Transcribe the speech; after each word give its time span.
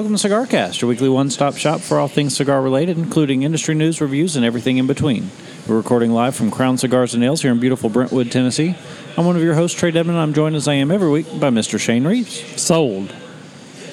welcome 0.00 0.16
to 0.16 0.28
CigarCast, 0.28 0.80
your 0.80 0.88
weekly 0.88 1.10
one-stop 1.10 1.58
shop 1.58 1.78
for 1.82 1.98
all 1.98 2.08
things 2.08 2.34
cigar-related, 2.34 2.96
including 2.96 3.42
industry 3.42 3.74
news, 3.74 4.00
reviews, 4.00 4.34
and 4.34 4.46
everything 4.46 4.78
in 4.78 4.86
between. 4.86 5.30
We're 5.68 5.76
recording 5.76 6.10
live 6.10 6.34
from 6.34 6.50
Crown 6.50 6.78
Cigars 6.78 7.12
and 7.12 7.20
Nails 7.20 7.42
here 7.42 7.52
in 7.52 7.60
beautiful 7.60 7.90
Brentwood, 7.90 8.32
Tennessee. 8.32 8.74
I'm 9.18 9.26
one 9.26 9.36
of 9.36 9.42
your 9.42 9.52
hosts, 9.52 9.78
Trae 9.78 9.92
Devon, 9.92 10.14
and 10.14 10.22
I'm 10.22 10.32
joined 10.32 10.56
as 10.56 10.66
I 10.66 10.72
am 10.72 10.90
every 10.90 11.10
week 11.10 11.26
by 11.38 11.50
Mr. 11.50 11.78
Shane 11.78 12.06
Reeves. 12.06 12.40
Sold. 12.58 13.14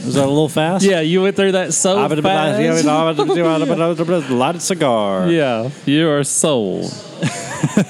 Was 0.05 0.13
that 0.13 0.23
a 0.23 0.29
little 0.29 0.47
fast? 0.47 0.85
Yeah, 0.85 1.01
you 1.01 1.23
went 1.23 1.35
through 1.35 1.51
that 1.51 1.73
so 1.73 1.97
fast. 2.07 2.13
A 4.29 4.33
lot 4.33 4.55
of 4.55 4.61
cigar. 4.61 5.29
Yeah, 5.29 5.71
you 5.85 6.07
are 6.07 6.23
sold. 6.23 6.85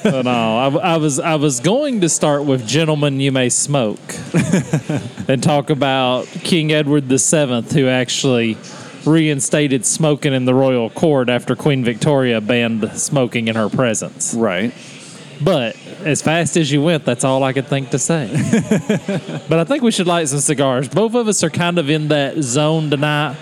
No, 0.06 0.80
I, 0.82 0.94
I 0.94 0.98
was 0.98 1.20
I 1.20 1.36
was 1.36 1.60
going 1.60 2.02
to 2.02 2.10
start 2.10 2.44
with 2.44 2.68
"Gentlemen, 2.68 3.20
You 3.20 3.32
May 3.32 3.50
Smoke" 3.50 4.00
and 5.28 5.42
talk 5.42 5.70
about 5.70 6.26
King 6.28 6.72
Edward 6.72 7.06
VII, 7.06 7.62
who 7.62 7.88
actually 7.88 8.58
reinstated 9.06 9.86
smoking 9.86 10.34
in 10.34 10.46
the 10.46 10.54
royal 10.54 10.90
court 10.90 11.30
after 11.30 11.56
Queen 11.56 11.84
Victoria 11.84 12.42
banned 12.42 12.92
smoking 13.00 13.48
in 13.48 13.56
her 13.56 13.70
presence. 13.70 14.34
Right. 14.34 14.74
But 15.42 15.78
as 16.04 16.22
fast 16.22 16.58
as 16.58 16.72
you 16.72 16.82
went, 16.82 17.06
that's 17.06 17.24
all 17.24 17.44
I 17.44 17.54
could 17.54 17.68
think 17.68 17.92
to 17.92 18.00
say. 18.00 18.28
but 19.50 19.60
I 19.60 19.64
think 19.64 19.84
we 19.84 19.92
should 19.92 20.08
light 20.08 20.28
some 20.28 20.40
cigars. 20.40 20.90
Both 20.90 21.16
of 21.16 21.28
us 21.28 21.44
are 21.44 21.50
kind 21.50 21.78
of 21.78 21.90
in 21.90 22.08
that 22.10 22.38
zone 22.42 22.90
tonight 22.90 23.38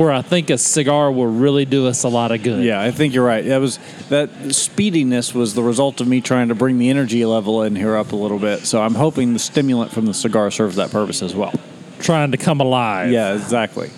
where 0.00 0.10
I 0.10 0.22
think 0.22 0.48
a 0.48 0.56
cigar 0.56 1.12
will 1.12 1.26
really 1.26 1.66
do 1.66 1.86
us 1.86 2.04
a 2.04 2.08
lot 2.08 2.32
of 2.32 2.42
good. 2.42 2.64
Yeah, 2.64 2.80
I 2.80 2.90
think 2.90 3.12
you're 3.12 3.24
right. 3.24 3.44
That 3.44 3.58
was 3.60 3.78
that 4.08 4.30
speediness 4.54 5.34
was 5.34 5.52
the 5.52 5.62
result 5.62 6.00
of 6.00 6.08
me 6.08 6.22
trying 6.22 6.48
to 6.48 6.54
bring 6.54 6.78
the 6.78 6.88
energy 6.88 7.22
level 7.26 7.62
in 7.64 7.76
here 7.76 7.94
up 7.96 8.12
a 8.12 8.16
little 8.16 8.38
bit. 8.38 8.60
So 8.60 8.80
I'm 8.80 8.94
hoping 8.94 9.34
the 9.34 9.38
stimulant 9.38 9.92
from 9.92 10.06
the 10.06 10.14
cigar 10.14 10.50
serves 10.50 10.76
that 10.76 10.90
purpose 10.90 11.20
as 11.22 11.34
well. 11.34 11.52
Trying 11.98 12.30
to 12.30 12.38
come 12.38 12.60
alive. 12.62 13.10
Yeah, 13.10 13.34
exactly. 13.34 13.90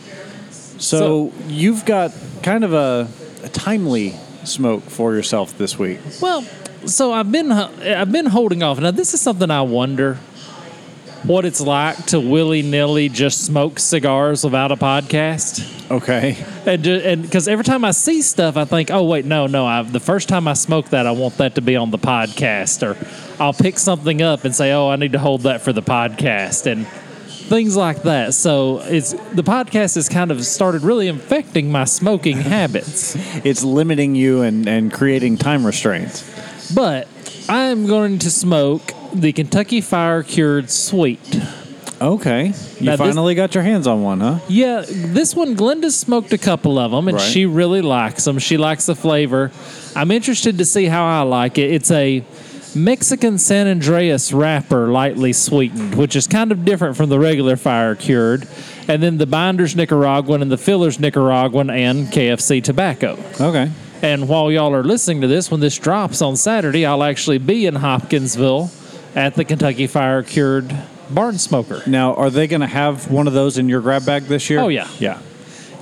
So, 0.50 0.80
So- 0.80 1.32
you've 1.46 1.84
got 1.84 2.12
kind 2.42 2.64
of 2.64 2.72
a, 2.72 3.08
a 3.44 3.48
timely 3.50 4.16
smoke 4.42 4.82
for 4.82 5.14
yourself 5.14 5.56
this 5.56 5.78
week. 5.78 6.00
Well, 6.20 6.42
so 6.84 7.12
I've 7.12 7.30
been 7.30 7.52
I've 7.52 8.10
been 8.10 8.26
holding 8.26 8.64
off. 8.64 8.80
Now 8.80 8.90
this 8.90 9.14
is 9.14 9.20
something 9.20 9.52
I 9.52 9.62
wonder 9.62 10.18
what 11.24 11.44
it's 11.44 11.60
like 11.60 12.06
to 12.06 12.18
willy 12.18 12.62
nilly 12.62 13.08
just 13.08 13.44
smoke 13.44 13.78
cigars 13.78 14.44
without 14.44 14.72
a 14.72 14.76
podcast. 14.76 15.90
Okay. 15.90 16.36
And 16.66 16.86
and 16.86 17.22
because 17.22 17.48
every 17.48 17.64
time 17.64 17.84
I 17.84 17.90
see 17.92 18.22
stuff, 18.22 18.56
I 18.56 18.64
think, 18.64 18.90
oh 18.90 19.04
wait, 19.04 19.24
no, 19.24 19.46
no. 19.46 19.66
I, 19.66 19.82
the 19.82 20.00
first 20.00 20.28
time 20.28 20.48
I 20.48 20.54
smoke 20.54 20.88
that, 20.90 21.06
I 21.06 21.12
want 21.12 21.36
that 21.38 21.54
to 21.56 21.60
be 21.60 21.76
on 21.76 21.90
the 21.90 21.98
podcast, 21.98 22.82
or 22.82 22.96
I'll 23.42 23.52
pick 23.52 23.78
something 23.78 24.22
up 24.22 24.44
and 24.44 24.54
say, 24.54 24.72
oh, 24.72 24.88
I 24.88 24.96
need 24.96 25.12
to 25.12 25.18
hold 25.18 25.42
that 25.42 25.60
for 25.62 25.72
the 25.72 25.82
podcast, 25.82 26.70
and 26.70 26.86
things 26.86 27.76
like 27.76 28.02
that. 28.02 28.34
So 28.34 28.80
it's 28.80 29.12
the 29.12 29.42
podcast 29.42 29.96
has 29.96 30.08
kind 30.08 30.30
of 30.30 30.44
started 30.44 30.82
really 30.82 31.08
infecting 31.08 31.70
my 31.70 31.84
smoking 31.84 32.36
habits. 32.40 33.14
It's 33.44 33.62
limiting 33.62 34.14
you 34.14 34.42
and, 34.42 34.66
and 34.66 34.92
creating 34.92 35.36
time 35.36 35.66
restraints. 35.66 36.72
But 36.74 37.06
I'm 37.48 37.86
going 37.86 38.18
to 38.20 38.30
smoke 38.30 38.92
the 39.14 39.32
Kentucky 39.32 39.80
Fire 39.80 40.22
Cured 40.22 40.70
Sweet. 40.70 41.40
Okay. 42.00 42.46
You 42.80 42.86
Now, 42.86 42.96
this- 42.96 42.98
finally 42.98 43.34
got 43.34 43.54
your 43.54 43.62
hands 43.62 43.86
on 43.86 44.02
one, 44.02 44.20
huh? 44.20 44.38
Yeah, 44.48 44.84
this 44.88 45.36
one, 45.36 45.54
Glenda's 45.54 45.94
smoked 45.94 46.32
a 46.32 46.38
couple 46.38 46.78
of 46.78 46.90
them, 46.90 47.06
and 47.06 47.16
Right. 47.16 47.24
she 47.24 47.46
really 47.46 47.80
likes 47.80 48.24
them. 48.24 48.38
She 48.40 48.56
likes 48.56 48.86
the 48.86 48.96
flavor. 48.96 49.52
I'm 49.94 50.10
interested 50.10 50.58
to 50.58 50.64
see 50.64 50.86
how 50.86 51.04
I 51.04 51.22
like 51.22 51.58
it. 51.58 51.70
It's 51.70 51.90
a 51.92 52.24
Mexican 52.74 53.38
San 53.38 53.66
Andrés 53.68 54.32
wrapper, 54.36 54.88
lightly 54.88 55.32
sweetened, 55.32 55.94
which 55.94 56.16
is 56.16 56.26
kind 56.26 56.50
of 56.50 56.64
different 56.64 56.96
from 56.96 57.08
the 57.08 57.18
regular 57.20 57.56
fire 57.56 57.94
cured. 57.94 58.48
And 58.88 59.00
then 59.02 59.18
the 59.18 59.26
binder's 59.26 59.76
Nicaraguan 59.76 60.42
and 60.42 60.50
the 60.50 60.56
filler's 60.56 60.98
Nicaraguan 60.98 61.70
and 61.70 62.10
KFC 62.10 62.60
tobacco. 62.60 63.16
Okay. 63.40 63.70
And 64.02 64.26
while 64.26 64.50
y'all 64.50 64.74
are 64.74 64.82
listening 64.82 65.20
to 65.20 65.28
this, 65.28 65.50
when 65.52 65.60
this 65.60 65.78
drops 65.78 66.20
on 66.20 66.34
Saturday, 66.34 66.84
I'll 66.84 67.04
actually 67.04 67.38
be 67.38 67.66
in 67.66 67.76
Hopkinsville 67.76 68.72
at 69.14 69.34
the 69.34 69.44
Kentucky 69.44 69.86
Fire 69.86 70.22
Cured 70.22 70.74
Barn 71.10 71.38
Smoker. 71.38 71.82
Now, 71.86 72.14
are 72.14 72.30
they 72.30 72.46
going 72.46 72.60
to 72.60 72.66
have 72.66 73.10
one 73.10 73.26
of 73.26 73.32
those 73.32 73.58
in 73.58 73.68
your 73.68 73.80
grab 73.80 74.06
bag 74.06 74.24
this 74.24 74.48
year? 74.48 74.60
Oh, 74.60 74.68
yeah. 74.68 74.88
Yeah. 74.98 75.20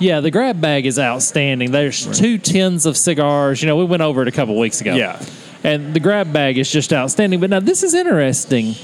Yeah, 0.00 0.20
the 0.20 0.30
grab 0.30 0.60
bag 0.60 0.86
is 0.86 0.98
outstanding. 0.98 1.72
There's 1.72 2.18
two 2.18 2.38
tins 2.38 2.86
of 2.86 2.96
cigars. 2.96 3.62
You 3.62 3.68
know, 3.68 3.76
we 3.76 3.84
went 3.84 4.02
over 4.02 4.22
it 4.22 4.28
a 4.28 4.32
couple 4.32 4.58
weeks 4.58 4.80
ago. 4.80 4.94
Yeah. 4.94 5.22
And 5.62 5.92
the 5.92 6.00
grab 6.00 6.32
bag 6.32 6.56
is 6.56 6.72
just 6.72 6.92
outstanding. 6.92 7.38
But 7.38 7.50
now 7.50 7.60
this 7.60 7.82
is 7.82 7.92
interesting. 7.92 8.74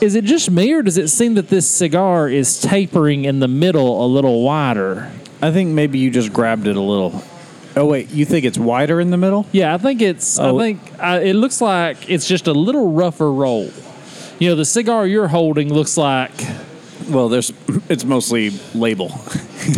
Is 0.00 0.14
it 0.14 0.24
just 0.24 0.50
me, 0.50 0.72
or 0.74 0.82
does 0.82 0.98
it 0.98 1.08
seem 1.08 1.34
that 1.34 1.48
this 1.48 1.68
cigar 1.68 2.28
is 2.28 2.60
tapering 2.60 3.24
in 3.24 3.40
the 3.40 3.48
middle 3.48 4.04
a 4.04 4.06
little 4.06 4.42
wider? 4.44 5.10
I 5.40 5.50
think 5.50 5.70
maybe 5.70 5.98
you 5.98 6.10
just 6.10 6.32
grabbed 6.32 6.66
it 6.66 6.76
a 6.76 6.80
little. 6.80 7.24
Oh, 7.74 7.86
wait. 7.86 8.10
You 8.10 8.24
think 8.24 8.44
it's 8.44 8.58
wider 8.58 9.00
in 9.00 9.10
the 9.10 9.16
middle? 9.16 9.46
Yeah, 9.52 9.74
I 9.74 9.78
think 9.78 10.02
it's. 10.02 10.38
Oh. 10.38 10.56
I 10.56 10.60
think 10.60 10.80
uh, 10.98 11.20
it 11.22 11.34
looks 11.34 11.60
like 11.60 12.10
it's 12.10 12.28
just 12.28 12.46
a 12.46 12.52
little 12.52 12.92
rougher 12.92 13.32
roll. 13.32 13.70
You 14.38 14.50
know, 14.50 14.54
the 14.54 14.64
cigar 14.64 15.06
you're 15.06 15.28
holding 15.28 15.72
looks 15.72 15.96
like. 15.96 16.30
Well, 17.08 17.28
there's 17.28 17.52
it's 17.88 18.04
mostly 18.04 18.50
label. 18.74 19.10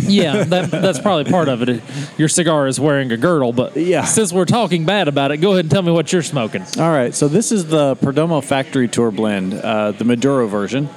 Yeah, 0.03 0.45
that, 0.45 0.71
that's 0.71 0.99
probably 0.99 1.29
part 1.29 1.49
of 1.49 1.67
it. 1.67 1.81
Your 2.17 2.29
cigar 2.29 2.65
is 2.67 2.79
wearing 2.79 3.11
a 3.11 3.17
girdle, 3.17 3.51
but 3.51 3.75
Yeah. 3.75 4.05
since 4.05 4.31
we're 4.31 4.45
talking 4.45 4.85
bad 4.85 5.09
about 5.09 5.31
it, 5.31 5.37
go 5.37 5.51
ahead 5.51 5.65
and 5.65 5.71
tell 5.71 5.81
me 5.81 5.91
what 5.91 6.13
you're 6.13 6.21
smoking. 6.21 6.61
All 6.79 6.89
right, 6.91 7.13
so 7.13 7.27
this 7.27 7.51
is 7.51 7.65
the 7.65 7.95
Perdomo 7.97 8.41
Factory 8.41 8.87
Tour 8.87 9.11
blend, 9.11 9.53
uh, 9.53 9.91
the 9.91 10.05
Maduro 10.05 10.47
version. 10.47 10.87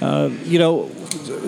Uh, 0.00 0.30
you 0.44 0.60
know, 0.60 0.88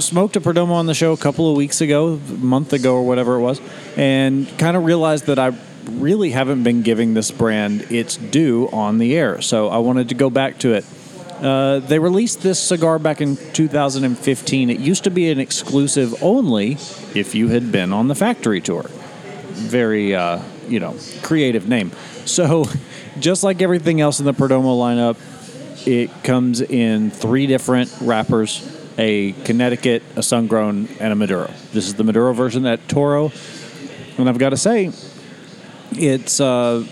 smoked 0.01 0.35
a 0.35 0.41
Perdomo 0.41 0.71
on 0.73 0.87
the 0.87 0.95
show 0.95 1.13
a 1.13 1.17
couple 1.17 1.49
of 1.49 1.57
weeks 1.57 1.81
ago, 1.81 2.15
a 2.15 2.33
month 2.33 2.73
ago 2.73 2.95
or 2.97 3.07
whatever 3.07 3.37
it 3.37 3.41
was, 3.43 3.61
and 3.97 4.49
kind 4.59 4.77
of 4.77 4.85
realized 4.85 5.27
that 5.27 5.39
I 5.39 5.53
really 5.93 6.31
haven't 6.33 6.65
been 6.65 6.83
giving 6.83 7.15
this 7.15 7.31
brand 7.31 7.83
its 7.93 8.17
due 8.17 8.69
on 8.73 8.99
the 8.99 9.17
air. 9.17 9.41
So 9.41 9.69
I 9.69 9.79
wanted 9.79 10.09
to 10.09 10.17
go 10.17 10.31
back 10.31 10.59
to 10.61 10.73
it. 10.75 10.85
Uh, 11.41 11.79
they 11.79 11.99
released 11.99 12.43
this 12.43 12.61
cigar 12.61 12.99
back 12.99 13.21
in 13.21 13.37
2015. 13.37 14.71
It 14.71 14.81
used 14.81 15.05
to 15.05 15.11
be 15.11 15.31
an 15.31 15.39
exclusive 15.39 16.21
only 16.23 16.73
if 17.15 17.35
you 17.35 17.49
had 17.49 17.71
been 17.71 17.93
on 17.93 18.09
the 18.09 18.15
factory 18.17 18.61
tour. 18.61 18.83
Very, 18.83 20.15
uh, 20.15 20.43
you 20.69 20.81
know, 20.81 20.97
creative 21.23 21.69
name. 21.69 21.93
So, 22.25 22.67
just 23.21 23.45
like 23.45 23.63
everything 23.63 24.01
else 24.01 24.19
in 24.19 24.27
the 24.27 24.35
Perdomo 24.35 24.77
lineup, 24.77 25.17
it 25.87 26.11
comes 26.25 26.61
in 26.61 27.11
three 27.11 27.47
different 27.47 27.97
wrappers 28.01 28.75
a 28.99 29.31
Connecticut, 29.45 30.03
a 30.17 30.21
Sungrown, 30.21 30.89
and 31.01 31.13
a 31.13 31.15
Maduro. 31.15 31.53
This 31.73 31.87
is 31.87 31.95
the 31.95 32.03
Maduro 32.03 32.33
version 32.33 32.67
at 32.67 32.89
Toro. 32.89 33.31
And 34.19 34.29
I've 34.29 34.39
got 34.39 34.51
to 34.51 34.57
say, 34.57 34.91
it's 35.93 36.41
uh, 36.41 36.85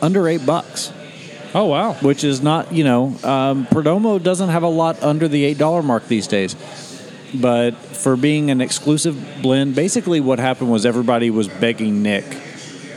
under 0.00 0.28
eight 0.28 0.46
bucks 0.46 0.92
Oh 1.54 1.66
wow! 1.66 1.94
which 1.94 2.24
is 2.24 2.42
not, 2.42 2.72
you 2.72 2.82
know, 2.82 3.16
um, 3.22 3.66
Perdomo 3.66 4.20
doesn't 4.20 4.48
have 4.48 4.64
a 4.64 4.68
lot 4.68 5.02
under 5.02 5.28
the 5.28 5.54
$8 5.54 5.84
mark 5.84 6.08
these 6.08 6.26
days. 6.26 6.56
But 7.32 7.72
for 7.74 8.16
being 8.16 8.50
an 8.50 8.60
exclusive 8.60 9.42
blend, 9.42 9.74
basically 9.74 10.20
what 10.20 10.38
happened 10.38 10.70
was 10.70 10.84
everybody 10.86 11.30
was 11.30 11.48
begging 11.48 12.02
Nick 12.02 12.24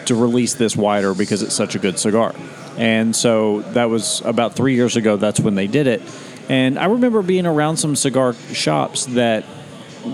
to 0.06 0.16
release 0.16 0.54
this 0.54 0.76
wider 0.76 1.14
because 1.14 1.42
it's 1.42 1.56
such 1.56 1.76
a 1.76 1.80
good 1.80 2.00
cigar. 2.00 2.34
And 2.78 3.16
so 3.16 3.62
that 3.74 3.90
was 3.90 4.22
about 4.22 4.56
three 4.56 4.76
years 4.76 4.96
ago, 4.96 5.18
that's 5.18 5.40
when 5.40 5.56
they 5.56 5.68
did 5.68 5.88
it. 5.88 6.02
And 6.50 6.80
I 6.80 6.86
remember 6.86 7.22
being 7.22 7.46
around 7.46 7.78
some 7.78 7.96
cigar 7.96 8.34
shops 8.54 9.06
that 9.08 9.44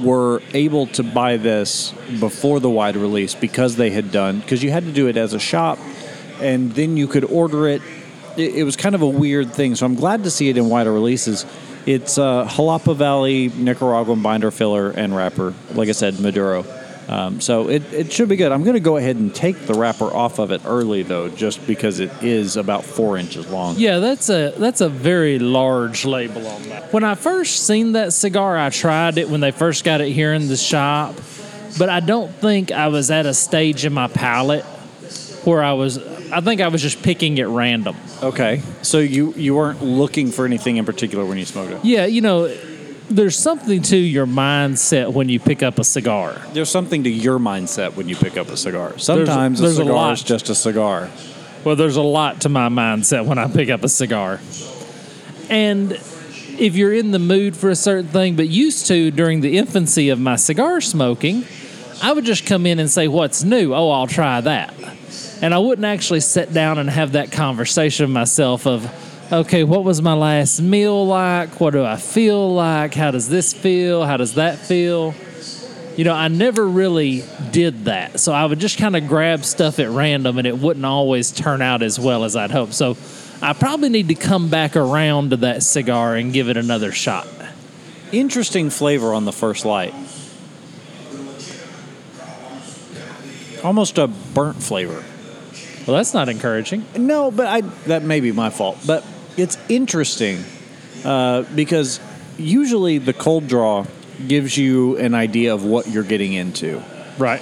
were 0.02 0.42
able 0.54 0.88
to 0.88 1.04
buy 1.04 1.38
this 1.38 1.92
before 2.20 2.60
the 2.60 2.70
wide 2.70 2.96
release 2.96 3.36
because 3.36 3.76
they 3.76 3.92
had 3.92 4.12
done, 4.12 4.40
because 4.40 4.64
you 4.64 4.72
had 4.72 4.86
to 4.86 4.92
do 4.92 5.08
it 5.08 5.18
as 5.18 5.34
a 5.34 5.40
shop 5.40 5.78
and 6.42 6.72
then 6.74 6.98
you 6.98 7.08
could 7.08 7.26
order 7.26 7.68
it. 7.68 7.82
It, 8.38 8.56
it 8.56 8.64
was 8.64 8.76
kind 8.76 8.96
of 8.96 9.02
a 9.02 9.08
weird 9.08 9.54
thing. 9.54 9.76
So 9.76 9.86
I'm 9.86 9.96
glad 9.96 10.24
to 10.24 10.32
see 10.32 10.50
it 10.50 10.58
in 10.58 10.70
wider 10.70 10.92
releases. 10.92 11.46
It's 11.86 12.18
uh, 12.18 12.48
Jalapa 12.48 12.96
Valley, 12.96 13.50
Nicaraguan 13.50 14.22
binder 14.22 14.52
filler 14.52 14.92
and 14.92 15.16
wrapper. 15.16 15.54
Like 15.74 15.90
I 15.90 15.94
said, 15.94 16.20
Maduro. 16.20 16.66
Um, 17.08 17.42
so 17.42 17.70
it, 17.70 17.92
it 17.92 18.14
should 18.14 18.30
be 18.30 18.38
good. 18.38 18.52
I'm 18.52 18.64
going 18.64 18.76
to 18.76 18.80
go 18.80 18.98
ahead 18.98 19.18
and 19.18 19.34
take 19.34 19.60
the 19.66 19.74
wrapper 19.74 20.06
off 20.06 20.40
of 20.40 20.52
it 20.52 20.62
early 20.66 21.04
though, 21.04 21.28
just 21.28 21.66
because 21.68 22.00
it 22.00 22.12
is 22.24 22.56
about 22.56 22.86
four 22.86 23.18
inches 23.18 23.48
long. 23.50 23.76
Yeah, 23.78 24.00
that's 24.00 24.30
a 24.30 24.54
that's 24.58 24.80
a 24.80 24.88
very 24.88 25.38
large 25.38 26.06
label 26.06 26.48
on 26.48 26.64
that. 26.70 26.94
When 26.94 27.04
I 27.04 27.16
first 27.16 27.68
seen 27.68 27.92
that 27.94 28.14
cigar, 28.14 28.58
I 28.58 28.70
tried 28.70 29.18
it 29.18 29.30
when 29.30 29.42
they 29.42 29.52
first 29.52 29.84
got 29.84 30.00
it 30.00 30.12
here 30.12 30.34
in 30.34 30.48
the 30.48 30.56
shop, 30.56 31.16
but 31.78 31.90
I 31.90 32.00
don't 32.00 32.32
think 32.32 32.72
I 32.72 32.88
was 32.88 33.12
at 33.12 33.26
a 33.26 33.34
stage 33.34 33.84
in 33.84 33.94
my 33.94 34.08
palate 34.08 34.64
where 35.44 35.62
I 35.62 35.74
was. 35.74 35.98
I 36.34 36.42
think 36.42 36.62
I 36.62 36.68
was 36.68 36.82
just 36.82 37.04
picking 37.04 37.40
at 37.40 37.48
random. 37.48 37.96
Okay. 38.22 38.62
So 38.82 39.00
you 39.00 39.34
you 39.34 39.56
weren't 39.56 39.84
looking 39.84 40.32
for 40.32 40.46
anything 40.46 40.78
in 40.78 40.86
particular 40.86 41.26
when 41.26 41.38
you 41.38 41.46
smoked 41.46 41.72
it. 41.72 41.86
Yeah, 41.86 42.06
you 42.06 42.22
know, 42.22 42.48
there's 43.10 43.38
something 43.38 43.82
to 43.84 43.98
your 43.98 44.26
mindset 44.26 45.14
when 45.14 45.30
you 45.30 45.40
pick 45.40 45.62
up 45.62 45.78
a 45.78 45.84
cigar. 45.84 46.42
There's 46.54 46.72
something 46.72 47.04
to 47.04 47.10
your 47.10 47.40
mindset 47.40 47.96
when 47.96 48.10
you 48.10 48.16
pick 48.16 48.38
up 48.38 48.48
a 48.48 48.58
cigar. 48.58 48.98
Sometimes 48.98 49.60
there's 49.60 49.78
a 49.78 49.82
a 49.82 49.86
cigar 49.86 49.96
lot. 49.96 50.14
is 50.14 50.24
just 50.24 50.50
a 50.50 50.56
cigar. 50.56 51.10
Well, 51.64 51.76
there's 51.76 51.96
a 51.96 52.02
lot 52.02 52.42
to 52.42 52.50
my 52.50 52.68
mindset 52.70 53.26
when 53.26 53.38
I 53.38 53.48
pick 53.48 53.70
up 53.70 53.84
a 53.84 53.90
cigar. 53.90 54.40
And 55.50 55.94
if 56.58 56.76
you're 56.76 56.94
in 56.94 57.12
the 57.12 57.20
mood 57.20 57.56
for 57.56 57.70
a 57.70 57.76
certain 57.76 58.08
thing, 58.08 58.36
but 58.36 58.50
used 58.50 58.88
to 58.88 59.12
during 59.12 59.42
the 59.42 59.58
infancy 59.58 60.10
of 60.10 60.20
my 60.20 60.36
cigar 60.36 60.82
smoking, 60.82 61.46
I 62.02 62.12
would 62.12 62.26
just 62.26 62.46
come 62.46 62.66
in 62.66 62.80
and 62.80 62.90
say, 62.90 63.08
What's 63.08 63.44
new? 63.44 63.74
Oh, 63.74 63.90
I'll 63.92 64.08
try 64.08 64.42
that. 64.42 64.74
And 65.44 65.54
I 65.54 65.58
wouldn't 65.58 65.84
actually 65.84 66.22
sit 66.22 66.54
down 66.54 66.78
and 66.78 66.90
have 66.90 67.12
that 67.12 67.34
conversation 67.34 68.10
myself 68.10 68.66
of, 68.66 68.90
okay, 69.30 69.66
what 69.66 69.84
was 69.84 70.02
my 70.02 70.14
last 70.14 70.62
meal 70.62 71.06
like? 71.06 71.60
What 71.60 71.72
do 71.72 71.84
I 71.84 71.98
feel 71.98 72.54
like? 72.54 72.94
How 72.94 73.12
does 73.12 73.28
this 73.28 73.52
feel? 73.52 74.06
How 74.06 74.16
does 74.16 74.36
that 74.36 74.58
feel? 74.58 75.14
You 75.98 76.06
know, 76.06 76.14
I 76.14 76.30
never 76.30 76.66
really 76.66 77.26
did 77.52 77.84
that. 77.86 78.22
So 78.22 78.32
I 78.32 78.46
would 78.46 78.60
just 78.60 78.78
kind 78.78 78.96
of 78.96 79.10
grab 79.10 79.44
stuff 79.44 79.80
at 79.80 79.90
random 79.90 80.38
and 80.38 80.48
it 80.48 80.58
wouldn't 80.58 80.86
always 80.86 81.30
turn 81.30 81.62
out 81.62 81.84
as 81.84 82.00
well 82.00 82.24
as 82.24 82.38
I'd 82.38 82.52
hoped. 82.52 82.74
So 82.74 82.96
I 83.42 83.52
probably 83.52 83.90
need 83.90 84.08
to 84.08 84.16
come 84.16 84.48
back 84.48 84.78
around 84.78 85.32
to 85.32 85.38
that 85.38 85.62
cigar 85.62 86.16
and 86.16 86.32
give 86.32 86.48
it 86.48 86.56
another 86.56 86.94
shot. 86.94 87.28
Interesting 88.14 88.70
flavor 88.70 89.14
on 89.14 89.26
the 89.26 89.34
first 89.34 89.66
light. 89.66 89.94
Almost 93.62 93.98
a 93.98 94.08
burnt 94.08 94.64
flavor. 94.64 95.04
Well, 95.86 95.98
that's 95.98 96.14
not 96.14 96.30
encouraging. 96.30 96.86
No, 96.98 97.32
but 97.32 97.48
I 97.48 97.62
that 97.88 98.04
may 98.04 98.20
be 98.20 98.32
my 98.32 98.50
fault. 98.50 98.80
But 98.86 99.06
it's 99.38 99.58
interesting 99.70 100.44
uh, 101.04 101.44
because 101.56 102.00
usually 102.38 102.98
the 102.98 103.14
cold 103.14 103.48
draw 103.48 103.86
gives 104.28 104.58
you 104.58 104.98
an 104.98 105.14
idea 105.14 105.54
of 105.54 105.66
what 105.66 105.88
you're 105.88 106.04
getting 106.04 106.34
into. 106.34 106.82
Right. 107.18 107.42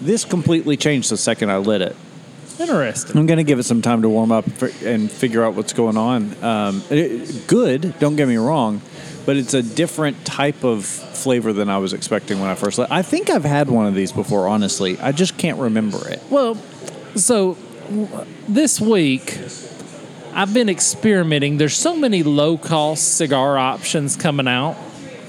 This 0.00 0.24
completely 0.24 0.76
changed 0.76 1.10
the 1.10 1.16
second 1.16 1.50
I 1.50 1.58
lit 1.58 1.82
it. 1.82 1.96
Interesting. 2.58 3.16
I'm 3.16 3.26
going 3.26 3.38
to 3.38 3.44
give 3.44 3.58
it 3.58 3.62
some 3.62 3.80
time 3.80 4.02
to 4.02 4.08
warm 4.08 4.32
up 4.32 4.46
and 4.82 5.10
figure 5.10 5.42
out 5.42 5.54
what's 5.54 5.72
going 5.72 5.96
on. 5.96 6.44
Um, 6.44 6.82
it, 6.90 7.46
good, 7.46 7.98
don't 7.98 8.16
get 8.16 8.28
me 8.28 8.36
wrong, 8.36 8.82
but 9.24 9.36
it's 9.36 9.54
a 9.54 9.62
different 9.62 10.26
type 10.26 10.62
of 10.62 10.84
flavor 10.84 11.54
than 11.54 11.70
I 11.70 11.78
was 11.78 11.94
expecting 11.94 12.38
when 12.38 12.50
I 12.50 12.54
first 12.54 12.78
lit. 12.78 12.90
I 12.90 13.00
think 13.00 13.30
I've 13.30 13.44
had 13.44 13.70
one 13.70 13.86
of 13.86 13.94
these 13.94 14.12
before, 14.12 14.46
honestly. 14.46 14.98
I 14.98 15.12
just 15.12 15.38
can't 15.38 15.58
remember 15.58 16.06
it. 16.08 16.22
Well, 16.28 16.56
so 17.14 17.56
this 18.48 18.80
week 18.80 19.38
I've 20.32 20.54
been 20.54 20.68
experimenting. 20.68 21.58
There's 21.58 21.76
so 21.76 21.96
many 21.96 22.22
low 22.22 22.56
cost 22.56 23.16
cigar 23.16 23.58
options 23.58 24.16
coming 24.16 24.46
out. 24.46 24.76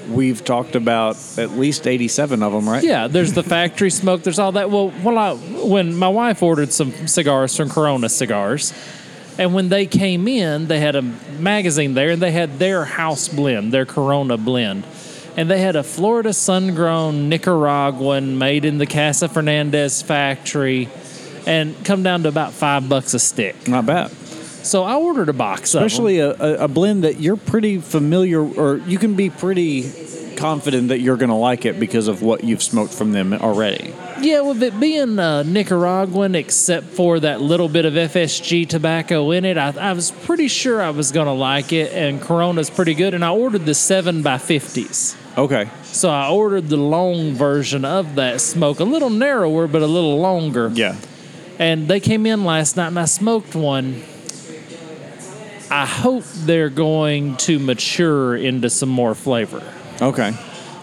We've 0.08 0.44
talked 0.44 0.74
about 0.74 1.16
at 1.38 1.52
least 1.52 1.86
87 1.86 2.42
of 2.42 2.52
them, 2.52 2.68
right? 2.68 2.82
Yeah, 2.82 3.08
there's 3.08 3.32
the 3.32 3.42
factory 3.42 3.90
smoke. 3.90 4.22
There's 4.22 4.38
all 4.38 4.52
that. 4.52 4.70
Well, 4.70 4.90
when 4.90 5.16
I 5.18 5.34
when 5.34 5.94
my 5.96 6.08
wife 6.08 6.42
ordered 6.42 6.72
some 6.72 6.92
cigars 7.06 7.56
from 7.56 7.68
Corona 7.68 8.08
Cigars, 8.08 8.72
and 9.38 9.54
when 9.54 9.68
they 9.68 9.86
came 9.86 10.28
in, 10.28 10.66
they 10.66 10.80
had 10.80 10.96
a 10.96 11.02
magazine 11.02 11.94
there, 11.94 12.10
and 12.10 12.22
they 12.22 12.32
had 12.32 12.58
their 12.58 12.84
house 12.84 13.28
blend, 13.28 13.72
their 13.72 13.86
Corona 13.86 14.36
blend, 14.36 14.84
and 15.36 15.50
they 15.50 15.60
had 15.60 15.76
a 15.76 15.82
Florida 15.82 16.32
sun-grown 16.32 17.28
Nicaraguan 17.28 18.38
made 18.38 18.64
in 18.64 18.78
the 18.78 18.86
Casa 18.86 19.28
Fernandez 19.28 20.02
factory, 20.02 20.88
and 21.46 21.84
come 21.84 22.02
down 22.02 22.22
to 22.24 22.28
about 22.28 22.52
five 22.52 22.88
bucks 22.88 23.14
a 23.14 23.18
stick. 23.18 23.68
Not 23.68 23.86
bad. 23.86 24.10
So 24.10 24.84
I 24.84 24.96
ordered 24.96 25.28
a 25.28 25.32
box, 25.32 25.74
of 25.74 25.82
Especially 25.82 26.18
them. 26.18 26.36
a, 26.38 26.64
a, 26.64 26.68
blend 26.68 27.02
that 27.04 27.20
you're 27.20 27.36
pretty 27.36 27.78
familiar, 27.78 28.40
or 28.40 28.76
you 28.76 28.96
can 28.96 29.16
be 29.16 29.28
pretty 29.28 29.90
confident 30.36 30.88
that 30.88 31.00
you're 31.00 31.16
going 31.16 31.30
to 31.30 31.34
like 31.34 31.64
it 31.64 31.80
because 31.80 32.06
of 32.06 32.22
what 32.22 32.44
you've 32.44 32.62
smoked 32.62 32.94
from 32.94 33.10
them 33.10 33.32
already. 33.32 33.92
Yeah, 34.20 34.42
with 34.42 34.62
it 34.62 34.78
being 34.78 35.18
uh, 35.18 35.42
Nicaraguan, 35.42 36.36
except 36.36 36.86
for 36.86 37.18
that 37.20 37.40
little 37.40 37.68
bit 37.68 37.84
of 37.84 37.94
FSG 37.94 38.68
tobacco 38.68 39.32
in 39.32 39.44
it, 39.44 39.58
I, 39.58 39.70
I 39.70 39.92
was 39.94 40.12
pretty 40.12 40.46
sure 40.46 40.80
I 40.80 40.90
was 40.90 41.10
going 41.10 41.26
to 41.26 41.32
like 41.32 41.72
it. 41.72 41.92
And 41.92 42.20
Corona's 42.20 42.70
pretty 42.70 42.94
good. 42.94 43.14
And 43.14 43.24
I 43.24 43.30
ordered 43.30 43.66
the 43.66 43.74
7 43.74 44.22
by 44.22 44.36
50s 44.36 45.16
Okay. 45.36 45.70
So 45.84 46.10
I 46.10 46.30
ordered 46.30 46.68
the 46.68 46.76
long 46.76 47.32
version 47.32 47.84
of 47.84 48.16
that 48.16 48.40
smoke, 48.40 48.80
a 48.80 48.84
little 48.84 49.10
narrower, 49.10 49.66
but 49.66 49.82
a 49.82 49.86
little 49.86 50.18
longer. 50.18 50.70
Yeah. 50.74 50.96
And 51.62 51.86
they 51.86 52.00
came 52.00 52.26
in 52.26 52.44
last 52.44 52.76
night 52.76 52.88
and 52.88 52.98
I 52.98 53.04
smoked 53.04 53.54
one. 53.54 54.02
I 55.70 55.86
hope 55.86 56.24
they're 56.44 56.68
going 56.68 57.36
to 57.36 57.60
mature 57.60 58.34
into 58.34 58.68
some 58.68 58.88
more 58.88 59.14
flavor 59.14 59.62
Okay. 60.00 60.34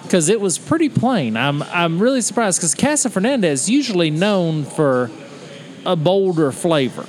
because 0.04 0.30
it 0.30 0.40
was 0.40 0.58
pretty 0.58 0.88
plain. 0.88 1.36
I'm 1.36 1.62
I'm 1.64 2.00
really 2.00 2.22
surprised 2.22 2.60
because 2.60 2.76
Casa 2.76 3.10
Fernandez 3.10 3.64
is 3.64 3.70
usually 3.70 4.10
known 4.10 4.64
for 4.64 5.12
a 5.86 5.98
bolder 5.98 6.54
flavor 6.54 7.06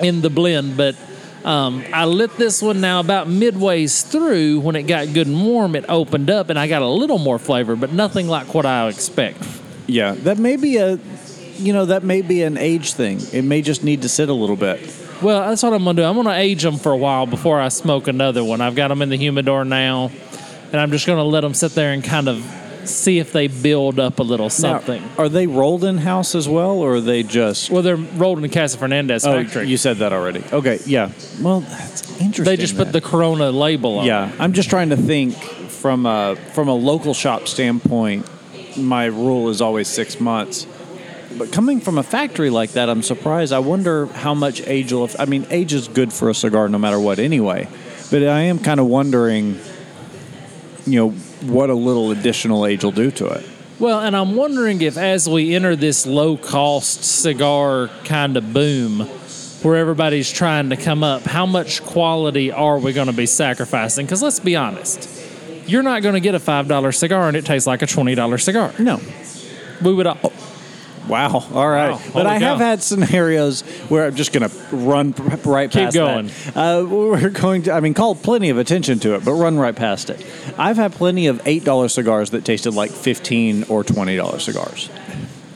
in 0.00 0.22
the 0.22 0.30
blend, 0.30 0.78
but 0.78 0.96
um, 1.44 1.84
I 1.92 2.06
lit 2.06 2.36
this 2.38 2.62
one 2.62 2.80
now 2.80 3.00
about 3.00 3.28
midways 3.28 4.02
through 4.10 4.60
when 4.60 4.76
it 4.76 4.84
got 4.84 5.12
good 5.12 5.26
and 5.26 5.44
warm. 5.44 5.76
It 5.76 5.84
opened 5.90 6.30
up 6.30 6.48
and 6.48 6.58
I 6.58 6.68
got 6.68 6.80
a 6.80 6.88
little 6.88 7.18
more 7.18 7.38
flavor, 7.38 7.76
but 7.76 7.92
nothing 7.92 8.28
like 8.28 8.54
what 8.54 8.64
I 8.64 8.88
expect. 8.88 9.46
Yeah. 9.86 10.12
That 10.12 10.38
may 10.38 10.56
be 10.56 10.78
a, 10.78 10.98
you 11.58 11.72
know, 11.72 11.86
that 11.86 12.02
may 12.04 12.22
be 12.22 12.42
an 12.42 12.56
age 12.56 12.92
thing. 12.94 13.18
It 13.32 13.42
may 13.42 13.62
just 13.62 13.82
need 13.84 14.02
to 14.02 14.08
sit 14.08 14.28
a 14.28 14.32
little 14.34 14.56
bit. 14.56 14.80
Well, 15.22 15.48
that's 15.48 15.62
what 15.62 15.72
I'm 15.72 15.84
gonna 15.84 15.96
do. 15.96 16.04
I'm 16.04 16.14
gonna 16.16 16.32
age 16.34 16.62
them 16.62 16.76
for 16.76 16.92
a 16.92 16.96
while 16.96 17.26
before 17.26 17.60
I 17.60 17.68
smoke 17.68 18.06
another 18.08 18.44
one. 18.44 18.60
I've 18.60 18.74
got 18.74 18.88
them 18.88 19.00
in 19.02 19.08
the 19.08 19.16
humidor 19.16 19.64
now, 19.64 20.10
and 20.72 20.80
I'm 20.80 20.90
just 20.90 21.06
gonna 21.06 21.24
let 21.24 21.40
them 21.40 21.54
sit 21.54 21.72
there 21.72 21.92
and 21.92 22.04
kind 22.04 22.28
of 22.28 22.44
see 22.84 23.18
if 23.18 23.32
they 23.32 23.48
build 23.48 23.98
up 23.98 24.20
a 24.20 24.22
little 24.22 24.48
something. 24.50 25.02
Now, 25.02 25.24
are 25.24 25.28
they 25.28 25.46
rolled 25.48 25.82
in 25.84 25.98
house 25.98 26.34
as 26.36 26.48
well, 26.48 26.72
or 26.78 26.96
are 26.96 27.00
they 27.00 27.22
just? 27.22 27.70
well, 27.70 27.82
they're 27.82 27.96
rolled 27.96 28.38
in 28.38 28.42
the 28.42 28.48
Casa 28.48 28.78
Fernandez 28.78 29.26
Oh, 29.26 29.42
factory. 29.42 29.66
you 29.68 29.76
said 29.76 29.96
that 29.98 30.12
already. 30.12 30.44
Okay. 30.52 30.78
Yeah. 30.86 31.10
Well, 31.40 31.60
that's 31.60 32.10
interesting. 32.20 32.44
they 32.44 32.56
just 32.56 32.76
put 32.76 32.92
the 32.92 33.00
Corona 33.00 33.50
label 33.50 33.98
on. 34.00 34.06
Yeah, 34.06 34.30
I'm 34.38 34.52
just 34.52 34.68
trying 34.70 34.90
to 34.90 34.96
think 34.96 35.34
from 35.36 36.04
a 36.06 36.36
from 36.52 36.68
a 36.68 36.74
local 36.74 37.14
shop 37.14 37.48
standpoint. 37.48 38.28
My 38.76 39.06
rule 39.06 39.48
is 39.48 39.62
always 39.62 39.88
six 39.88 40.20
months, 40.20 40.66
but 41.38 41.52
coming 41.52 41.80
from 41.80 41.98
a 41.98 42.02
factory 42.02 42.50
like 42.50 42.72
that, 42.72 42.88
I'm 42.88 43.02
surprised. 43.02 43.52
I 43.52 43.58
wonder 43.58 44.06
how 44.06 44.34
much 44.34 44.60
age 44.66 44.92
will. 44.92 45.08
I 45.18 45.26
mean, 45.26 45.46
age 45.50 45.72
is 45.72 45.88
good 45.88 46.12
for 46.12 46.30
a 46.30 46.34
cigar 46.34 46.68
no 46.68 46.78
matter 46.78 46.98
what, 46.98 47.18
anyway. 47.18 47.68
But 48.10 48.22
I 48.22 48.42
am 48.42 48.58
kind 48.58 48.80
of 48.80 48.86
wondering, 48.86 49.58
you 50.86 51.00
know, 51.00 51.10
what 51.10 51.70
a 51.70 51.74
little 51.74 52.10
additional 52.10 52.66
age 52.66 52.84
will 52.84 52.92
do 52.92 53.10
to 53.12 53.26
it. 53.26 53.46
Well, 53.78 54.00
and 54.00 54.16
I'm 54.16 54.36
wondering 54.36 54.80
if 54.80 54.96
as 54.96 55.28
we 55.28 55.54
enter 55.54 55.76
this 55.76 56.06
low 56.06 56.36
cost 56.36 57.04
cigar 57.04 57.88
kind 58.04 58.36
of 58.36 58.52
boom, 58.52 59.00
where 59.62 59.76
everybody's 59.76 60.30
trying 60.30 60.70
to 60.70 60.76
come 60.76 61.02
up, 61.02 61.22
how 61.22 61.44
much 61.44 61.82
quality 61.82 62.52
are 62.52 62.78
we 62.78 62.92
going 62.92 63.08
to 63.08 63.12
be 63.12 63.26
sacrificing? 63.26 64.06
Because 64.06 64.22
let's 64.22 64.40
be 64.40 64.56
honest, 64.56 65.10
you're 65.66 65.82
not 65.82 66.02
going 66.02 66.14
to 66.14 66.20
get 66.20 66.34
a 66.34 66.38
five 66.38 66.68
dollar 66.68 66.92
cigar 66.92 67.28
and 67.28 67.36
it 67.36 67.44
tastes 67.44 67.66
like 67.66 67.82
a 67.82 67.86
twenty 67.86 68.14
dollar 68.14 68.38
cigar. 68.38 68.72
No. 68.78 69.00
We 69.82 69.92
would. 69.92 70.06
all 70.06 70.18
oh, 70.24 70.45
Wow. 71.08 71.44
All 71.52 71.68
right. 71.68 71.92
Wow, 71.92 72.00
But 72.12 72.26
I 72.26 72.38
have 72.38 72.58
had 72.58 72.82
scenarios 72.82 73.62
where 73.88 74.06
I'm 74.06 74.14
just 74.14 74.32
going 74.32 74.48
to 74.48 74.56
run 74.76 75.12
right 75.44 75.70
Keep 75.70 75.82
past 75.84 75.94
going. 75.94 76.30
Uh, 76.54 76.84
we're 76.88 77.30
going 77.30 77.62
to, 77.62 77.72
I 77.72 77.80
mean, 77.80 77.94
call 77.94 78.14
plenty 78.14 78.50
of 78.50 78.58
attention 78.58 78.98
to 79.00 79.14
it, 79.14 79.24
but 79.24 79.32
run 79.34 79.58
right 79.58 79.74
past 79.74 80.10
it. 80.10 80.24
I've 80.58 80.76
had 80.76 80.92
plenty 80.92 81.26
of 81.28 81.42
$8 81.44 81.90
cigars 81.90 82.30
that 82.30 82.44
tasted 82.44 82.72
like 82.74 82.90
15 82.90 83.64
or 83.64 83.84
$20 83.84 84.40
cigars. 84.40 84.90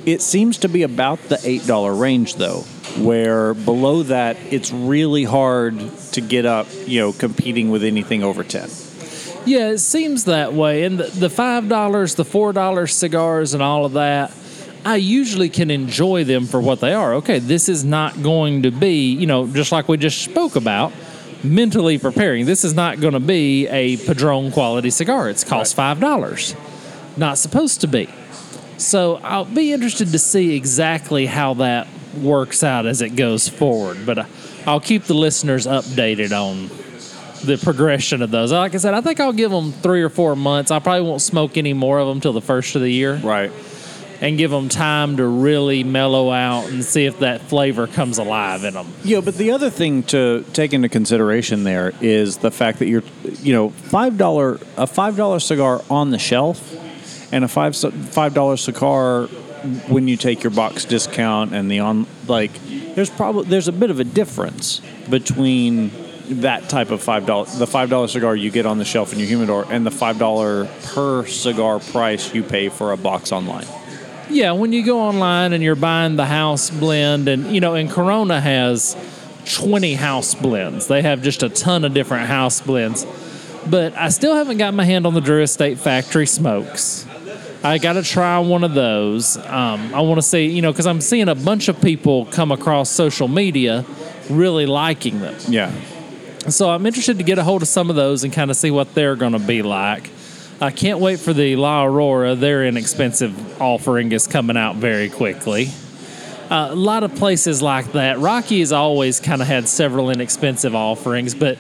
It 0.07 0.23
seems 0.23 0.59
to 0.59 0.69
be 0.69 0.83
about 0.83 1.21
the 1.28 1.37
$8 1.37 2.00
range, 2.00 2.37
though, 2.37 2.61
where 2.99 3.52
below 3.52 4.02
that, 4.04 4.37
it's 4.50 4.73
really 4.73 5.25
hard 5.25 5.78
to 6.12 6.21
get 6.21 6.47
up, 6.47 6.69
you 6.87 7.00
know, 7.00 7.12
competing 7.12 7.71
with 7.71 7.85
anything 7.85 8.23
over 8.23 8.42
10. 8.42 8.69
Yeah, 9.47 9.71
it 9.71 9.78
seems 9.78 10.25
that 10.25 10.52
way. 10.52 10.85
And 10.85 10.99
the, 10.99 11.04
the 11.04 11.30
five 11.30 11.69
dollars, 11.69 12.14
the 12.14 12.25
four 12.26 12.52
dollar 12.52 12.87
cigars, 12.87 13.54
and 13.54 13.62
all 13.62 13.85
of 13.87 13.92
that, 13.92 14.33
I 14.85 14.97
usually 14.97 15.49
can 15.49 15.71
enjoy 15.71 16.25
them 16.25 16.47
for 16.47 16.61
what 16.61 16.81
they 16.81 16.95
are. 16.95 17.15
Okay, 17.15 17.39
this 17.39 17.69
is 17.69 17.85
not 17.85 18.23
going 18.23 18.63
to 18.63 18.71
be, 18.71 19.13
you 19.13 19.27
know, 19.27 19.47
just 19.47 19.73
like 19.73 19.89
we 19.89 19.97
just 19.97 20.23
spoke 20.23 20.57
about, 20.57 20.93
mentally 21.45 21.99
preparing. 21.99 22.47
This 22.47 22.65
is 22.65 22.75
not 22.75 23.01
going 23.01 23.13
to 23.15 23.21
be 23.21 23.67
a 23.69 23.97
Padron 23.99 24.53
quality 24.53 24.91
cigar. 24.91 25.29
It's 25.29 25.45
cost 25.45 25.75
five 25.75 26.01
dollars. 26.01 26.55
Not 27.17 27.39
supposed 27.39 27.83
to 27.83 27.89
be. 27.89 28.09
So 28.79 29.17
I'll 29.17 29.45
be 29.45 29.73
interested 29.73 30.09
to 30.13 30.19
see 30.19 30.57
exactly 30.57 31.27
how 31.27 31.55
that 31.55 31.87
works 32.17 32.65
out 32.65 32.87
as 32.87 33.03
it 33.03 33.11
goes 33.11 33.49
forward. 33.49 34.07
But 34.07 34.19
uh, 34.19 34.25
I'll 34.67 34.81
keep 34.81 35.05
the 35.05 35.15
listeners 35.15 35.67
updated 35.67 36.33
on 36.33 36.69
the 37.45 37.57
progression 37.57 38.23
of 38.23 38.31
those. 38.31 38.53
Like 38.53 38.75
I 38.75 38.79
said, 38.79 38.95
I 38.95 39.01
think 39.01 39.21
I'll 39.21 39.33
give 39.33 39.51
them 39.51 39.73
three 39.73 40.03
or 40.03 40.09
four 40.09 40.37
months. 40.37 40.71
I 40.71 40.79
probably 40.79 41.07
won't 41.07 41.23
smoke 41.23 41.57
any 41.57 41.73
more 41.73 41.99
of 41.99 42.09
them 42.09 42.21
till 42.21 42.33
the 42.33 42.41
first 42.41 42.75
of 42.77 42.83
the 42.83 42.91
year 42.91 43.17
Right. 43.17 43.51
And 44.21 44.37
give 44.37 44.50
them 44.50 44.69
time 44.69 45.17
to 45.17 45.27
really 45.27 45.83
mellow 45.83 46.31
out 46.31 46.69
and 46.69 46.85
see 46.85 47.07
if 47.07 47.21
that 47.21 47.41
flavor 47.43 47.87
comes 47.87 48.19
alive 48.19 48.65
in 48.65 48.75
them. 48.75 48.93
Yeah, 49.03 49.21
but 49.21 49.37
the 49.37 49.50
other 49.53 49.71
thing 49.71 50.03
to 50.05 50.45
take 50.53 50.73
into 50.73 50.89
consideration 50.89 51.65
there 51.65 51.93
is 52.00 52.39
the 52.39 52.50
fact 52.50 52.81
that 52.81 52.87
you're, 52.87 53.03
you 53.41 53.53
know, 53.53 53.71
five 53.71 54.19
dollar 54.19 54.59
a 54.77 54.87
five 54.87 55.17
dollar 55.17 55.41
cigar 55.41 55.83
on 55.91 56.11
the 56.11 56.19
shelf, 56.19 56.77
and 57.33 57.45
a 57.45 57.49
five 57.49 57.77
five 57.77 58.35
dollar 58.35 58.57
cigar 58.57 59.27
when 59.89 60.09
you 60.09 60.17
take 60.17 60.43
your 60.43 60.50
box 60.50 60.85
discount 60.85 61.55
and 61.55 61.71
the 61.71 61.81
on 61.81 62.07
like 62.27 62.50
there's 62.95 63.11
probably 63.11 63.45
there's 63.45 63.69
a 63.69 63.73
bit 63.73 63.91
of 63.91 64.00
a 64.00 64.05
difference 64.05 64.81
between 65.11 65.91
that 66.41 66.69
type 66.69 66.91
of 66.91 67.03
five 67.03 67.27
dollar 67.27 67.45
the 67.57 67.67
five 67.67 67.91
dollar 67.91 68.09
cigar 68.09 68.35
you 68.35 68.50
get 68.50 68.65
on 68.65 68.79
the 68.79 68.85
shelf 68.85 69.12
in 69.12 69.19
your 69.19 69.29
humidor 69.29 69.67
and 69.71 69.85
the 69.85 69.91
five 69.91 70.19
dollar 70.19 70.67
per 70.85 71.27
cigar 71.27 71.79
price 71.79 72.33
you 72.35 72.43
pay 72.43 72.69
for 72.69 72.93
a 72.93 72.97
box 72.97 73.33
online. 73.33 73.67
Yeah, 74.31 74.53
when 74.53 74.73
you 74.73 74.85
go 74.85 75.01
online 75.01 75.53
and 75.53 75.63
you're 75.63 75.75
buying 75.75 76.17
the 76.17 76.27
house 76.27 76.71
blend, 76.71 77.29
and 77.29 77.53
you 77.55 77.61
know, 77.61 77.75
and 77.75 77.91
Corona 77.91 78.41
has 78.41 78.97
20 79.57 79.95
house 79.95 80.35
blends. 80.35 80.87
They 80.87 81.03
have 81.03 81.23
just 81.23 81.43
a 81.43 81.49
ton 81.49 81.85
of 81.85 81.95
different 81.95 82.27
house 82.27 82.61
blends. 82.61 83.07
But 83.69 83.97
I 83.97 84.09
still 84.09 84.35
haven't 84.35 84.59
got 84.59 84.73
my 84.75 84.85
hand 84.85 85.07
on 85.07 85.15
the 85.15 85.21
Drew 85.21 85.43
Estate 85.43 85.79
Factory 85.79 86.27
smokes. 86.27 87.07
I 87.63 87.77
got 87.79 87.95
to 87.95 88.03
try 88.03 88.39
one 88.39 88.65
of 88.65 88.73
those. 88.73 89.37
Um, 89.37 89.95
I 89.95 90.01
want 90.01 90.17
to 90.17 90.23
see, 90.23 90.47
you 90.47 90.63
know, 90.63 90.73
because 90.73 90.87
I'm 90.87 91.01
seeing 91.03 91.29
a 91.29 91.35
bunch 91.35 91.69
of 91.69 91.81
people 91.81 92.25
come 92.27 92.53
across 92.53 92.89
social 92.89 93.29
media 93.29 93.85
really 94.31 94.65
liking 94.65 95.21
them. 95.21 95.37
Yeah. 95.49 95.71
So 96.49 96.71
I'm 96.71 96.87
interested 96.87 97.19
to 97.19 97.25
get 97.25 97.39
a 97.39 97.45
hold 97.45 97.61
of 97.61 97.69
some 97.69 97.91
of 97.91 97.97
those 97.97 98.25
and 98.25 98.33
kind 98.33 98.51
of 98.51 98.57
see 98.57 98.71
what 98.71 98.95
they're 98.95 99.17
going 99.17 99.33
to 99.33 99.39
be 99.39 99.61
like. 99.61 100.11
I 100.62 100.71
can't 100.71 100.99
wait 100.99 101.21
for 101.21 101.33
the 101.33 101.57
La 101.57 101.85
Aurora. 101.85 102.35
Their 102.35 102.67
inexpensive 102.67 103.62
offering 103.62 104.12
is 104.12 104.26
coming 104.26 104.59
out 104.59 104.76
very 104.76 105.09
quickly. 105.09 105.71
Uh, 106.50 106.69
a 106.71 106.75
lot 106.75 107.02
of 107.02 107.14
places 107.14 107.62
like 107.62 107.93
that. 107.93 108.19
Rocky 108.19 108.61
has 108.61 108.71
always 108.71 109.21
kind 109.21 109.40
of 109.40 109.49
had 109.49 109.69
several 109.69 110.11
inexpensive 110.11 110.75
offerings, 110.75 111.35
but 111.35 111.57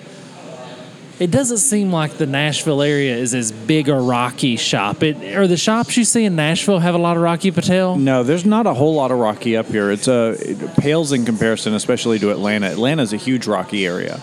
it 1.18 1.30
doesn't 1.30 1.58
seem 1.58 1.92
like 1.92 2.18
the 2.18 2.26
Nashville 2.26 2.82
area 2.82 3.16
is 3.16 3.32
as 3.32 3.52
big 3.52 3.88
a 3.88 3.94
Rocky 3.94 4.56
shop. 4.56 5.02
It, 5.02 5.36
or 5.36 5.46
the 5.46 5.56
shops 5.56 5.96
you 5.96 6.04
see 6.04 6.24
in 6.24 6.36
Nashville 6.36 6.80
have 6.80 6.94
a 6.94 6.98
lot 6.98 7.16
of 7.16 7.22
Rocky 7.22 7.50
Patel? 7.50 7.96
No, 7.96 8.22
there's 8.22 8.44
not 8.44 8.66
a 8.66 8.74
whole 8.74 8.94
lot 8.94 9.10
of 9.10 9.18
Rocky 9.18 9.56
up 9.56 9.66
here. 9.66 9.90
It's 9.90 10.08
a 10.08 10.36
it 10.40 10.76
pales 10.76 11.12
in 11.12 11.24
comparison, 11.24 11.72
especially 11.72 12.18
to 12.18 12.30
Atlanta. 12.32 12.66
Atlanta 12.66 13.02
is 13.02 13.14
a 13.14 13.18
huge 13.18 13.46
Rocky 13.46 13.86
area, 13.86 14.20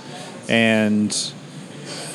and 0.50 1.12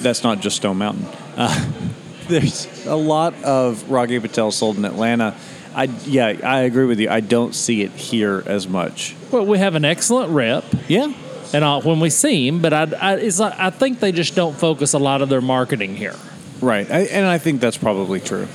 that's 0.00 0.22
not 0.22 0.40
just 0.40 0.56
Stone 0.56 0.78
Mountain. 0.78 1.06
Uh, 1.36 1.72
there's 2.32 2.86
a 2.86 2.96
lot 2.96 3.34
of 3.44 3.90
Rocky 3.90 4.18
Patel 4.18 4.50
sold 4.50 4.76
in 4.76 4.84
Atlanta. 4.84 5.36
I 5.74 5.84
yeah, 6.04 6.26
I 6.42 6.60
agree 6.60 6.84
with 6.86 7.00
you. 7.00 7.08
I 7.08 7.20
don't 7.20 7.54
see 7.54 7.82
it 7.82 7.92
here 7.92 8.42
as 8.46 8.68
much. 8.68 9.14
Well, 9.30 9.46
we 9.46 9.58
have 9.58 9.74
an 9.74 9.84
excellent 9.84 10.30
rep. 10.32 10.64
Yeah, 10.88 11.12
and 11.52 11.64
uh, 11.64 11.80
when 11.80 12.00
we 12.00 12.10
see 12.10 12.48
him, 12.48 12.60
but 12.60 12.72
I, 12.72 12.82
I, 13.00 13.14
it's 13.16 13.38
like, 13.38 13.58
I 13.58 13.70
think 13.70 14.00
they 14.00 14.12
just 14.12 14.34
don't 14.34 14.56
focus 14.56 14.94
a 14.94 14.98
lot 14.98 15.22
of 15.22 15.28
their 15.28 15.40
marketing 15.40 15.96
here. 15.96 16.16
right, 16.60 16.90
I, 16.90 17.00
and 17.00 17.26
I 17.26 17.38
think 17.38 17.60
that's 17.60 17.76
probably 17.76 18.20
true. 18.20 18.48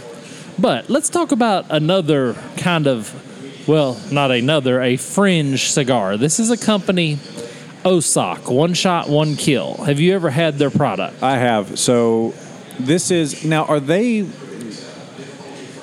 But 0.60 0.90
let's 0.90 1.10
talk 1.10 1.32
about 1.32 1.66
another 1.70 2.34
kind 2.58 2.88
of, 2.88 3.14
well, 3.68 4.00
not 4.12 4.32
another, 4.32 4.82
a 4.82 4.98
fringe 4.98 5.70
cigar. 5.70 6.18
This 6.18 6.40
is 6.40 6.50
a 6.50 6.58
company, 6.58 7.18
Osok, 7.84 8.52
one 8.52 8.74
shot, 8.74 9.10
one 9.10 9.36
kill. 9.36 9.76
Have 9.76 10.00
you 10.00 10.16
ever 10.16 10.32
had 10.32 10.58
their 10.58 10.72
product? 10.72 11.22
I 11.22 11.38
have. 11.38 11.78
So 11.78 12.34
this 12.80 13.12
is 13.12 13.44
now. 13.44 13.66
Are 13.66 13.80
they? 13.80 14.28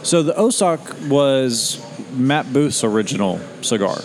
So 0.02 0.22
the 0.22 0.34
Osok 0.34 1.08
was 1.08 1.80
Matt 2.12 2.52
Booth's 2.52 2.84
original 2.84 3.40
cigar. 3.62 3.98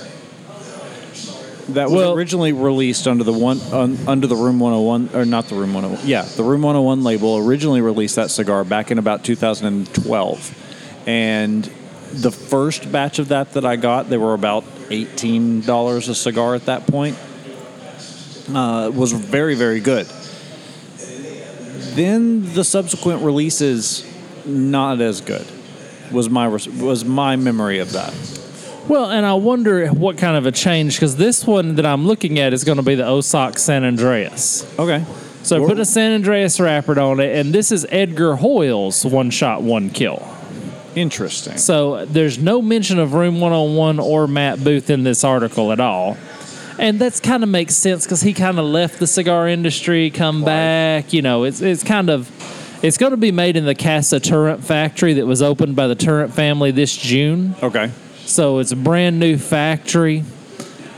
That 1.69 1.91
was 1.91 1.97
Well- 1.97 2.13
originally 2.13 2.51
released 2.51 3.07
under 3.07 3.23
the 3.23 3.33
one 3.33 3.59
un, 3.71 3.97
under 4.07 4.25
the 4.25 4.35
Room 4.35 4.59
101 4.59 5.09
or 5.13 5.25
not 5.25 5.49
the 5.49 5.55
Room 5.55 5.73
101. 5.73 6.07
Yeah, 6.07 6.25
the 6.35 6.43
Room 6.43 6.63
101 6.63 7.03
label 7.03 7.37
originally 7.37 7.81
released 7.81 8.15
that 8.15 8.31
cigar 8.31 8.63
back 8.63 8.89
in 8.91 8.97
about 8.97 9.23
2012. 9.23 10.55
And 11.05 11.69
the 12.11 12.31
first 12.31 12.91
batch 12.91 13.19
of 13.19 13.27
that 13.27 13.53
that 13.53 13.65
I 13.65 13.75
got, 13.75 14.09
they 14.09 14.17
were 14.17 14.33
about 14.33 14.63
$18 14.89 16.09
a 16.09 16.15
cigar 16.15 16.55
at 16.55 16.65
that 16.65 16.87
point. 16.87 17.17
Uh, 18.51 18.89
was 18.95 19.11
very 19.11 19.53
very 19.53 19.79
good 19.79 20.07
then 21.95 22.53
the 22.53 22.63
subsequent 22.63 23.21
releases 23.21 24.05
not 24.45 24.99
as 25.01 25.21
good 25.21 25.45
was 26.11 26.29
my 26.29 26.47
was 26.47 27.05
my 27.05 27.35
memory 27.35 27.79
of 27.79 27.91
that 27.91 28.13
Well, 28.87 29.11
and 29.11 29.23
I 29.25 29.33
wonder 29.33 29.87
what 29.89 30.17
kind 30.17 30.35
of 30.35 30.47
a 30.47 30.51
change, 30.51 30.95
because 30.95 31.15
this 31.15 31.45
one 31.45 31.75
that 31.75 31.85
I'm 31.85 32.07
looking 32.07 32.39
at 32.39 32.53
is 32.53 32.63
going 32.63 32.77
to 32.77 32.83
be 32.83 32.95
the 32.95 33.03
Osok 33.03 33.59
San 33.59 33.83
Andrés. 33.83 34.65
okay 34.79 35.05
So 35.43 35.65
put 35.67 35.79
a 35.79 35.85
San 35.85 36.21
Andrés 36.21 36.59
wrapper 36.59 36.99
on 36.99 37.19
it, 37.19 37.35
and 37.35 37.53
this 37.53 37.71
is 37.71 37.85
Edgar 37.89 38.35
Hoyos's 38.37 39.05
one 39.05 39.29
shot, 39.29 39.61
one 39.61 39.89
kill. 39.91 40.27
interesting 40.95 41.57
So 41.57 42.05
there's 42.05 42.39
no 42.39 42.61
mention 42.61 42.97
of 42.97 43.13
Room 43.13 43.39
101 43.39 43.99
or 43.99 44.27
Matt 44.27 44.63
Booth 44.63 44.89
in 44.89 45.03
this 45.03 45.23
article 45.23 45.71
at 45.71 45.79
all. 45.79 46.17
And 46.79 46.97
that's 46.97 47.19
kind 47.19 47.43
of 47.43 47.49
makes 47.49 47.75
sense 47.75 48.05
because 48.05 48.21
he 48.21 48.33
kind 48.33 48.57
of 48.57 48.65
left 48.65 48.99
the 48.99 49.07
cigar 49.07 49.47
industry, 49.49 50.09
come 50.09 50.43
back. 50.45 51.11
You 51.13 51.21
know, 51.21 51.43
it's 51.43 51.61
it's 51.61 51.83
kind 51.83 52.09
of 52.09 52.29
it's 52.81 52.97
going 52.97 53.11
to 53.11 53.17
be 53.17 53.31
made 53.33 53.57
in 53.57 53.65
the 53.65 53.75
Casa 53.75 54.19
Turrent 54.21 54.63
factory 54.63 55.13
that 55.15 55.25
was 55.27 55.41
opened 55.41 55.75
by 55.75 55.87
the 55.87 55.95
Turrent 55.95 56.33
family 56.33 56.71
this 56.71 56.95
June. 56.95 57.55
okay 57.61 57.91
So 58.23 58.59
it's 58.59 58.71
a 58.71 58.77
brand 58.77 59.19
new 59.19 59.37
factory. 59.37 60.23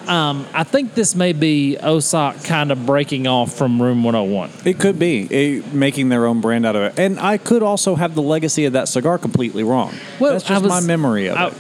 Um, 0.08 0.46
I 0.54 0.64
think 0.64 0.94
this 0.96 1.16
may 1.16 1.32
be 1.34 1.78
Osok 1.82 2.44
kind 2.46 2.72
of 2.72 2.86
breaking 2.86 3.28
off 3.28 3.54
from 3.54 3.82
Room 3.82 4.04
101. 4.04 4.50
it 4.66 4.80
could 4.80 4.98
be 5.00 5.28
eh, 5.32 5.62
making 5.72 6.10
their 6.10 6.26
own 6.26 6.42
brand 6.42 6.66
out 6.66 6.76
of 6.76 6.82
it 6.82 7.00
and 7.00 7.20
i 7.20 7.38
could 7.38 7.62
also 7.62 7.94
have 7.96 8.16
the 8.16 8.22
legacy 8.22 8.66
of 8.66 8.74
that 8.74 8.88
cigar 8.88 9.20
completely 9.20 9.64
wrong 9.64 9.94
Well, 10.20 10.34
that's 10.34 10.44
just 10.44 10.64
was- 10.64 10.70
my 10.70 10.82
memory 10.82 11.28
of 11.28 11.38
I- 11.38 11.48
it 11.50 11.54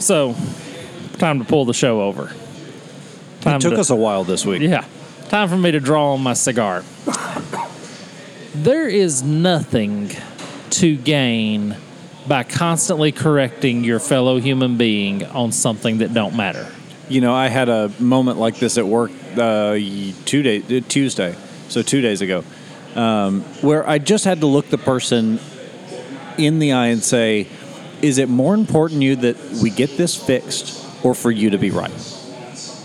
So, 0.00 0.34
time 1.18 1.38
to 1.38 1.44
pull 1.44 1.64
the 1.64 1.72
show 1.72 2.02
over. 2.02 2.32
Time 3.44 3.56
it 3.56 3.60
took 3.60 3.74
to- 3.74 3.80
us 3.80 3.90
a 3.90 3.96
while 3.96 4.24
this 4.24 4.44
week 4.44 4.62
Yeah. 4.62 4.84
Time 5.28 5.48
for 5.48 5.56
me 5.56 5.70
to 5.72 5.80
draw 5.80 6.12
on 6.14 6.20
my 6.22 6.34
cigar. 6.34 6.82
There 8.54 8.88
is 8.88 9.22
nothing 9.22 10.10
to 10.70 10.96
gain 10.96 11.76
by 12.28 12.42
constantly 12.44 13.10
correcting 13.12 13.84
your 13.84 13.98
fellow 13.98 14.38
human 14.38 14.76
being 14.76 15.24
on 15.26 15.52
something 15.52 15.98
that 15.98 16.14
don't 16.14 16.34
matter. 16.36 16.66
you 17.08 17.20
know 17.20 17.34
i 17.34 17.48
had 17.48 17.68
a 17.68 17.90
moment 18.00 18.38
like 18.38 18.56
this 18.58 18.78
at 18.78 18.86
work 18.86 19.10
uh, 19.36 19.74
two 20.24 20.42
day, 20.42 20.62
uh, 20.62 20.80
tuesday 20.88 21.34
so 21.68 21.82
two 21.82 22.00
days 22.00 22.22
ago 22.22 22.42
um, 22.94 23.42
where 23.60 23.86
i 23.86 23.98
just 23.98 24.24
had 24.24 24.40
to 24.40 24.46
look 24.46 24.70
the 24.70 24.78
person 24.78 25.38
in 26.38 26.60
the 26.60 26.72
eye 26.72 26.86
and 26.86 27.02
say 27.04 27.46
is 28.00 28.16
it 28.16 28.28
more 28.30 28.54
important 28.54 29.00
to 29.00 29.04
you 29.04 29.16
that 29.16 29.36
we 29.62 29.68
get 29.68 29.98
this 29.98 30.16
fixed 30.16 30.82
or 31.04 31.14
for 31.14 31.30
you 31.30 31.50
to 31.50 31.58
be 31.58 31.70
right 31.70 31.92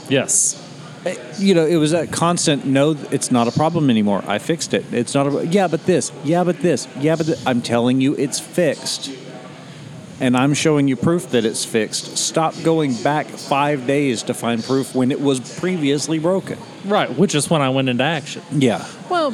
Yes. 0.10 0.66
Eh, 1.06 1.16
you 1.38 1.54
know, 1.54 1.66
it 1.66 1.78
was 1.78 1.94
a 1.94 2.08
constant. 2.08 2.66
No, 2.66 2.92
it's 3.12 3.32
not 3.32 3.48
a 3.48 3.52
problem 3.52 3.90
anymore. 3.90 4.24
I 4.28 4.38
fixed 4.40 4.74
it. 4.74 4.86
It's 4.94 5.14
not 5.14 5.28
a. 5.28 5.48
Yeah, 5.48 5.68
but 5.68 5.86
this. 5.86 6.12
Yeah, 6.24 6.44
but 6.44 6.60
this. 6.60 6.88
Yeah, 6.98 7.16
but 7.16 7.28
th- 7.28 7.40
I'm 7.46 7.62
telling 7.62 8.02
you, 8.02 8.16
it's 8.16 8.40
fixed, 8.40 9.10
and 10.20 10.36
I'm 10.36 10.54
showing 10.54 10.88
you 10.90 10.98
proof 10.98 11.30
that 11.32 11.46
it's 11.46 11.64
fixed. 11.64 12.18
Stop 12.18 12.54
going 12.64 12.94
back 13.02 13.28
five 13.28 13.88
days 13.88 14.24
to 14.24 14.34
find 14.34 14.62
proof 14.62 14.94
when 14.94 15.12
it 15.12 15.22
was 15.22 15.40
previously 15.60 16.20
broken. 16.20 16.60
Right, 16.86 17.10
which 17.18 17.34
is 17.34 17.50
when 17.50 17.62
I 17.62 17.70
went 17.70 17.88
into 17.88 18.04
action. 18.04 18.42
Yeah. 18.52 18.86
Well, 19.10 19.34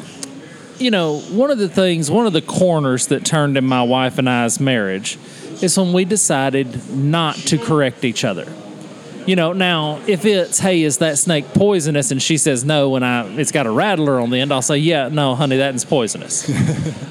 you 0.77 0.91
know, 0.91 1.20
one 1.20 1.50
of 1.50 1.58
the 1.58 1.70
things, 1.70 2.12
one 2.12 2.27
of 2.27 2.34
the 2.34 2.41
corners 2.41 3.08
that 3.08 3.25
turned 3.25 3.58
in 3.58 3.65
my 3.65 3.82
wife 3.82 4.20
and 4.20 4.29
I's 4.29 4.60
marriage 4.60 5.17
is 5.63 5.77
when 5.77 5.94
we 5.94 6.05
decided 6.05 6.89
not 6.94 7.36
to 7.38 7.58
correct 7.58 8.03
each 8.03 8.24
other. 8.24 8.46
You 9.25 9.36
know, 9.36 9.53
now 9.53 10.01
if 10.08 10.24
it's 10.25 10.60
hey, 10.60 10.84
is 10.84 11.00
that 11.00 11.17
snake 11.17 11.46
poisonous? 11.53 12.12
And 12.12 12.22
she 12.22 12.38
says 12.38 12.63
no, 12.63 12.96
and 12.96 13.03
I 13.03 13.25
it's 13.39 13.51
got 13.51 13.65
a 13.65 13.72
rattler 13.72 14.20
on 14.20 14.29
the 14.29 14.39
end, 14.39 14.51
I'll 14.53 14.62
say 14.62 14.77
yeah, 14.77 15.10
no, 15.10 15.36
honey, 15.36 15.58
that 15.58 15.74
is 15.74 15.84
poisonous. 15.84 16.50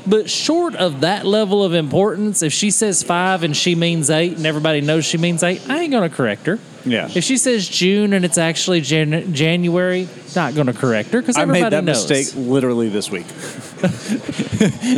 but 0.07 0.31
short 0.31 0.77
of 0.77 1.01
that 1.01 1.27
level 1.27 1.65
of 1.65 1.75
importance, 1.75 2.43
if 2.43 2.53
she 2.53 2.71
says 2.71 3.03
five 3.03 3.43
and 3.43 3.57
she 3.57 3.75
means 3.75 4.11
eight, 4.11 4.37
and 4.37 4.47
everybody 4.47 4.81
knows 4.81 5.05
she 5.05 5.19
means 5.19 5.43
eight, 5.43 5.69
I 5.69 5.81
ain't 5.81 5.93
gonna 5.93 6.09
correct 6.09 6.47
her. 6.47 6.59
Yeah. 6.85 7.09
If 7.13 7.25
she 7.25 7.37
says 7.39 7.69
June 7.69 8.13
and 8.13 8.25
it's 8.25 8.39
actually 8.39 8.81
Jan- 8.83 9.35
January, 9.35 10.09
not 10.37 10.55
gonna 10.55 10.73
correct 10.73 11.11
her 11.11 11.21
because 11.21 11.37
I 11.37 11.47
made 11.47 11.65
that 11.65 11.85
knows. 11.85 12.09
mistake 12.09 12.37
literally 12.37 12.89
this 12.91 13.11
week. 13.11 13.27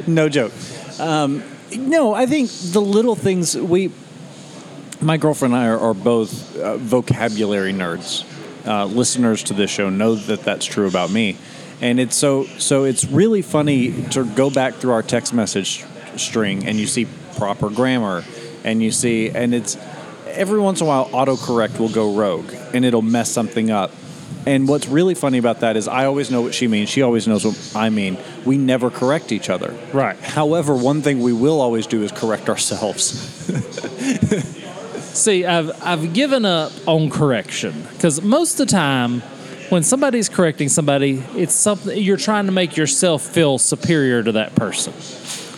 no 0.06 0.28
joke. 0.28 0.52
Um, 0.98 1.42
no, 1.76 2.14
I 2.14 2.26
think 2.26 2.50
the 2.50 2.80
little 2.80 3.14
things 3.14 3.56
we, 3.56 3.90
my 5.00 5.16
girlfriend 5.16 5.54
and 5.54 5.62
I 5.62 5.68
are, 5.68 5.78
are 5.78 5.94
both 5.94 6.56
uh, 6.56 6.76
vocabulary 6.76 7.72
nerds. 7.72 8.24
Uh, 8.66 8.84
listeners 8.86 9.44
to 9.44 9.54
this 9.54 9.70
show 9.70 9.90
know 9.90 10.16
that 10.16 10.40
that's 10.42 10.66
true 10.66 10.88
about 10.88 11.10
me, 11.10 11.36
and 11.80 12.00
it's 12.00 12.16
so 12.16 12.44
so. 12.58 12.84
It's 12.84 13.04
really 13.04 13.42
funny 13.42 13.92
to 14.10 14.24
go 14.24 14.50
back 14.50 14.74
through 14.74 14.92
our 14.92 15.02
text 15.02 15.32
message 15.32 15.84
string 16.16 16.66
and 16.66 16.76
you 16.76 16.86
see 16.86 17.06
proper 17.36 17.70
grammar, 17.70 18.24
and 18.64 18.82
you 18.82 18.90
see 18.90 19.30
and 19.30 19.54
it's 19.54 19.76
every 20.26 20.58
once 20.58 20.80
in 20.80 20.86
a 20.86 20.88
while 20.88 21.08
autocorrect 21.10 21.78
will 21.78 21.88
go 21.88 22.14
rogue 22.14 22.52
and 22.74 22.84
it'll 22.84 23.02
mess 23.02 23.30
something 23.30 23.70
up. 23.70 23.92
And 24.44 24.68
what's 24.68 24.86
really 24.86 25.14
funny 25.14 25.38
about 25.38 25.60
that 25.60 25.76
is 25.76 25.88
I 25.88 26.06
always 26.06 26.30
know 26.30 26.40
what 26.40 26.54
she 26.54 26.68
means. 26.68 26.88
She 26.88 27.02
always 27.02 27.26
knows 27.26 27.44
what 27.44 27.72
I 27.74 27.90
mean. 27.90 28.16
We 28.44 28.58
never 28.58 28.90
correct 28.90 29.32
each 29.32 29.50
other. 29.50 29.76
Right. 29.92 30.18
However, 30.20 30.74
one 30.74 31.02
thing 31.02 31.20
we 31.20 31.32
will 31.32 31.60
always 31.60 31.86
do 31.86 32.02
is 32.02 32.12
correct 32.12 32.48
ourselves. 32.48 33.42
See, 35.16 35.46
I've 35.46 35.82
I've 35.82 36.12
given 36.12 36.44
up 36.44 36.72
on 36.86 37.08
correction 37.08 37.86
because 37.94 38.20
most 38.20 38.60
of 38.60 38.66
the 38.66 38.72
time 38.72 39.22
when 39.70 39.82
somebody's 39.82 40.28
correcting 40.28 40.68
somebody, 40.68 41.24
it's 41.34 41.54
something 41.54 41.96
you're 41.96 42.18
trying 42.18 42.46
to 42.46 42.52
make 42.52 42.76
yourself 42.76 43.22
feel 43.22 43.58
superior 43.58 44.22
to 44.22 44.32
that 44.32 44.54
person. 44.54 44.92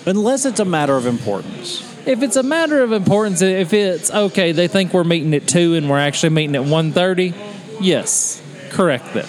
Unless 0.06 0.46
it's 0.46 0.60
a 0.60 0.64
matter 0.64 0.96
of 0.96 1.06
importance. 1.06 1.84
If 2.06 2.22
it's 2.22 2.36
a 2.36 2.42
matter 2.42 2.82
of 2.82 2.92
importance, 2.92 3.42
if 3.42 3.72
it's 3.72 4.10
okay, 4.10 4.52
they 4.52 4.68
think 4.68 4.94
we're 4.94 5.04
meeting 5.04 5.34
at 5.34 5.46
two 5.46 5.74
and 5.74 5.90
we're 5.90 5.98
actually 5.98 6.30
meeting 6.30 6.56
at 6.56 6.62
1.30, 6.62 7.34
yes, 7.80 8.40
correct 8.70 9.12
them. 9.12 9.26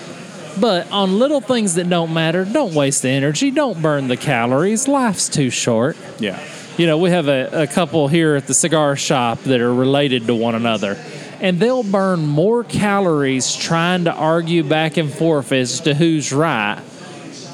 But 0.59 0.91
on 0.91 1.19
little 1.19 1.41
things 1.41 1.75
that 1.75 1.89
don't 1.89 2.13
matter, 2.13 2.45
don't 2.45 2.73
waste 2.73 3.01
the 3.01 3.09
energy, 3.09 3.51
don't 3.51 3.81
burn 3.81 4.07
the 4.07 4.17
calories. 4.17 4.87
Life's 4.87 5.29
too 5.29 5.49
short. 5.49 5.97
Yeah. 6.19 6.41
You 6.77 6.87
know, 6.87 6.97
we 6.97 7.09
have 7.09 7.27
a, 7.27 7.63
a 7.63 7.67
couple 7.67 8.07
here 8.07 8.35
at 8.35 8.47
the 8.47 8.53
cigar 8.53 8.95
shop 8.95 9.39
that 9.43 9.59
are 9.59 9.73
related 9.73 10.27
to 10.27 10.35
one 10.35 10.55
another, 10.55 10.97
and 11.41 11.59
they'll 11.59 11.83
burn 11.83 12.25
more 12.25 12.63
calories 12.63 13.53
trying 13.53 14.05
to 14.05 14.13
argue 14.13 14.63
back 14.63 14.95
and 14.97 15.11
forth 15.11 15.51
as 15.51 15.81
to 15.81 15.93
who's 15.93 16.31
right 16.31 16.81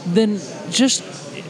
than 0.06 0.40
just 0.70 1.04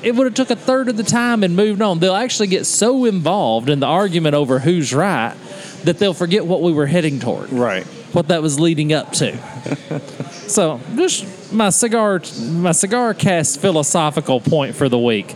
it 0.03 0.15
would 0.15 0.25
have 0.25 0.35
took 0.35 0.51
a 0.51 0.55
third 0.55 0.87
of 0.87 0.97
the 0.97 1.03
time 1.03 1.43
and 1.43 1.55
moved 1.55 1.81
on. 1.81 1.99
They'll 1.99 2.13
actually 2.13 2.47
get 2.47 2.65
so 2.65 3.05
involved 3.05 3.69
in 3.69 3.79
the 3.79 3.87
argument 3.87 4.35
over 4.35 4.59
who's 4.59 4.93
right 4.93 5.35
that 5.83 5.97
they'll 5.99 6.13
forget 6.13 6.45
what 6.45 6.61
we 6.61 6.71
were 6.71 6.85
heading 6.85 7.19
toward, 7.19 7.51
Right. 7.51 7.87
What 8.15 8.29
that 8.29 8.41
was 8.41 8.59
leading 8.59 8.93
up 8.93 9.11
to. 9.11 9.37
so, 10.47 10.79
just 10.95 11.51
my 11.53 11.69
cigar, 11.69 12.21
my 12.51 12.71
cigar 12.71 13.13
cast 13.13 13.59
philosophical 13.59 14.39
point 14.39 14.75
for 14.75 14.87
the 14.87 14.97
week 14.97 15.35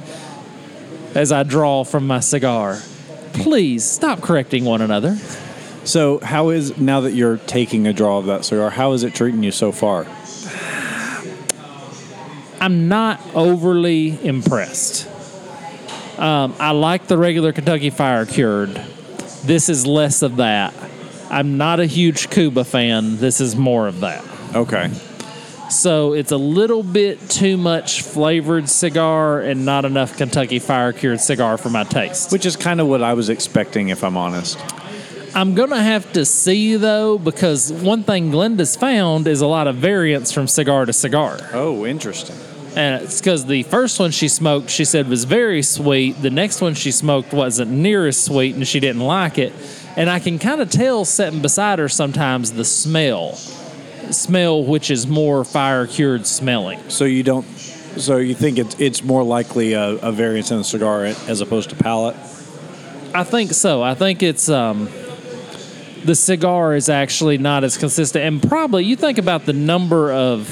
as 1.13 1.31
I 1.31 1.43
draw 1.43 1.83
from 1.83 2.07
my 2.07 2.21
cigar. 2.21 2.81
Please 3.33 3.83
stop 3.83 4.21
correcting 4.21 4.65
one 4.65 4.81
another. 4.81 5.15
So, 5.83 6.19
how 6.19 6.49
is 6.49 6.77
now 6.77 7.01
that 7.01 7.13
you're 7.13 7.37
taking 7.37 7.85
a 7.85 7.93
draw 7.93 8.17
of 8.17 8.25
that 8.27 8.45
cigar? 8.45 8.69
How 8.69 8.93
is 8.93 9.03
it 9.03 9.13
treating 9.13 9.43
you 9.43 9.51
so 9.51 9.71
far? 9.71 10.07
I'm 12.61 12.87
not 12.87 13.21
overly 13.33 14.25
impressed. 14.25 15.07
Um, 16.19 16.53
I 16.59 16.71
like 16.71 17.07
the 17.07 17.17
regular 17.17 17.53
Kentucky 17.53 17.89
Fire 17.89 18.25
Cured. 18.25 18.75
This 19.45 19.69
is 19.69 19.85
less 19.87 20.21
of 20.21 20.35
that. 20.37 20.73
I'm 21.29 21.57
not 21.57 21.79
a 21.79 21.85
huge 21.85 22.29
Cuba 22.29 22.63
fan. 22.63 23.17
This 23.17 23.39
is 23.39 23.55
more 23.55 23.87
of 23.87 23.99
that. 23.99 24.25
Okay. 24.55 24.89
So 25.69 26.13
it's 26.13 26.31
a 26.31 26.37
little 26.37 26.81
bit 26.81 27.29
too 27.29 27.55
much 27.55 28.01
flavored 28.01 28.67
cigar 28.67 29.39
and 29.39 29.65
not 29.65 29.85
enough 29.85 30.17
Kentucky 30.17 30.57
Fire 30.57 30.91
Cured 30.91 31.21
cigar 31.21 31.57
for 31.57 31.69
my 31.69 31.83
taste. 31.83 32.31
Which 32.31 32.47
is 32.47 32.55
kind 32.55 32.81
of 32.81 32.87
what 32.87 33.03
I 33.03 33.13
was 33.13 33.29
expecting, 33.29 33.89
if 33.89 34.03
I'm 34.03 34.17
honest. 34.17 34.59
I'm 35.35 35.53
going 35.53 35.69
to 35.69 35.81
have 35.81 36.11
to 36.13 36.25
see 36.25 36.75
though, 36.75 37.19
because 37.19 37.71
one 37.71 38.01
thing 38.01 38.31
Glenda's 38.31 38.75
found 38.75 39.27
is 39.27 39.41
a 39.41 39.47
lot 39.47 39.67
of 39.67 39.75
variance 39.75 40.31
from 40.31 40.47
cigar 40.47 40.87
to 40.87 40.93
cigar. 40.93 41.37
Oh, 41.53 41.85
interesting. 41.85 42.35
And 42.75 43.03
it's 43.03 43.19
because 43.19 43.45
the 43.45 43.63
first 43.63 43.99
one 43.99 44.09
she 44.09 44.27
smoked, 44.27 44.71
she 44.71 44.85
said 44.85 45.07
was 45.07 45.25
very 45.25 45.61
sweet. 45.61 46.21
The 46.21 46.29
next 46.31 46.61
one 46.61 46.73
she 46.73 46.91
smoked 46.91 47.31
wasn't 47.31 47.69
near 47.71 48.07
as 48.07 48.21
sweet, 48.21 48.55
and 48.55 48.67
she 48.67 48.79
didn't 48.79 49.01
like 49.01 49.37
it. 49.37 49.53
And 49.99 50.09
I 50.09 50.19
can 50.19 50.39
kind 50.39 50.61
of 50.61 50.69
tell 50.69 51.03
sitting 51.03 51.41
beside 51.41 51.77
her 51.77 51.89
sometimes 51.89 52.53
the 52.53 52.63
smell, 52.63 53.33
smell 53.33 54.63
which 54.63 54.89
is 54.89 55.05
more 55.05 55.43
fire 55.43 55.85
cured 55.87 56.25
smelling. 56.25 56.89
So 56.89 57.03
you 57.03 57.21
don't. 57.21 57.43
So 57.97 58.15
you 58.15 58.33
think 58.33 58.59
it's 58.59 58.79
it's 58.79 59.03
more 59.03 59.23
likely 59.23 59.73
a, 59.73 59.97
a 59.97 60.13
variance 60.13 60.51
in 60.51 60.57
the 60.59 60.63
cigar 60.63 61.03
as 61.03 61.41
opposed 61.41 61.71
to 61.71 61.75
palate? 61.75 62.15
I 63.13 63.25
think 63.25 63.51
so. 63.51 63.83
I 63.83 63.93
think 63.93 64.23
it's 64.23 64.47
um, 64.47 64.87
the 66.05 66.15
cigar 66.15 66.75
is 66.75 66.87
actually 66.87 67.37
not 67.37 67.65
as 67.65 67.77
consistent, 67.77 68.23
and 68.23 68.41
probably 68.41 68.85
you 68.85 68.95
think 68.95 69.17
about 69.17 69.45
the 69.45 69.51
number 69.51 70.13
of 70.13 70.47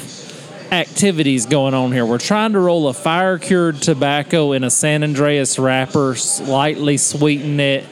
activities 0.70 1.46
going 1.46 1.72
on 1.72 1.90
here. 1.92 2.04
We're 2.04 2.18
trying 2.18 2.52
to 2.52 2.60
roll 2.60 2.88
a 2.88 2.92
fire 2.92 3.38
cured 3.38 3.80
tobacco 3.80 4.52
in 4.52 4.62
a 4.62 4.68
San 4.68 5.00
Andrés 5.00 5.58
wrapper, 5.58 6.16
slightly 6.16 6.98
sweeten 6.98 7.58
it. 7.60 7.86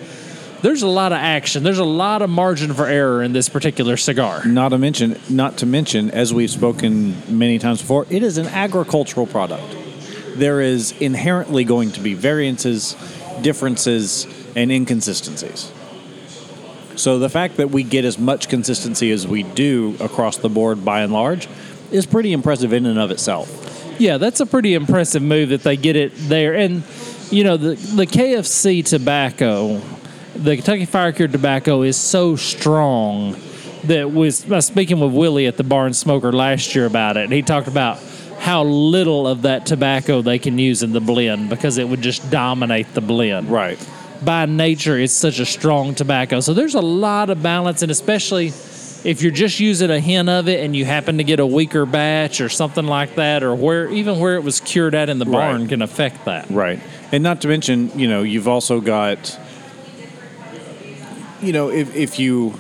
There's 0.63 0.83
a 0.83 0.89
lot 0.89 1.13
of 1.13 1.19
action. 1.19 1.63
There's 1.63 1.79
a 1.79 1.85
lot 1.85 2.23
of 2.23 2.31
margin 2.31 2.73
for 2.73 2.87
error 2.87 3.23
in 3.23 3.33
this 3.33 3.49
particular 3.49 3.97
cigar. 3.97 4.45
Not 4.47 4.71
to 4.71 4.79
mention, 4.79 5.21
not 5.29 5.59
to 5.59 5.67
mention, 5.67 6.11
as 6.11 6.33
we've 6.33 6.51
spoken 6.51 7.15
many 7.29 7.59
times 7.59 7.83
before, 7.83 8.07
it 8.11 8.23
is 8.23 8.39
an 8.39 8.47
agricultural 8.47 9.27
product. 9.27 9.77
There 10.35 10.61
is 10.61 10.93
inherently 11.01 11.65
going 11.65 11.93
to 11.93 12.01
be 12.01 12.15
variances, 12.15 12.97
differences, 13.43 14.27
and 14.57 14.73
inconsistencies. 14.73 15.71
So 16.97 17.19
the 17.19 17.29
fact 17.29 17.59
that 17.59 17.71
we 17.71 17.83
get 17.83 18.07
as 18.07 18.19
much 18.19 18.49
consistency 18.49 19.11
as 19.11 19.27
we 19.29 19.43
do 19.43 19.97
across 20.01 20.39
the 20.39 20.49
board, 20.49 20.85
by 20.85 21.03
and 21.03 21.13
large, 21.13 21.49
is 21.91 22.07
pretty 22.07 22.33
impressive 22.33 22.73
in 22.73 22.87
and 22.87 22.99
of 22.99 23.11
itself. 23.11 23.95
Yeah, 23.99 24.19
that's 24.19 24.41
a 24.41 24.47
pretty 24.47 24.75
impressive 24.75 25.23
move 25.23 25.51
that 25.51 25.63
they 25.63 25.77
get 25.77 25.97
it 25.97 26.13
there. 26.15 26.55
And 26.55 26.83
you 27.31 27.45
know, 27.45 27.57
the 27.57 27.75
the 27.75 28.07
KFC 28.07 28.85
tobacco, 28.85 29.81
the 30.37 30.57
Kentucky 30.57 30.85
Fire 30.85 31.13
Cured 31.13 31.33
tobacco 31.33 31.83
is 31.83 31.97
so 31.97 32.37
strong 32.37 33.37
that 33.85 34.13
was 34.13 34.45
speaking 34.61 35.01
with 35.01 35.13
Willie 35.13 35.47
at 35.47 35.57
the 35.57 35.65
Barn 35.65 35.93
Smoker 35.95 36.33
last 36.33 36.75
year 36.75 36.87
about 36.87 37.17
it. 37.17 37.25
And 37.25 37.33
he 37.33 37.43
talked 37.43 37.69
about 37.69 37.99
how 38.39 38.65
little 38.65 39.27
of 39.27 39.43
that 39.43 39.67
tobacco 39.67 40.23
they 40.23 40.39
can 40.39 40.59
use 40.59 40.83
in 40.83 40.93
the 40.93 41.01
blend 41.01 41.49
because 41.49 41.79
it 41.79 41.89
would 41.89 42.03
just 42.03 42.29
dominate 42.31 42.93
the 42.95 43.01
blend. 43.01 43.49
Right. 43.49 43.79
By 44.25 44.47
nature, 44.47 44.99
it's 44.99 45.13
such 45.13 45.39
a 45.39 45.47
strong 45.47 45.95
tobacco. 45.95 46.41
So 46.41 46.55
there's 46.55 46.75
a 46.75 46.81
lot 46.81 47.31
of 47.31 47.43
balance, 47.43 47.83
and 47.83 47.91
especially 47.91 48.49
if 49.05 49.23
you're 49.23 49.31
just 49.33 49.61
using 49.61 49.91
a 49.91 50.01
hint 50.01 50.29
of 50.29 50.49
it 50.49 50.65
and 50.65 50.75
you 50.75 50.85
happen 50.85 51.19
to 51.19 51.25
get 51.25 51.39
a 51.39 51.47
weaker 51.47 51.87
batch 51.87 52.41
or 52.41 52.49
something 52.49 52.87
like 52.87 53.15
that, 53.17 53.43
or 53.43 53.55
where 53.55 53.89
even 53.91 54.19
where 54.19 54.37
it 54.37 54.43
was 54.43 54.61
cured 54.61 54.95
at 54.95 55.09
in 55.09 55.19
the 55.19 55.27
barn 55.27 55.61
Right. 55.63 55.69
can 55.69 55.83
affect 55.83 56.25
that. 56.25 56.51
Right. 56.51 56.81
And 57.13 57.23
not 57.23 57.41
to 57.43 57.49
mention, 57.49 57.91
you 57.99 58.09
know, 58.09 58.23
you've 58.23 58.49
also 58.49 58.81
got 58.81 59.39
you 61.41 61.53
know, 61.53 61.71
if, 61.71 61.95
if 61.95 62.19
you 62.19 62.59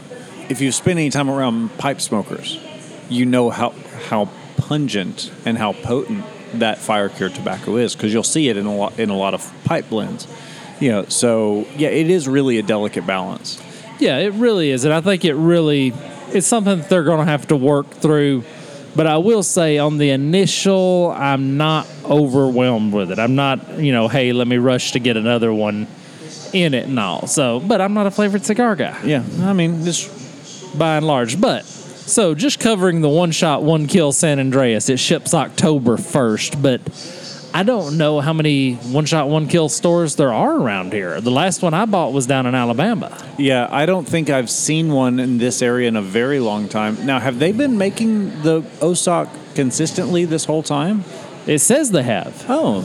if 0.48 0.60
you 0.60 0.70
spend 0.72 0.98
any 0.98 1.10
time 1.10 1.28
around 1.28 1.76
pipe 1.78 2.00
smokers, 2.00 2.58
you 3.08 3.26
know 3.26 3.50
how 3.50 3.70
how 4.08 4.28
pungent 4.56 5.30
and 5.44 5.58
how 5.58 5.72
potent 5.72 6.24
that 6.54 6.78
fire 6.78 7.08
cured 7.08 7.34
tobacco 7.34 7.76
is 7.76 7.94
because 7.94 8.12
you'll 8.12 8.22
see 8.22 8.48
it 8.48 8.56
in 8.56 8.66
a 8.66 8.74
lot 8.74 8.98
in 8.98 9.10
a 9.10 9.16
lot 9.16 9.34
of 9.34 9.52
pipe 9.64 9.88
blends. 9.88 10.26
You 10.80 10.90
know, 10.90 11.04
so 11.06 11.66
yeah, 11.76 11.88
it 11.88 12.10
is 12.10 12.28
really 12.28 12.58
a 12.58 12.62
delicate 12.62 13.06
balance. 13.06 13.60
Yeah, 13.98 14.18
it 14.18 14.34
really 14.34 14.70
is, 14.70 14.84
and 14.84 14.92
I 14.92 15.00
think 15.00 15.24
it 15.24 15.34
really 15.34 15.92
it's 16.32 16.46
something 16.46 16.78
that 16.78 16.88
they're 16.88 17.04
going 17.04 17.24
to 17.24 17.30
have 17.30 17.48
to 17.48 17.56
work 17.56 17.90
through. 17.90 18.44
But 18.94 19.06
I 19.06 19.18
will 19.18 19.42
say, 19.42 19.76
on 19.76 19.98
the 19.98 20.08
initial, 20.08 21.12
I'm 21.14 21.58
not 21.58 21.86
overwhelmed 22.04 22.94
with 22.94 23.10
it. 23.10 23.18
I'm 23.18 23.34
not, 23.34 23.78
you 23.78 23.92
know, 23.92 24.08
hey, 24.08 24.32
let 24.32 24.48
me 24.48 24.56
rush 24.56 24.92
to 24.92 24.98
get 24.98 25.18
another 25.18 25.52
one 25.52 25.86
in 26.62 26.74
it 26.74 26.86
and 26.86 26.98
all. 26.98 27.26
So, 27.26 27.60
but 27.60 27.80
I'm 27.80 27.94
not 27.94 28.06
a 28.06 28.10
flavored 28.10 28.44
cigar 28.44 28.76
guy. 28.76 29.00
Yeah, 29.04 29.24
I 29.42 29.52
mean, 29.52 29.82
this 29.82 30.08
by 30.76 30.96
and 30.96 31.06
large. 31.06 31.40
But 31.40 31.64
so 31.64 32.34
just 32.34 32.60
covering 32.60 33.00
the 33.00 33.08
one 33.08 33.32
shot, 33.32 33.62
one 33.62 33.86
kill 33.86 34.12
San 34.12 34.38
Andrés. 34.38 34.88
It 34.90 34.98
ships 34.98 35.34
October 35.34 35.96
1st, 35.96 36.62
but 36.62 36.80
I 37.54 37.62
don't 37.62 37.96
know 37.96 38.20
how 38.20 38.32
many 38.32 38.74
one 38.74 39.06
shot, 39.06 39.28
one 39.28 39.48
kill 39.48 39.68
stores 39.68 40.16
there 40.16 40.32
are 40.32 40.56
around 40.60 40.92
here. 40.92 41.20
The 41.20 41.30
last 41.30 41.62
one 41.62 41.72
I 41.72 41.86
bought 41.86 42.12
was 42.12 42.26
down 42.26 42.46
in 42.46 42.54
Alabama. 42.54 43.16
Yeah, 43.38 43.66
I 43.70 43.86
don't 43.86 44.06
think 44.06 44.28
I've 44.28 44.50
seen 44.50 44.92
one 44.92 45.18
in 45.18 45.38
this 45.38 45.62
area 45.62 45.88
in 45.88 45.96
a 45.96 46.02
very 46.02 46.38
long 46.38 46.68
time. 46.68 47.06
Now, 47.06 47.18
have 47.18 47.38
they 47.38 47.52
been 47.52 47.78
making 47.78 48.42
the 48.42 48.60
Osok 48.80 49.30
consistently 49.54 50.26
this 50.26 50.44
whole 50.44 50.62
time? 50.62 51.04
It 51.46 51.60
says 51.60 51.92
they 51.92 52.02
have. 52.02 52.44
Oh. 52.48 52.84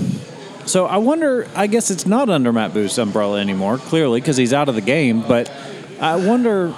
So 0.66 0.86
I 0.86 0.98
wonder, 0.98 1.48
I 1.56 1.68
guess 1.68 1.92
it's 1.92 2.06
not 2.06 2.30
under 2.30 2.54
Matt 2.54 2.74
Booth's 2.74 2.98
umbrella 2.98 3.40
anymore, 3.40 3.78
clearly, 3.78 4.22
because 4.22 4.38
he's 4.38 4.54
out 4.54 4.70
of 4.70 4.76
the 4.76 4.82
game, 4.82 5.22
but 5.22 5.52
I 6.00 6.16
wonder, 6.16 6.74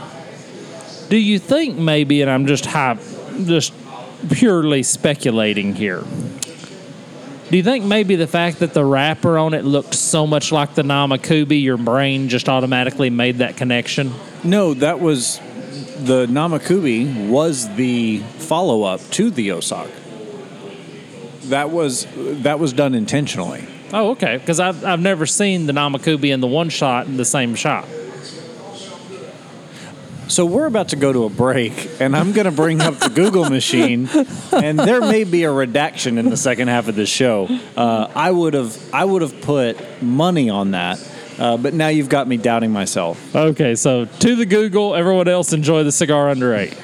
Do 1.09 1.17
you 1.17 1.37
think 1.39 1.77
maybe, 1.77 2.21
and 2.21 2.31
I'm 2.31 2.47
just 2.47 2.65
hype, 2.65 2.99
just 3.45 3.73
purely 4.31 4.83
speculating 4.83 5.75
here. 5.75 6.03
Do 7.49 7.57
you 7.57 7.63
think 7.63 7.85
maybe 7.85 8.15
the 8.15 8.25
fact 8.25 8.59
that 8.59 8.73
the 8.73 8.83
wrapper 8.83 9.37
on 9.37 9.53
it 9.53 9.63
looked 9.63 9.93
so 9.93 10.25
much 10.25 10.51
like 10.51 10.73
the 10.73 10.81
Namakubi, 10.81 11.61
your 11.61 11.77
brain 11.77 12.29
just 12.29 12.49
automatically 12.49 13.09
made 13.09 13.37
that 13.39 13.57
connection? 13.57 14.11
no, 14.43 14.73
that 14.73 14.99
was 14.99 15.39
the 15.99 16.25
Namakubi 16.27 17.29
was 17.29 17.73
the 17.75 18.19
follow 18.19 18.83
up 18.83 19.01
to 19.11 19.29
the 19.29 19.49
Osok. 19.49 19.89
That 21.49 21.69
was 21.69 22.07
that 22.15 22.59
was 22.59 22.73
done 22.73 22.93
intentionally. 22.95 23.67
Oh, 23.93 24.11
okay. 24.11 24.37
Because 24.37 24.59
I've, 24.59 24.83
I've 24.83 24.99
never 24.99 25.25
seen 25.25 25.67
the 25.67 25.73
Namakubi 25.73 26.33
and 26.33 26.41
the 26.41 26.47
one 26.47 26.69
shot 26.69 27.05
in 27.05 27.15
the 27.17 27.25
same 27.25 27.55
shot. 27.55 27.87
So 30.27 30.45
we're 30.45 30.65
about 30.65 30.89
to 30.89 30.95
go 30.95 31.13
to 31.13 31.25
a 31.25 31.29
break, 31.29 31.89
and 31.99 32.15
I'm 32.15 32.31
going 32.31 32.45
to 32.45 32.51
bring 32.51 32.81
up 32.81 32.97
the 32.97 33.09
Google 33.09 33.49
machine, 33.49 34.09
and 34.53 34.79
there 34.79 35.01
may 35.01 35.25
be 35.25 35.43
a 35.43 35.51
redaction 35.51 36.17
in 36.17 36.29
the 36.29 36.37
second 36.37 36.69
half 36.69 36.87
of 36.87 36.95
the 36.95 37.05
show. 37.05 37.47
Uh, 37.75 38.09
I 38.15 38.31
would 38.31 38.53
have 38.53 38.93
I 38.93 39.03
would 39.03 39.21
have 39.21 39.41
put 39.41 40.01
money 40.01 40.49
on 40.49 40.71
that, 40.71 41.07
uh, 41.37 41.57
but 41.57 41.73
now 41.73 41.89
you've 41.89 42.09
got 42.09 42.27
me 42.27 42.37
doubting 42.37 42.71
myself. 42.71 43.35
Okay, 43.35 43.75
so 43.75 44.05
to 44.05 44.35
the 44.35 44.45
Google, 44.45 44.95
everyone 44.95 45.27
else 45.27 45.51
enjoy 45.53 45.83
the 45.83 45.91
cigar 45.91 46.29
under 46.29 46.55
eight. 46.55 46.75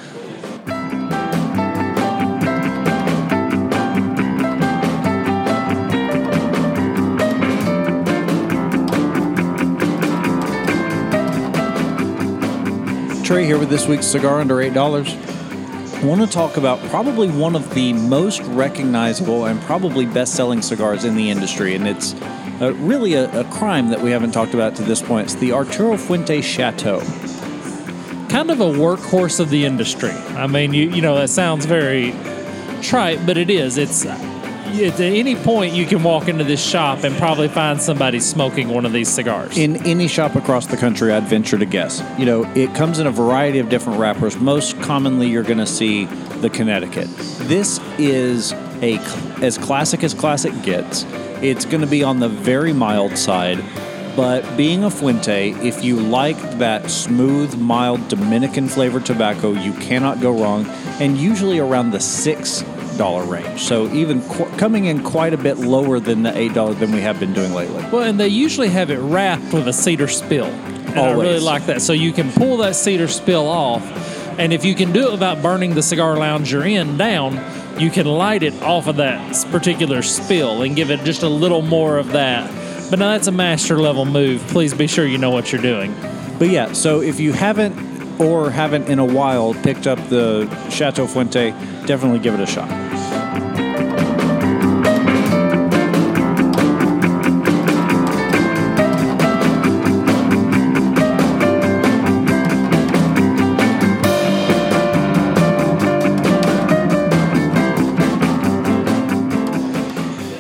Trae 13.30 13.46
here 13.46 13.60
with 13.60 13.70
this 13.70 13.86
week's 13.86 14.08
cigar 14.08 14.42
under 14.42 14.60
eight 14.60 14.74
dollars. 14.74 15.14
I 15.14 16.04
want 16.04 16.20
to 16.20 16.26
talk 16.26 16.58
about 16.58 16.80
probably 16.90 17.30
one 17.30 17.56
of 17.56 17.72
the 17.76 17.94
most 17.94 18.42
recognizable 18.42 19.46
and 19.46 19.62
probably 19.62 20.08
best-selling 20.08 20.64
cigars 20.64 21.06
in 21.06 21.16
the 21.16 21.30
industry, 21.30 21.76
and 21.76 21.88
it's 21.88 22.16
uh, 22.60 22.74
really 22.78 23.14
a, 23.14 23.30
a 23.40 23.44
crime 23.52 23.90
that 23.90 24.02
we 24.02 24.10
haven't 24.10 24.32
talked 24.32 24.56
about 24.56 24.76
to 24.78 24.82
this 24.82 25.04
point. 25.04 25.26
It's 25.26 25.36
the 25.36 25.52
Arturo 25.52 25.96
Fuente 25.96 26.42
Chateau. 26.42 27.02
Kind 28.30 28.50
of 28.50 28.62
a 28.62 28.66
workhorse 28.66 29.40
of 29.40 29.52
the 29.52 29.64
industry. 29.64 30.10
I 30.10 30.48
mean, 30.48 30.74
you 30.74 30.90
you 30.90 31.04
know 31.04 31.14
that 31.14 31.30
sounds 31.30 31.68
very 31.68 32.16
trite, 32.82 33.24
but 33.28 33.38
it 33.38 33.52
is. 33.52 33.78
It's 33.78 34.08
at 34.70 35.00
any 35.00 35.36
point 35.36 35.74
you 35.74 35.86
can 35.86 36.04
walk 36.04 36.28
into 36.28 36.44
this 36.44 36.64
shop 36.64 37.04
and 37.04 37.16
probably 37.18 37.48
find 37.48 37.82
somebody 37.82 38.20
smoking 38.20 38.70
one 38.70 38.86
of 38.86 38.94
these 38.94 39.10
cigars. 39.10 39.58
In 39.58 39.78
any 39.86 40.08
shop 40.08 40.36
across 40.36 40.68
the 40.68 40.78
country, 40.78 41.12
I'd 41.12 41.24
venture 41.24 41.58
to 41.58 41.66
guess. 41.66 42.04
You 42.18 42.26
know, 42.26 42.44
it 42.56 42.74
comes 42.76 43.00
in 43.00 43.08
a 43.08 43.12
variety 43.12 43.60
of 43.60 43.70
different 43.70 44.00
wrappers. 44.00 44.38
Most 44.38 44.80
commonly, 44.82 45.28
you're 45.28 45.44
going 45.44 45.58
to 45.60 45.66
see 45.66 46.06
the 46.06 46.50
Connecticut. 46.50 47.08
This 47.48 47.80
is 47.98 48.54
a 48.82 48.98
as 49.42 49.58
classic 49.58 50.04
as 50.04 50.14
classic 50.14 50.54
gets. 50.64 51.06
It's 51.42 51.66
going 51.66 51.82
to 51.82 51.88
be 51.88 52.04
on 52.04 52.20
the 52.20 52.30
very 52.30 52.74
mild 52.74 53.18
side, 53.18 53.64
but 54.16 54.58
being 54.58 54.84
a 54.84 54.92
Fuente, 54.92 55.52
if 55.66 55.84
you 55.84 55.98
like 56.00 56.38
that 56.58 56.90
smooth, 56.92 57.58
mild 57.58 58.08
Dominican 58.10 58.68
flavored 58.68 59.06
tobacco, 59.06 59.54
you 59.54 59.74
cannot 59.74 60.20
go 60.20 60.32
wrong. 60.32 60.66
And 61.00 61.18
usually 61.18 61.60
around 61.60 61.92
the 61.92 62.00
six 62.00 62.64
dollar 63.00 63.24
range. 63.24 63.62
So 63.62 63.92
even 63.94 64.22
qu- 64.22 64.46
coming 64.58 64.86
in 64.86 65.02
quite 65.04 65.34
a 65.34 65.38
bit 65.38 65.58
lower 65.58 66.00
than 66.00 66.22
the 66.22 66.38
eight 66.38 66.54
dollar 66.54 66.74
than 66.74 66.92
we 66.92 67.00
have 67.00 67.20
been 67.20 67.34
doing 67.34 67.54
lately. 67.54 67.82
Well, 67.92 68.04
and 68.04 68.20
they 68.20 68.28
usually 68.28 68.68
have 68.68 68.92
it 68.92 68.98
wrapped 68.98 69.54
with 69.54 69.68
a 69.68 69.74
cedar 69.74 70.10
spill. 70.10 70.46
And 70.46 71.00
I 71.00 71.12
really 71.14 71.40
like 71.40 71.66
that. 71.68 71.82
So 71.82 71.94
you 71.94 72.12
can 72.12 72.30
pull 72.32 72.58
that 72.58 72.76
cedar 72.76 73.08
spill 73.08 73.48
off, 73.48 73.84
and 74.38 74.52
if 74.52 74.66
you 74.66 74.76
can 74.76 74.92
do 74.92 75.08
it 75.08 75.12
without 75.14 75.42
burning 75.42 75.76
the 75.76 75.82
cigar 75.82 76.18
lounge 76.18 76.52
you're 76.52 76.66
in 76.66 76.98
down, 76.98 77.40
you 77.80 77.90
can 77.90 78.06
light 78.06 78.44
it 78.44 78.62
off 78.62 78.88
of 78.88 78.98
that 78.98 79.50
particular 79.50 80.02
spill 80.02 80.62
and 80.62 80.76
give 80.76 80.92
it 80.92 81.00
just 81.06 81.24
a 81.24 81.30
little 81.30 81.62
more 81.62 81.98
of 81.98 82.12
that. 82.12 82.52
But 82.90 83.00
now 83.00 83.12
that's 83.12 83.28
a 83.28 83.32
master 83.32 83.80
level 83.80 84.04
move. 84.04 84.42
Please 84.48 84.74
be 84.74 84.88
sure 84.88 85.06
you 85.06 85.18
know 85.18 85.32
what 85.32 85.54
you're 85.54 85.62
doing. 85.62 85.96
But 86.38 86.50
yeah, 86.50 86.74
so 86.74 87.02
if 87.02 87.20
you 87.20 87.32
haven't 87.32 88.20
or 88.20 88.50
haven't 88.52 88.90
in 88.90 89.00
a 89.00 89.06
while 89.06 89.54
picked 89.54 89.88
up 89.88 90.00
the 90.10 90.50
Chateau 90.70 91.08
Fuente, 91.08 91.52
definitely 91.86 92.20
give 92.20 92.34
it 92.34 92.42
a 92.42 92.46
shot. 92.46 92.89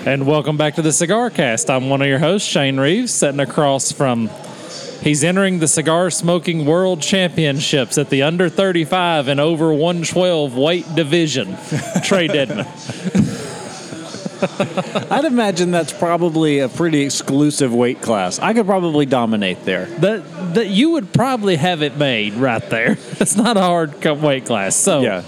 And 0.10 0.26
welcome 0.26 0.58
back 0.58 0.74
to 0.74 0.82
the 0.82 0.91
Cigar 0.91 1.30
Cast. 1.30 1.69
I'm 1.69 1.88
one 1.88 2.02
of 2.02 2.08
your 2.08 2.17
hosts, 2.17 2.50
Shane 2.50 2.80
Reeves, 2.80 3.13
sitting 3.13 3.39
across 3.39 3.91
from. 3.91 4.28
He's 5.04 5.24
entering 5.24 5.60
the 5.60 5.67
cigar 5.67 6.10
smoking 6.10 6.65
world 6.65 7.00
championships 7.00 7.95
at 8.00 8.10
the 8.10 8.24
under 8.24 8.50
35 8.50 9.28
and 9.28 9.39
over 9.39 9.72
112 9.72 10.56
weight 10.58 10.95
division. 10.95 11.50
Trae 11.54 12.28
Deadman. 12.28 12.65
I'd 15.12 15.26
imagine 15.26 15.69
that's 15.69 15.93
probably 15.93 16.58
a 16.58 16.69
pretty 16.69 17.02
exclusive 17.02 17.72
weight 17.72 18.02
class. 18.02 18.39
I 18.39 18.56
could 18.56 18.65
probably 18.65 19.06
dominate 19.06 19.63
there. 19.63 19.86
That 20.00 20.56
that 20.56 20.69
you 20.69 20.89
would 20.89 21.13
probably 21.13 21.56
have 21.56 21.84
it 21.84 21.98
made 21.98 22.34
right 22.34 22.67
there. 22.72 22.98
It's 23.19 23.36
not 23.36 23.58
a 23.58 23.62
hard 23.62 24.04
weight 24.04 24.45
class. 24.48 24.76
So, 24.76 25.02
Yeah. 25.02 25.24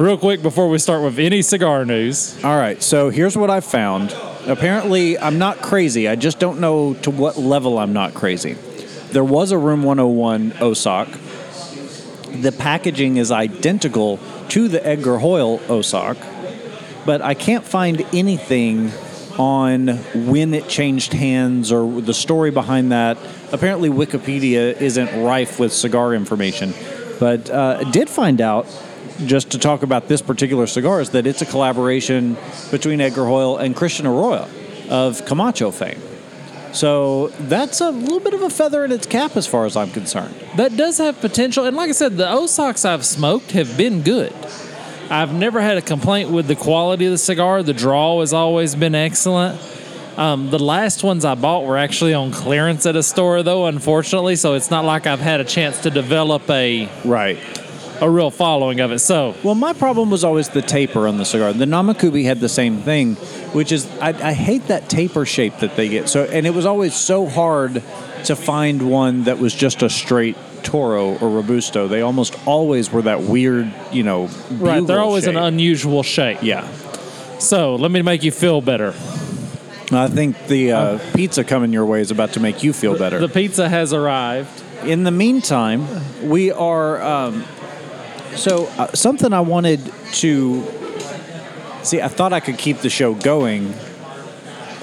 Real 0.00 0.16
quick 0.16 0.40
before 0.40 0.70
we 0.70 0.78
start 0.78 1.02
with 1.02 1.18
any 1.18 1.42
cigar 1.42 1.84
news, 1.84 2.42
All 2.42 2.56
right, 2.56 2.82
so 2.82 3.10
here's 3.10 3.36
what 3.36 3.50
I 3.50 3.60
found. 3.60 4.16
Apparently, 4.46 5.18
I'm 5.18 5.36
not 5.36 5.60
crazy. 5.60 6.08
I 6.08 6.16
just 6.16 6.38
don't 6.38 6.58
know 6.58 6.94
to 7.02 7.10
what 7.10 7.36
level 7.36 7.78
I'm 7.78 7.92
not 7.92 8.14
crazy. 8.14 8.54
There 9.12 9.22
was 9.22 9.52
a 9.52 9.58
Room 9.58 9.82
101 9.82 10.52
Osok. 10.52 12.40
The 12.40 12.50
packaging 12.50 13.18
is 13.18 13.30
identical 13.30 14.18
to 14.48 14.68
the 14.68 14.84
Edgar 14.86 15.18
Hoyos 15.18 15.58
Osok, 15.66 17.04
but 17.04 17.20
I 17.20 17.34
can't 17.34 17.66
find 17.66 18.00
anything 18.14 18.92
on 19.38 19.88
when 20.14 20.54
it 20.54 20.66
changed 20.66 21.12
hands 21.12 21.70
or 21.70 22.00
the 22.00 22.14
story 22.14 22.50
behind 22.50 22.90
that. 22.90 23.18
Apparently, 23.52 23.90
Wikipedia 23.90 24.80
isn't 24.80 25.22
rife 25.22 25.60
with 25.60 25.74
cigar 25.74 26.14
information, 26.14 26.72
but 27.18 27.50
uh, 27.50 27.84
did 27.90 28.08
find 28.08 28.40
out 28.40 28.66
just 29.26 29.50
to 29.52 29.58
talk 29.58 29.82
about 29.82 30.08
this 30.08 30.22
particular 30.22 30.66
cigar 30.66 31.00
is 31.00 31.10
that 31.10 31.26
it's 31.26 31.42
a 31.42 31.46
collaboration 31.46 32.36
between 32.70 33.00
Edgar 33.00 33.22
Hoyos 33.22 33.60
and 33.60 33.74
Christian 33.74 34.06
Eiroa 34.06 34.48
of 34.88 35.24
Camacho 35.26 35.70
fame. 35.70 36.00
So 36.72 37.28
that's 37.28 37.80
a 37.80 37.90
little 37.90 38.20
bit 38.20 38.34
of 38.34 38.42
a 38.42 38.50
feather 38.50 38.84
in 38.84 38.92
its 38.92 39.06
cap 39.06 39.36
as 39.36 39.46
far 39.46 39.66
as 39.66 39.76
I'm 39.76 39.90
concerned. 39.90 40.34
that 40.56 40.76
does 40.76 40.98
have 40.98 41.20
potential. 41.20 41.64
And 41.64 41.76
like 41.76 41.88
I 41.88 41.92
said, 41.92 42.16
the 42.16 42.26
Osoks 42.26 42.84
I've 42.84 43.04
smoked 43.04 43.52
have 43.52 43.76
been 43.76 44.02
good. 44.02 44.32
I've 45.10 45.34
never 45.34 45.60
had 45.60 45.76
a 45.76 45.82
complaint 45.82 46.30
with 46.30 46.46
the 46.46 46.54
quality 46.54 47.06
of 47.06 47.10
the 47.10 47.18
cigar. 47.18 47.64
The 47.64 47.72
draw 47.72 48.20
has 48.20 48.32
always 48.32 48.76
been 48.76 48.94
excellent. 48.94 49.60
Um, 50.16 50.50
the 50.50 50.58
last 50.58 51.02
ones 51.02 51.24
I 51.24 51.34
bought 51.34 51.64
were 51.64 51.76
actually 51.76 52.14
on 52.14 52.30
clearance 52.30 52.86
at 52.86 52.94
a 52.94 53.02
store, 53.02 53.42
though, 53.42 53.66
unfortunately. 53.66 54.36
So 54.36 54.54
it's 54.54 54.70
not 54.70 54.84
like 54.84 55.06
I've 55.08 55.20
had 55.20 55.40
a 55.40 55.44
chance 55.44 55.80
to 55.82 55.90
develop 55.90 56.48
a 56.48 56.88
Right. 57.04 57.38
A 58.00 58.08
real 58.08 58.30
following 58.30 58.80
of 58.80 58.92
it. 58.92 59.00
So 59.00 59.34
Well, 59.42 59.54
my 59.54 59.72
problem 59.72 60.10
was 60.10 60.24
always 60.24 60.48
the 60.48 60.62
taper 60.62 61.06
on 61.06 61.18
the 61.18 61.24
cigar. 61.24 61.52
The 61.52 61.64
Namakubi 61.66 62.24
had 62.24 62.40
the 62.40 62.48
same 62.48 62.78
thing, 62.78 63.16
which 63.52 63.72
is 63.72 63.86
I, 64.00 64.08
I 64.30 64.32
hate 64.32 64.68
that 64.68 64.88
taper 64.88 65.26
shape 65.26 65.58
that 65.58 65.76
they 65.76 65.88
get. 65.88 66.08
So, 66.08 66.24
and 66.24 66.46
it 66.46 66.54
was 66.54 66.66
always 66.66 66.94
so 66.94 67.26
hard 67.26 67.82
to 68.24 68.36
find 68.36 68.90
one 68.90 69.24
that 69.24 69.38
was 69.38 69.54
just 69.54 69.82
a 69.82 69.90
straight 69.90 70.36
Toro 70.62 71.16
or 71.18 71.30
Robusto. 71.30 71.88
They 71.88 72.02
almost 72.02 72.36
always 72.46 72.92
were 72.92 73.02
that 73.02 73.22
weird, 73.22 73.72
you 73.92 74.02
know, 74.02 74.28
right, 74.50 74.86
they're 74.86 75.00
always 75.00 75.24
shape. 75.24 75.36
an 75.36 75.42
unusual 75.42 76.02
shape. 76.02 76.38
yeah. 76.42 76.70
So 77.38 77.76
let 77.76 77.90
me 77.90 78.02
make 78.02 78.22
you 78.22 78.30
feel 78.30 78.60
better. 78.60 78.94
I 79.92 80.08
think 80.08 80.46
the 80.46 80.72
uh, 80.72 80.98
pizza 81.14 81.42
coming 81.42 81.72
your 81.72 81.86
way 81.86 82.00
is 82.00 82.10
about 82.10 82.34
to 82.34 82.40
make 82.40 82.62
you 82.62 82.72
feel 82.72 82.96
better. 82.96 83.18
The 83.18 83.28
pizza 83.28 83.68
has 83.68 83.92
arrived. 83.92 84.62
in 84.84 85.04
the 85.04 85.10
meantime, 85.10 85.86
we 86.28 86.52
are. 86.52 87.00
Um, 87.02 87.44
so, 88.36 88.66
uh, 88.78 88.92
something 88.94 89.32
I 89.32 89.40
wanted 89.40 89.80
to 90.12 90.64
see, 91.82 92.00
I 92.00 92.08
thought 92.08 92.32
I 92.32 92.40
could 92.40 92.58
keep 92.58 92.78
the 92.78 92.90
show 92.90 93.14
going. 93.14 93.74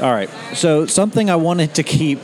All 0.01 0.11
right. 0.11 0.29
So, 0.53 0.85
something 0.85 1.29
I 1.29 1.35
wanted 1.35 1.75
to 1.75 1.83
keep 1.83 2.19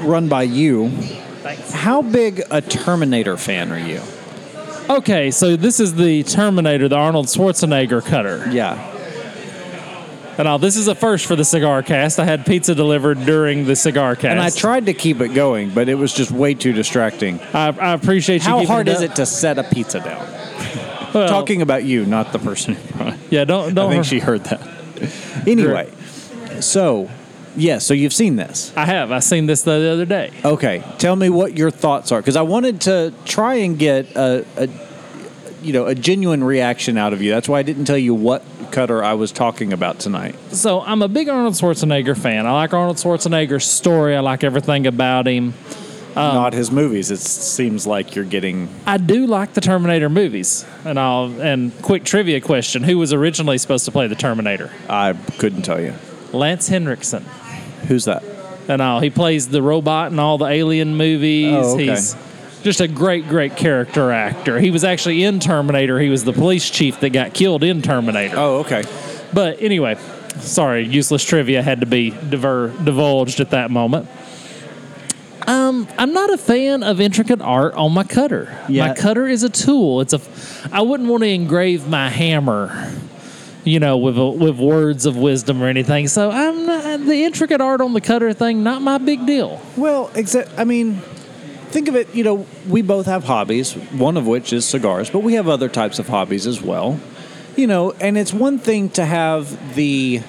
run 0.00 0.28
by 0.28 0.44
you. 0.44 0.90
Thanks. 0.90 1.72
How 1.72 2.02
big 2.02 2.42
a 2.50 2.60
Terminator 2.60 3.36
fan 3.36 3.72
are 3.72 3.78
you? 3.78 4.00
Okay, 4.88 5.30
so 5.30 5.56
this 5.56 5.80
is 5.80 5.94
the 5.94 6.22
Terminator, 6.22 6.88
the 6.88 6.96
Arnold 6.96 7.26
Schwarzenegger 7.26 8.04
cutter. 8.04 8.48
Yeah. 8.50 8.95
And 10.38 10.44
now 10.44 10.58
this 10.58 10.76
is 10.76 10.88
a 10.88 10.94
first 10.94 11.26
for 11.26 11.34
the 11.36 11.44
cigar 11.44 11.82
cast. 11.82 12.18
I 12.18 12.24
had 12.24 12.44
pizza 12.44 12.74
delivered 12.74 13.24
during 13.24 13.64
the 13.64 13.76
cigar 13.76 14.16
cast. 14.16 14.26
And 14.26 14.40
I 14.40 14.50
tried 14.50 14.86
to 14.86 14.94
keep 14.94 15.20
it 15.20 15.28
going, 15.28 15.70
but 15.70 15.88
it 15.88 15.94
was 15.94 16.12
just 16.12 16.30
way 16.30 16.54
too 16.54 16.72
distracting. 16.72 17.40
I, 17.54 17.68
I 17.68 17.92
appreciate 17.94 18.44
you. 18.44 18.50
How 18.50 18.64
hard 18.66 18.88
is 18.88 19.00
it 19.00 19.16
to 19.16 19.26
set 19.26 19.58
a 19.58 19.64
pizza 19.64 20.00
down? 20.00 20.26
Well, 21.14 21.28
Talking 21.28 21.62
about 21.62 21.84
you, 21.84 22.04
not 22.04 22.32
the 22.32 22.38
person. 22.38 22.76
Yeah, 23.30 23.44
don't 23.44 23.74
don't. 23.74 23.90
I 23.90 23.94
think 23.94 24.04
she 24.04 24.18
heard 24.18 24.44
that. 24.44 24.60
Anyway, 25.46 25.90
so 26.60 27.08
yeah, 27.56 27.78
so 27.78 27.94
you've 27.94 28.12
seen 28.12 28.36
this. 28.36 28.70
I 28.76 28.84
have. 28.84 29.10
I 29.10 29.20
seen 29.20 29.46
this 29.46 29.62
the 29.62 29.72
other 29.92 30.04
day. 30.04 30.30
Okay, 30.44 30.84
tell 30.98 31.16
me 31.16 31.30
what 31.30 31.56
your 31.56 31.70
thoughts 31.70 32.12
are 32.12 32.20
because 32.20 32.36
I 32.36 32.42
wanted 32.42 32.82
to 32.82 33.14
try 33.24 33.54
and 33.54 33.78
get 33.78 34.14
a, 34.14 34.44
a, 34.58 34.68
you 35.62 35.72
know, 35.72 35.86
a 35.86 35.94
genuine 35.94 36.44
reaction 36.44 36.98
out 36.98 37.12
of 37.12 37.22
you. 37.22 37.30
That's 37.30 37.48
why 37.48 37.58
I 37.58 37.62
didn't 37.62 37.84
tell 37.86 37.98
you 37.98 38.14
what 38.14 38.42
cutter 38.70 39.02
I 39.02 39.14
was 39.14 39.32
talking 39.32 39.72
about 39.72 39.98
tonight. 39.98 40.34
So 40.50 40.80
I'm 40.80 41.02
a 41.02 41.08
big 41.08 41.28
Arnold 41.28 41.54
Schwarzenegger 41.54 42.16
fan. 42.16 42.46
I 42.46 42.52
like 42.52 42.74
Arnold 42.74 42.96
Schwarzenegger's 42.96 43.64
story. 43.64 44.16
I 44.16 44.20
like 44.20 44.44
everything 44.44 44.86
about 44.86 45.26
him. 45.26 45.54
Um, 46.16 46.34
Not 46.34 46.54
his 46.54 46.70
movies. 46.70 47.10
It 47.10 47.18
seems 47.18 47.86
like 47.86 48.14
you're 48.14 48.24
getting. 48.24 48.70
I 48.86 48.96
do 48.96 49.26
like 49.26 49.52
the 49.52 49.60
Terminator 49.60 50.08
movies. 50.08 50.64
And 50.84 50.98
I'll 50.98 51.26
and 51.42 51.72
quick 51.82 52.04
trivia 52.04 52.40
question: 52.40 52.82
Who 52.82 52.96
was 52.96 53.12
originally 53.12 53.58
supposed 53.58 53.84
to 53.84 53.92
play 53.92 54.06
the 54.06 54.14
Terminator? 54.14 54.70
I 54.88 55.12
couldn't 55.38 55.62
tell 55.62 55.80
you. 55.80 55.94
Lance 56.32 56.68
Henriksen. 56.68 57.22
Who's 57.88 58.06
that? 58.06 58.24
And 58.66 58.80
all 58.80 59.00
he 59.00 59.10
plays 59.10 59.48
the 59.48 59.60
robot 59.60 60.10
in 60.10 60.18
all 60.18 60.38
the 60.38 60.46
Alien 60.46 60.96
movies. 60.96 61.52
Oh, 61.54 61.74
okay. 61.74 61.90
He's 61.90 62.16
just 62.66 62.80
a 62.80 62.88
great, 62.88 63.28
great 63.28 63.56
character 63.56 64.10
actor. 64.10 64.58
He 64.58 64.72
was 64.72 64.82
actually 64.82 65.22
in 65.22 65.38
Terminator. 65.38 66.00
He 66.00 66.08
was 66.08 66.24
the 66.24 66.32
police 66.32 66.68
chief 66.68 66.98
that 66.98 67.10
got 67.10 67.32
killed 67.32 67.62
in 67.62 67.80
Terminator. 67.80 68.34
Oh, 68.36 68.58
okay. 68.58 68.82
But 69.32 69.62
anyway, 69.62 69.96
sorry, 70.40 70.84
useless 70.84 71.22
trivia 71.22 71.62
had 71.62 71.78
to 71.78 71.86
be 71.86 72.10
diver- 72.10 72.74
divulged 72.82 73.38
at 73.38 73.50
that 73.50 73.70
moment. 73.70 74.08
Um, 75.46 75.86
I'm 75.96 76.12
not 76.12 76.30
a 76.34 76.36
fan 76.36 76.82
of 76.82 77.00
intricate 77.00 77.40
art 77.40 77.74
on 77.74 77.92
my 77.92 78.02
cutter. 78.02 78.52
Yeah. 78.68 78.88
My 78.88 78.94
cutter 78.94 79.28
is 79.28 79.44
a 79.44 79.48
tool. 79.48 80.00
It's 80.00 80.12
a. 80.12 80.20
I 80.72 80.82
wouldn't 80.82 81.08
want 81.08 81.22
to 81.22 81.28
engrave 81.28 81.86
my 81.86 82.08
hammer, 82.08 82.92
you 83.62 83.78
know, 83.78 83.96
with 83.96 84.18
a, 84.18 84.26
with 84.26 84.58
words 84.58 85.06
of 85.06 85.16
wisdom 85.16 85.62
or 85.62 85.68
anything. 85.68 86.08
So 86.08 86.32
I'm 86.32 86.66
not, 86.66 87.06
the 87.06 87.22
intricate 87.22 87.60
art 87.60 87.80
on 87.80 87.92
the 87.92 88.00
cutter 88.00 88.32
thing. 88.32 88.64
Not 88.64 88.82
my 88.82 88.98
big 88.98 89.24
deal. 89.24 89.62
Well, 89.76 90.10
except 90.16 90.50
I 90.58 90.64
mean, 90.64 91.00
think 91.70 91.88
of 91.88 91.96
it. 91.96 92.14
You 92.14 92.24
know, 92.24 92.46
we 92.68 92.82
both 92.82 93.06
have 93.06 93.24
hobbies. 93.24 93.72
One 93.74 94.16
of 94.16 94.26
which 94.26 94.52
is 94.52 94.64
cigars, 94.66 95.10
but 95.10 95.20
we 95.20 95.34
have 95.34 95.48
other 95.48 95.68
types 95.68 95.98
of 95.98 96.08
hobbies 96.08 96.46
as 96.46 96.62
well. 96.62 96.98
You 97.56 97.66
know, 97.66 97.92
and 97.92 98.18
it's 98.18 98.32
one 98.32 98.58
thing 98.58 98.90
to 98.90 99.04
have 99.04 99.74
the 99.74 100.22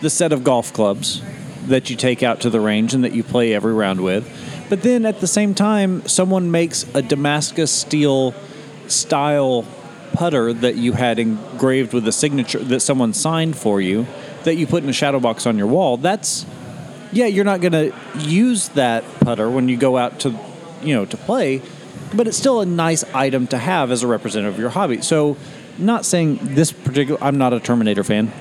the 0.00 0.10
set 0.10 0.32
of 0.32 0.44
golf 0.44 0.72
clubs 0.72 1.22
that 1.66 1.90
you 1.90 1.96
take 1.96 2.22
out 2.22 2.40
to 2.40 2.50
the 2.50 2.60
range 2.60 2.94
and 2.94 3.04
that 3.04 3.12
you 3.12 3.22
play 3.22 3.52
every 3.52 3.72
round 3.72 4.00
with. 4.00 4.28
But 4.68 4.82
then 4.82 5.06
at 5.06 5.20
the 5.20 5.26
same 5.26 5.54
time, 5.54 6.06
someone 6.06 6.50
makes 6.50 6.84
a 6.94 7.02
Damascus 7.02 7.70
steel 7.70 8.34
style 8.86 9.64
putter 10.12 10.52
that 10.52 10.76
you 10.76 10.92
had 10.92 11.18
engraved 11.18 11.92
with 11.92 12.06
a 12.08 12.12
signature 12.12 12.58
that 12.58 12.80
someone 12.80 13.12
signed 13.12 13.56
for 13.56 13.80
you 13.80 14.06
that 14.44 14.56
you 14.56 14.66
put 14.66 14.82
in 14.82 14.88
a 14.88 14.92
shadow 14.92 15.20
box 15.20 15.46
on 15.46 15.58
your 15.58 15.66
wall. 15.66 15.96
That's 15.96 16.46
yeah, 17.12 17.26
you're 17.26 17.44
not 17.44 17.60
going 17.60 17.72
to 17.72 17.92
use 18.18 18.68
that 18.70 19.04
putter 19.20 19.48
when 19.48 19.68
you 19.68 19.76
go 19.76 19.96
out 19.96 20.20
to, 20.20 20.38
you 20.82 20.94
know, 20.94 21.04
to 21.04 21.16
play, 21.16 21.62
but 22.14 22.26
it's 22.26 22.36
still 22.36 22.60
a 22.60 22.66
nice 22.66 23.04
item 23.14 23.46
to 23.48 23.58
have 23.58 23.90
as 23.90 24.02
a 24.02 24.06
representative 24.06 24.54
of 24.54 24.60
your 24.60 24.70
hobby. 24.70 25.02
So, 25.02 25.36
not 25.78 26.04
saying 26.04 26.38
this 26.42 26.72
particular, 26.72 27.22
I'm 27.22 27.38
not 27.38 27.52
a 27.52 27.60
Terminator 27.60 28.02
fan, 28.04 28.32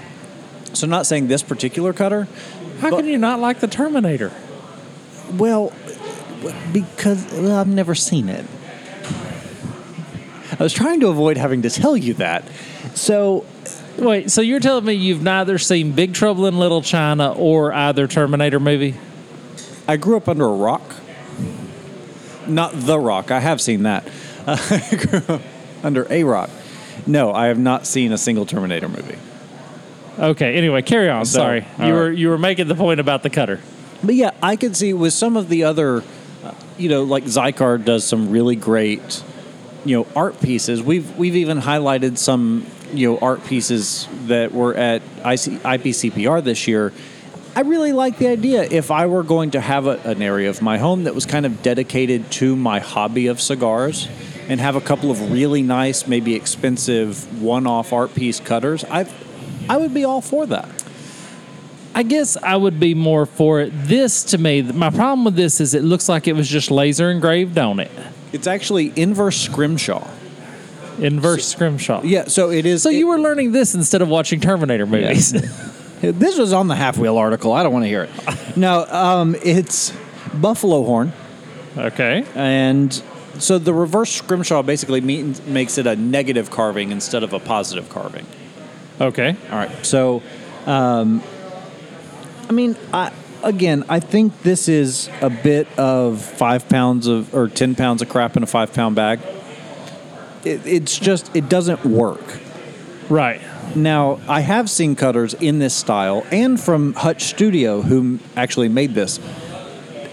so 0.73 0.87
not 0.87 1.05
saying 1.05 1.27
this 1.27 1.43
particular 1.43 1.93
cutter. 1.93 2.27
How 2.79 2.89
But- 2.89 2.97
can 2.97 3.07
you 3.07 3.17
not 3.17 3.39
like 3.39 3.59
the 3.59 3.67
Terminator? 3.67 4.31
Well, 5.35 5.73
because 6.71 7.25
well, 7.33 7.57
I've 7.57 7.67
never 7.67 7.95
seen 7.95 8.29
it. 8.29 8.45
I 10.59 10.63
was 10.63 10.73
trying 10.73 10.99
to 11.01 11.07
avoid 11.07 11.37
having 11.37 11.61
to 11.63 11.69
tell 11.69 11.97
you 11.97 12.13
that. 12.15 12.43
So, 12.93 13.45
Wait, 13.97 14.29
so 14.29 14.41
you're 14.41 14.59
telling 14.59 14.85
me 14.85 14.93
you've 14.93 15.23
neither 15.23 15.57
seen 15.57 15.91
Big 15.91 16.13
Trouble 16.13 16.45
in 16.45 16.59
Little 16.59 16.83
China 16.83 17.31
or 17.31 17.73
either 17.73 18.05
Terminator 18.07 18.59
movie? 18.59 18.93
I 19.87 19.97
grew 19.97 20.17
up 20.17 20.29
under 20.29 20.45
a 20.45 20.53
rock. 20.53 20.83
Not 22.47 22.73
the 22.73 22.99
rock. 22.99 23.31
I 23.31 23.39
have 23.39 23.61
seen 23.61 23.83
that. 23.83 24.07
I 24.47 25.05
grew 25.07 25.35
up 25.35 25.41
under 25.83 26.07
a 26.09 26.23
rock. 26.23 26.49
No, 27.05 27.33
I 27.33 27.47
have 27.47 27.59
not 27.59 27.85
seen 27.85 28.11
a 28.11 28.17
single 28.17 28.45
Terminator 28.45 28.89
movie. 28.89 29.17
Okay. 30.19 30.55
Anyway, 30.55 30.81
carry 30.81 31.09
on. 31.09 31.25
So, 31.25 31.39
Sorry, 31.39 31.59
you 31.59 31.83
right. 31.83 31.93
were 31.93 32.11
you 32.11 32.29
were 32.29 32.37
making 32.37 32.67
the 32.67 32.75
point 32.75 32.99
about 32.99 33.23
the 33.23 33.29
cutter. 33.29 33.59
But 34.03 34.15
yeah, 34.15 34.31
I 34.41 34.55
could 34.55 34.75
see 34.75 34.93
with 34.93 35.13
some 35.13 35.37
of 35.37 35.49
the 35.49 35.63
other, 35.63 36.03
uh, 36.43 36.53
you 36.77 36.89
know, 36.89 37.03
like 37.03 37.25
Xikar 37.25 37.83
does 37.83 38.03
some 38.03 38.29
really 38.29 38.55
great, 38.55 39.23
you 39.85 39.97
know, 39.97 40.07
art 40.15 40.39
pieces. 40.41 40.81
We've 40.81 41.15
we've 41.17 41.35
even 41.35 41.59
highlighted 41.59 42.17
some, 42.17 42.65
you 42.93 43.11
know, 43.11 43.19
art 43.19 43.45
pieces 43.45 44.07
that 44.25 44.51
were 44.53 44.73
at 44.75 45.01
IC, 45.01 45.61
IPCPR 45.63 46.43
this 46.43 46.67
year. 46.67 46.93
I 47.57 47.61
really 47.61 47.91
like 47.91 48.19
the 48.19 48.27
idea. 48.27 48.61
If 48.69 48.91
I 48.91 49.07
were 49.07 49.23
going 49.23 49.49
to 49.51 49.59
have 49.59 49.87
a, 49.87 49.97
an 50.03 50.21
area 50.21 50.47
of 50.51 50.61
my 50.61 50.77
home 50.77 51.05
that 51.05 51.15
was 51.15 51.25
kind 51.25 51.43
of 51.43 51.63
dedicated 51.63 52.29
to 52.33 52.55
my 52.55 52.77
hobby 52.77 53.25
of 53.25 53.41
cigars, 53.41 54.07
and 54.47 54.59
have 54.59 54.75
a 54.75 54.81
couple 54.81 55.09
of 55.09 55.31
really 55.31 55.63
nice, 55.63 56.05
maybe 56.05 56.35
expensive 56.35 57.41
one-off 57.41 57.93
art 57.93 58.13
piece 58.13 58.39
cutters, 58.39 58.83
I, 58.83 59.11
I 59.67 59.77
would 59.77 59.91
be 59.91 60.05
all 60.05 60.21
for 60.21 60.45
that. 60.45 60.69
I 61.95 62.03
guess 62.03 62.37
I 62.37 62.55
would 62.55 62.79
be 62.79 62.93
more 62.93 63.25
for 63.25 63.59
it. 63.61 63.71
This 63.73 64.23
to 64.25 64.37
me, 64.37 64.61
my 64.61 64.91
problem 64.91 65.25
with 65.25 65.35
this 65.35 65.59
is 65.59 65.73
it 65.73 65.83
looks 65.83 66.07
like 66.07 66.27
it 66.27 66.33
was 66.33 66.47
just 66.47 66.69
laser 66.69 67.09
engraved 67.09 67.57
on 67.57 67.79
it. 67.79 67.89
It's 68.33 68.45
actually 68.45 68.93
inverse 68.95 69.41
scrimshaw. 69.41 70.07
Inverse 70.99 71.47
scrimshaw. 71.47 72.03
Yeah, 72.03 72.25
so 72.27 72.51
it 72.51 72.67
is. 72.67 72.83
So 72.83 72.89
it- 72.91 72.97
you 72.97 73.07
were 73.07 73.19
learning 73.19 73.51
this 73.51 73.73
instead 73.73 74.03
of 74.03 74.09
watching 74.09 74.39
Terminator 74.41 74.85
movies. 74.85 75.33
This 76.01 76.37
was 76.37 76.53
on 76.53 76.67
the 76.67 76.75
half 76.75 76.97
wheel 76.97 77.17
article. 77.17 77.53
I 77.53 77.63
don't 77.63 77.73
want 77.73 77.83
to 77.83 77.89
hear 77.89 78.03
it. 78.03 78.11
no, 78.57 78.85
um, 78.85 79.35
it's 79.43 79.93
buffalo 80.33 80.83
horn, 80.83 81.11
okay. 81.77 82.25
and 82.35 83.01
so 83.39 83.57
the 83.57 83.73
reverse 83.73 84.11
scrimshaw 84.11 84.61
basically 84.61 85.01
means, 85.01 85.41
makes 85.45 85.77
it 85.77 85.87
a 85.87 85.95
negative 85.95 86.49
carving 86.49 86.91
instead 86.91 87.23
of 87.23 87.33
a 87.33 87.39
positive 87.39 87.89
carving. 87.89 88.25
Okay. 88.99 89.35
All 89.51 89.57
right. 89.57 89.85
So, 89.85 90.23
um, 90.65 91.21
I 92.49 92.51
mean, 92.51 92.75
I 92.93 93.11
again, 93.43 93.85
I 93.89 93.99
think 93.99 94.41
this 94.41 94.67
is 94.67 95.09
a 95.21 95.29
bit 95.29 95.67
of 95.77 96.21
five 96.21 96.67
pounds 96.69 97.07
of 97.07 97.33
or 97.33 97.47
ten 97.47 97.75
pounds 97.75 98.01
of 98.01 98.09
crap 98.09 98.35
in 98.37 98.43
a 98.43 98.47
five 98.47 98.73
pound 98.73 98.95
bag. 98.95 99.19
It, 100.43 100.65
it's 100.65 100.97
just 100.97 101.35
it 101.35 101.49
doesn't 101.49 101.85
work. 101.85 102.39
Right. 103.09 103.41
Now, 103.75 104.19
I 104.27 104.41
have 104.41 104.69
seen 104.69 104.95
cutters 104.95 105.33
in 105.35 105.59
this 105.59 105.73
style 105.73 106.25
and 106.31 106.59
from 106.59 106.93
Hutch 106.93 107.23
Studio, 107.25 107.81
who 107.81 108.19
actually 108.35 108.69
made 108.69 108.93
this. 108.93 109.19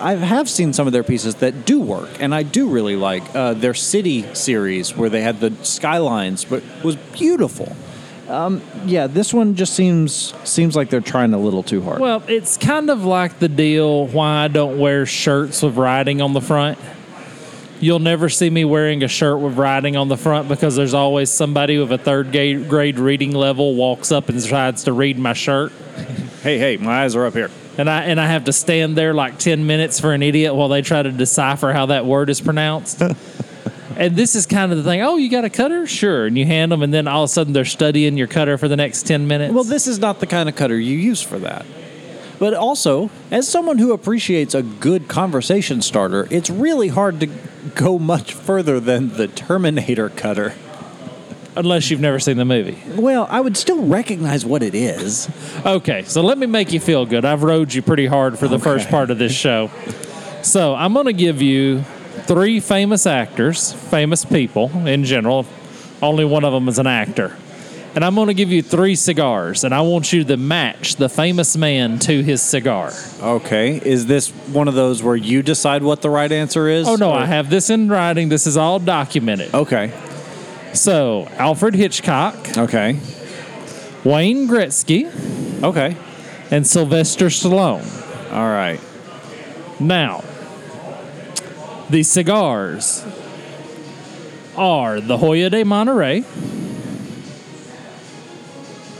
I 0.01 0.15
have 0.15 0.51
seen 0.51 0.73
some 0.73 0.87
of 0.87 0.93
their 0.93 1.05
pieces 1.05 1.37
that 1.37 1.65
do 1.65 1.81
work, 1.81 2.11
and 2.21 2.35
I 2.35 2.43
do 2.43 2.69
really 2.69 2.97
like 2.97 3.23
uh, 3.35 3.55
their 3.55 3.75
City 3.75 4.35
series 4.35 4.97
where 4.97 5.09
they 5.09 5.23
had 5.23 5.41
the 5.41 5.53
skylines, 5.65 6.45
but 6.45 6.63
was 6.83 6.97
beautiful. 6.97 7.75
Um, 8.29 8.63
yeah, 8.87 9.07
this 9.07 9.33
one 9.33 9.55
just 9.55 9.75
seems 9.75 10.35
seems 10.45 10.75
like 10.75 10.91
they're 10.91 11.01
trying 11.01 11.35
a 11.35 11.39
little 11.39 11.63
too 11.63 11.83
hard. 11.83 12.01
Well, 12.01 12.23
it's 12.27 12.57
kind 12.57 12.91
of 12.91 13.05
like 13.05 13.39
the 13.39 13.49
deal 13.49 14.07
why 14.07 14.45
I 14.45 14.49
don't 14.49 14.79
wear 14.79 15.07
shirts 15.07 15.63
with 15.63 15.77
writing 15.77 16.21
on 16.21 16.33
the 16.33 16.41
front. 16.41 16.79
You'll 17.81 17.99
never 17.99 18.29
see 18.29 18.49
me 18.51 18.65
wearing 18.65 19.03
a 19.03 19.09
shirt 19.09 19.41
with 19.41 19.57
writing 19.57 19.97
on 19.97 20.09
the 20.09 20.17
front 20.17 20.49
because 20.49 20.77
there's 20.77 20.95
always 20.95 21.31
somebody 21.31 21.79
with 21.79 21.93
a 21.93 21.99
third 21.99 22.33
grade, 22.33 22.69
grade 22.69 22.99
reading 22.99 23.33
level 23.33 23.75
walks 23.75 24.13
up 24.13 24.29
and 24.29 24.39
decides 24.39 24.85
to 24.85 24.93
read 24.93 25.19
my 25.19 25.33
shirt. 25.33 25.73
hey, 26.43 26.59
hey, 26.59 26.77
my 26.77 27.03
eyes 27.03 27.17
are 27.17 27.27
up 27.27 27.35
here. 27.35 27.51
And 27.77 27.91
I 27.91 28.05
and 28.05 28.21
I 28.21 28.27
have 28.27 28.45
to 28.45 28.53
stand 28.53 28.97
there 28.97 29.13
like 29.15 29.39
10 29.39 29.67
minutes 29.67 29.99
for 29.99 30.13
an 30.13 30.23
idiot 30.23 30.55
while 30.55 30.69
they 30.69 30.81
try 30.81 31.03
to 31.03 31.11
decipher 31.11 31.73
how 31.73 31.87
that 31.87 32.07
word 32.07 32.31
is 32.31 32.41
pronounced. 32.41 33.03
and 33.97 34.17
this 34.17 34.37
is 34.37 34.47
kind 34.47 34.71
of 34.71 34.79
the 34.79 34.85
thing. 34.85 35.03
Oh, 35.03 35.17
you 35.17 35.29
got 35.29 35.45
a 35.45 35.51
cutter? 35.51 35.87
Sure. 35.87 36.27
And 36.27 36.39
you 36.39 36.47
hand 36.47 36.71
them, 36.71 36.83
and 36.83 36.95
then 36.95 37.09
all 37.09 37.25
of 37.25 37.31
a 37.31 37.33
sudden 37.33 37.53
they're 37.53 37.65
studying 37.65 38.17
your 38.17 38.29
cutter 38.29 38.59
for 38.59 38.69
the 38.69 38.77
next 38.77 39.07
10 39.07 39.27
minutes. 39.27 39.53
Well, 39.53 39.65
this 39.65 39.89
is 39.89 39.99
not 39.99 40.21
the 40.21 40.27
kind 40.27 40.49
of 40.49 40.55
cutter 40.55 40.79
you 40.79 40.97
use 40.97 41.21
for 41.21 41.41
that. 41.41 41.67
But 42.45 42.53
also, 42.53 43.09
as 43.31 43.49
someone 43.49 43.79
who 43.79 43.95
appreciates 43.95 44.55
a 44.55 44.63
good 44.63 45.09
conversation 45.09 45.81
starter, 45.81 46.29
it's 46.31 46.51
really 46.51 46.89
hard 46.89 47.19
to 47.21 47.31
go 47.75 47.99
much 47.99 48.35
further 48.35 48.81
than 48.81 49.17
the 49.17 49.29
Terminator 49.29 50.11
cutter. 50.11 50.53
unless 51.57 51.91
you've 51.91 52.03
never 52.03 52.19
seen 52.19 52.37
the 52.37 52.45
movie. 52.45 52.77
Well, 53.01 53.27
I 53.31 53.41
would 53.41 53.57
still 53.57 53.87
recognize 53.87 54.45
what 54.45 54.63
it 54.63 54.75
is. 54.75 55.27
Okay, 55.65 56.03
so 56.03 56.21
let 56.21 56.37
me 56.37 56.47
make 56.47 56.71
you 56.71 56.81
feel 56.81 57.07
good. 57.07 57.25
I've 57.25 57.43
rode 57.43 57.73
you 57.73 57.81
pretty 57.81 58.05
hard 58.05 58.39
for 58.39 58.47
the 58.47 58.59
first 58.59 58.91
part 58.91 59.11
of 59.11 59.17
this 59.19 59.33
show. 59.33 59.71
So 60.43 60.75
I'm 60.75 60.93
going 60.93 61.07
to 61.07 61.15
give 61.15 61.41
you 61.41 61.81
three 62.27 62.61
famous 62.61 63.07
actors, 63.07 63.73
famous 63.73 64.23
people 64.23 64.71
in 64.87 65.05
general. 65.05 65.47
Only 66.03 66.27
one 66.27 66.45
of 66.45 66.53
them 66.53 66.69
is 66.69 66.79
an 66.79 66.89
actor. 66.89 67.35
And 67.95 68.05
I'm 68.05 68.17
going 68.17 68.27
to 68.27 68.35
give 68.35 68.51
you 68.51 68.61
three 68.61 68.97
cigars, 68.97 69.63
and 69.63 69.73
I 69.73 69.81
want 69.83 70.13
you 70.13 70.25
to 70.25 70.37
match 70.37 70.97
the 70.97 71.09
famous 71.09 71.57
man 71.57 72.01
to 72.01 72.23
his 72.25 72.43
cigar. 72.43 72.93
Okay, 73.23 73.77
is 73.85 74.07
this 74.07 74.31
one 74.31 74.67
of 74.67 74.75
those 74.75 75.01
where 75.01 75.15
you 75.15 75.43
decide 75.45 75.85
what 75.85 76.03
the 76.03 76.11
right 76.11 76.31
answer 76.33 76.67
is? 76.69 76.89
Oh, 76.89 76.97
no, 76.97 77.11
Or- 77.11 77.19
I 77.19 77.27
have 77.27 77.51
this 77.51 77.71
in 77.71 77.89
writing. 77.89 78.29
This 78.29 78.49
is 78.49 78.57
all 78.57 78.81
documented. 78.81 79.55
Okay, 79.55 79.93
So, 80.73 81.29
Alfred 81.39 81.75
Hitchcock, 81.77 82.59
okay, 82.59 82.99
Wayne 84.03 84.49
Gretzky, 84.49 85.63
okay. 85.63 85.97
and 86.51 86.67
Sylvester 86.67 87.27
Stallone. 87.27 87.87
All 88.33 88.49
right. 88.51 88.81
Now, 89.79 90.25
the 91.91 92.03
cigars 92.03 93.05
are 94.57 95.01
the 95.01 95.17
Hoyo 95.19 95.49
de 95.51 95.63
Monterrey, 95.63 96.25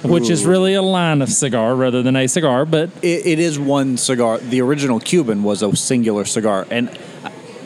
which 0.05 0.31
is 0.31 0.45
really 0.45 0.75
a 0.75 0.83
line 0.83 1.23
of 1.23 1.31
cigar 1.31 1.75
rather 1.75 2.03
than 2.03 2.15
a 2.17 2.27
cigar, 2.27 2.65
but 2.65 2.91
It, 3.03 3.27
it 3.27 3.39
is 3.39 3.59
one 3.59 3.97
cigar. 3.97 4.39
The 4.39 4.61
original 4.61 5.01
Cuban 5.01 5.43
was 5.43 5.63
a 5.63 5.75
singular 5.77 6.25
cigar, 6.25 6.67
and 6.71 6.91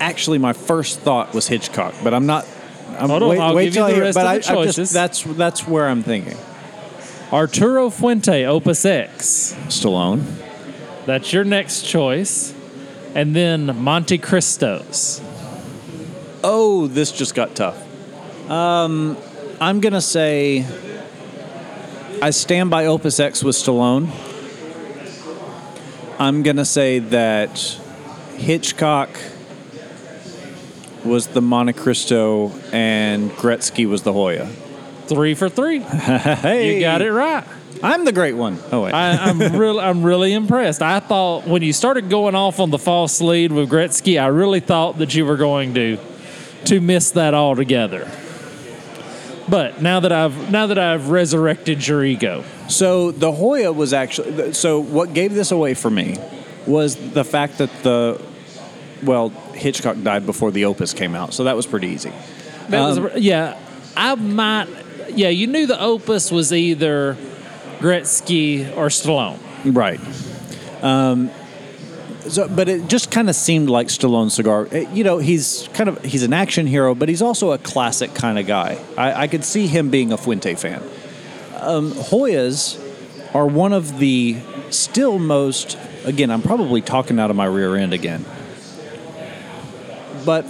actually, 0.01 0.39
my 0.39 0.53
first 0.53 1.01
thought 1.01 1.35
was 1.35 1.49
Hitchcock, 1.49 1.95
but 2.05 2.15
I'm 2.15 2.27
not. 2.27 2.47
I'm, 2.99 3.11
Hold 3.11 3.23
on, 3.23 3.29
wait, 3.31 3.39
I'll 3.39 3.55
wait 3.55 3.65
give 3.65 3.75
you 3.75 3.79
till 3.81 3.85
I 3.85 3.89
the 3.91 3.95
hear- 3.97 4.05
rest 4.05 4.15
but 4.17 4.27
of 4.27 4.31
I, 4.33 4.39
the 4.39 4.49
I 4.51 4.55
choices. 4.55 4.77
just 4.77 4.93
that's 4.93 5.23
that's 5.23 5.67
where 5.67 5.87
I'm 5.89 6.03
thinking. 6.03 6.37
Arturo 7.33 7.91
Fuente 7.91 8.45
Opus 8.47 8.85
X. 8.85 9.55
Stallone. 9.69 10.25
That's 11.07 11.33
your 11.33 11.45
next 11.45 11.83
choice. 11.87 12.55
And 13.15 13.35
then 13.37 13.77
Monte 13.83 14.19
Cristos. 14.19 15.21
Oh, 16.45 16.87
this 16.87 17.11
just 17.13 17.35
got 17.35 17.55
tough. 17.55 17.77
Um, 18.51 19.17
I'm 19.61 19.81
gonna 19.81 20.01
say 20.01 20.65
I 22.21 22.31
stand 22.31 22.69
by 22.69 22.87
Opus 22.87 23.21
X 23.21 23.45
with 23.45 23.55
Stallone. 23.55 24.11
I'm 26.19 26.43
gonna 26.43 26.65
say 26.65 26.99
that 26.99 27.59
Hitchcock 28.37 29.11
was 31.05 31.29
the 31.29 31.41
Montecristo 31.41 32.53
and 32.73 33.31
Gretzky 33.31 33.89
was 33.89 34.03
the 34.03 34.13
Hoyo. 34.13 34.49
Three 35.07 35.35
for 35.35 35.49
three. 35.49 35.79
Hey, 35.81 36.75
You 36.75 36.81
got 36.81 37.03
it 37.03 37.13
right. 37.13 37.45
I'm 37.85 38.05
the 38.05 38.13
great 38.13 38.35
one. 38.35 38.59
Oh 38.73 38.83
wait. 38.83 38.95
I, 38.95 39.13
I'm 39.13 39.39
really, 39.57 39.81
I'm 39.81 40.03
really 40.03 40.33
impressed. 40.33 40.83
I 40.83 40.99
thought 40.99 41.47
when 41.47 41.63
you 41.63 41.73
started 41.73 42.11
going 42.11 42.35
off 42.35 42.59
on 42.59 42.71
the 42.71 42.79
false 42.79 43.21
lead 43.21 43.53
with 43.53 43.71
Gretzky, 43.71 44.21
I 44.21 44.27
really 44.27 44.61
thought 44.61 44.99
that 44.99 45.15
you 45.15 45.25
were 45.25 45.37
going 45.37 45.75
to, 45.75 45.99
to 46.65 46.81
miss 46.81 47.13
that 47.13 47.33
altogether. 47.33 48.11
But 49.49 49.81
now 49.81 50.01
that 50.01 50.13
I've 50.13 50.51
now 50.51 50.67
that 50.67 50.79
I've 50.79 51.09
resurrected 51.11 51.87
your 51.87 52.05
ego, 52.05 52.45
So 52.69 53.11
the 53.13 53.33
Hoyo 53.33 53.75
was 53.75 53.93
actually 53.93 54.53
so 54.53 54.79
what 54.81 55.15
gave 55.15 55.35
this 55.35 55.51
away 55.51 55.75
for 55.75 55.91
me 55.91 56.17
was 56.67 56.97
the 56.97 57.25
fact 57.25 57.59
that 57.59 57.71
the 57.83 58.21
well 59.03 59.31
Hitchcock 59.55 59.97
died 60.03 60.27
before 60.27 60.51
the 60.51 60.67
Opus 60.67 60.93
came 60.93 61.15
out, 61.15 61.33
so 61.33 61.45
that 61.45 61.57
was 61.57 61.67
pretty 61.67 61.89
easy. 61.89 62.13
that 62.69 62.81
Um, 62.81 63.03
was 63.05 63.17
yeah. 63.17 63.57
I 63.97 64.15
might 64.15 64.69
yeah. 65.15 65.29
You 65.31 65.47
knew 65.47 65.67
the 65.67 65.81
Opus 65.81 66.31
was 66.31 66.53
either 66.53 67.17
Gretzky 67.79 68.69
or 68.77 68.89
Stallone. 68.89 69.39
Right. 69.65 70.01
Um, 70.83 71.31
so, 72.29 72.49
but 72.49 72.69
it 72.69 72.89
just 72.89 73.11
kind 73.11 73.29
of 73.29 73.37
seemed 73.37 73.69
like 73.71 73.89
Stallone 73.89 74.31
cigar. 74.31 74.67
It- 74.71 74.89
you 74.91 75.05
know, 75.05 75.19
he's 75.19 75.69
kind 75.75 75.89
of 75.89 76.03
he's 76.05 76.23
an 76.23 76.33
action 76.33 76.67
hero, 76.67 76.95
but 76.95 77.09
he's 77.09 77.23
also 77.23 77.53
a 77.53 77.59
classic 77.59 78.15
kind 78.15 78.39
of 78.39 78.47
guy. 78.47 78.79
I, 78.97 79.23
I 79.25 79.27
could 79.29 79.45
see 79.45 79.67
him 79.67 79.91
being 79.91 80.13
a 80.13 80.17
Fuente 80.17 80.55
fan. 80.55 80.83
Um, 81.61 81.93
Hoyos 81.93 82.79
are 83.35 83.47
one 83.47 83.73
of 83.73 83.99
the 83.99 84.37
still 84.71 85.19
most. 85.19 85.77
Again, 86.05 86.31
I'm 86.31 86.43
probably 86.43 86.81
talking 86.81 87.19
out 87.19 87.31
of 87.31 87.37
my 87.37 87.45
rear 87.47 87.77
end 87.77 87.93
again, 87.93 88.25
but 90.25 90.47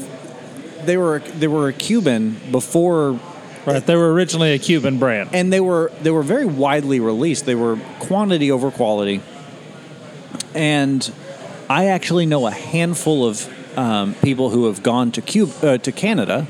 they 0.85 0.97
were 0.97 1.19
they 1.21 1.49
were 1.49 1.69
a 1.69 1.73
Cuban 1.73 2.37
before 2.51 3.19
Right. 3.67 3.85
They 3.85 3.97
were 3.97 4.11
originally 4.15 4.53
a 4.55 4.59
Cuban 4.59 4.99
brand. 4.99 5.31
and 5.35 5.53
they 5.53 5.61
were 5.61 5.93
they 6.01 6.11
were 6.11 6.23
very 6.23 6.47
widely 6.47 7.01
released. 7.01 7.45
They 7.45 7.55
were 7.57 7.77
quantity 7.99 8.51
over 8.51 8.71
quality, 8.71 9.21
and 10.55 11.03
I 11.71 11.87
actually 11.87 12.27
know 12.27 12.47
a 12.47 12.51
handful 12.51 13.27
of 13.27 13.79
um, 13.79 14.15
people 14.23 14.51
who 14.51 14.67
have 14.67 14.83
gone 14.83 15.13
to 15.13 15.23
Cuba 15.23 15.53
uh, 15.75 15.79
to 15.79 15.93
Canada 15.93 16.47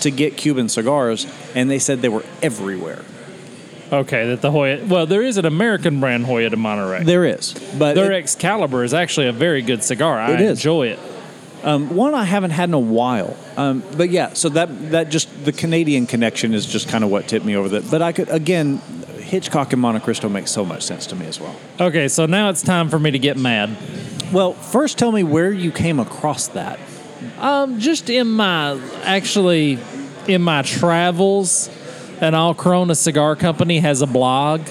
to 0.00 0.10
get 0.10 0.36
Cuban 0.36 0.68
cigars, 0.68 1.26
and 1.54 1.70
they 1.70 1.78
said 1.78 2.02
they 2.02 2.08
were 2.08 2.24
everywhere. 2.42 3.02
Okay, 3.92 4.26
that 4.28 4.42
the 4.42 4.50
Hoyo. 4.50 4.86
Well, 4.88 5.06
there 5.06 5.22
is 5.22 5.36
an 5.36 5.44
American 5.44 6.00
brand 6.00 6.26
Hoyo 6.26 6.50
de 6.50 6.56
Monterrey. 6.56 7.04
There 7.04 7.24
is, 7.24 7.54
but 7.78 7.94
Their 7.94 8.12
it- 8.12 8.16
Excalibur 8.24 8.82
is 8.82 8.92
actually 8.92 9.28
a 9.28 9.32
very 9.32 9.62
good 9.62 9.84
cigar. 9.84 10.18
I 10.18 10.32
It 10.32 10.40
is. 10.40 10.58
enjoy 10.58 10.88
it. 10.88 10.98
um, 11.62 11.94
one 11.94 12.14
I 12.14 12.24
haven't 12.24 12.50
had 12.50 12.68
in 12.68 12.74
a 12.74 12.78
while. 12.78 13.36
Um, 13.56 13.82
but 13.96 14.10
yeah, 14.10 14.32
so 14.32 14.48
that 14.50 14.90
that 14.90 15.10
just 15.10 15.28
the 15.44 15.52
Canadian 15.52 16.06
connection 16.06 16.54
is 16.54 16.66
just 16.66 16.88
kind 16.88 17.04
of 17.04 17.10
what 17.10 17.28
tipped 17.28 17.44
me 17.46 17.54
over 17.56 17.68
that. 17.68 17.88
But 17.90 18.02
I 18.02 18.10
could 18.12 18.28
again, 18.30 18.78
Hitchcock 19.20 19.72
and 19.72 19.80
Montecristo 19.80 20.28
makes 20.30 20.50
so 20.50 20.64
much 20.64 20.82
sense 20.82 21.06
to 21.06 21.14
me 21.16 21.26
as 21.26 21.38
well. 21.40 21.54
Okay, 21.80 22.08
so 22.08 22.26
now 22.26 22.48
it's 22.50 22.62
time 22.62 22.88
for 22.90 22.98
me 22.98 23.12
to 23.12 23.18
get 23.18 23.36
mad. 23.38 23.70
Well, 24.34 24.52
first 24.52 24.98
tell 24.98 25.12
me 25.12 25.22
where 25.22 25.52
you 25.52 25.70
came 25.70 26.00
across 26.00 26.48
that. 26.48 26.80
Um, 27.38 27.78
just 27.78 28.10
in 28.10 28.26
my 28.28 28.78
actually 29.04 29.78
in 30.26 30.42
my 30.42 30.62
travels, 30.62 31.70
and 32.20 32.34
all 32.34 32.52
Corona 32.54 32.94
Cigar 32.96 33.36
Company 33.36 33.78
has 33.78 34.02
a 34.02 34.06
blog, 34.06 34.62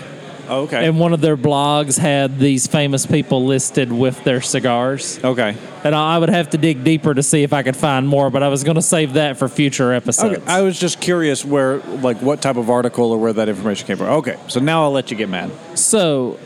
Okay. 0.49 0.85
and 0.85 0.99
one 0.99 1.13
of 1.13 1.21
their 1.21 1.37
blogs 1.37 1.97
had 1.97 2.39
these 2.39 2.67
famous 2.67 3.05
people 3.05 3.45
listed 3.45 3.91
with 3.91 4.21
their 4.25 4.41
cigars. 4.41 5.19
okay. 5.23 5.55
And 5.85 5.93
I 5.95 6.17
would 6.17 6.29
have 6.29 6.49
to 6.51 6.57
dig 6.57 6.83
deeper 6.83 7.13
to 7.13 7.21
see 7.23 7.43
if 7.43 7.53
I 7.53 7.61
could 7.63 7.75
find 7.77 8.07
more, 8.07 8.29
but 8.29 8.41
I 8.43 8.47
was 8.49 8.63
going 8.63 8.75
to 8.75 8.81
save 8.81 9.13
that 9.13 9.37
for 9.37 9.47
future 9.47 9.93
episodes. 9.93 10.39
Okay, 10.39 10.45
I 10.51 10.61
was 10.61 10.77
just 10.79 10.99
curious 11.01 11.45
where, 11.45 11.77
like, 11.77 12.17
what 12.21 12.41
type 12.41 12.55
of 12.57 12.69
article 12.69 13.11
or 13.11 13.17
where 13.17 13.33
that 13.33 13.47
information 13.49 13.87
came 13.87 13.97
from. 13.97 14.07
Okay, 14.07 14.37
so 14.47 14.59
now 14.59 14.83
I'll 14.83 14.91
let 14.91 15.09
you 15.11 15.17
get 15.17 15.29
mad. 15.29 15.51
So, 15.75 16.37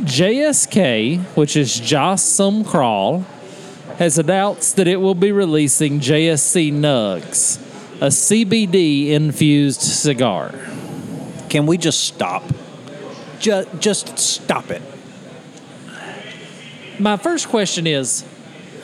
JSK, 0.00 1.20
which 1.36 1.56
is 1.56 1.78
Joss 1.78 2.22
Some 2.22 2.64
Crawl, 2.64 3.24
has 3.98 4.18
announced 4.18 4.74
that 4.76 4.88
it 4.88 4.96
will 4.96 5.14
be 5.14 5.30
releasing 5.30 6.00
JSC 6.00 6.72
Nugs, 6.72 7.60
a 8.00 8.08
CBD 8.08 9.10
infused 9.10 9.80
cigar. 9.80 10.52
Can 11.48 11.66
we 11.66 11.78
just 11.78 12.00
stop? 12.00 12.42
Just, 13.38 13.68
just 13.78 14.18
stop 14.18 14.70
it. 14.72 14.82
My 16.98 17.16
first 17.16 17.48
question 17.48 17.86
is 17.86 18.22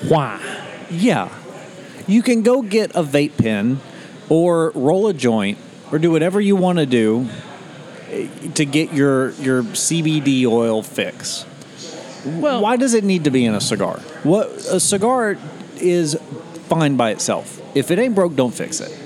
why? 0.07 0.41
Yeah, 0.91 1.29
you 2.07 2.23
can 2.23 2.43
go 2.43 2.63
get 2.63 2.93
a 2.95 3.03
vape 3.03 3.37
pen, 3.37 3.81
or 4.29 4.71
roll 4.77 5.09
a 5.09 5.15
joint, 5.15 5.59
or 5.91 5.99
do 5.99 6.13
whatever 6.13 6.41
you 6.41 6.55
want 6.55 6.79
to 6.79 6.87
do 6.87 7.29
to 8.55 8.65
get 8.65 8.93
your 8.93 9.31
your 9.33 9.63
CBD 9.63 10.47
oil 10.47 10.83
fix. 10.83 11.47
Well, 12.25 12.61
Why 12.61 12.77
does 12.77 12.95
it 12.95 13.05
need 13.05 13.25
to 13.25 13.31
be 13.31 13.45
in 13.47 13.55
a 13.55 13.61
cigar? 13.61 13.99
What 14.25 14.49
a 14.71 14.79
cigar 14.81 15.39
is 15.77 16.17
fine 16.69 16.97
by 16.97 17.11
itself. 17.13 17.61
If 17.75 17.91
it 17.91 17.99
ain't 17.99 18.15
broke, 18.15 18.37
don't 18.37 18.53
fix 18.53 18.81
it. 18.81 18.97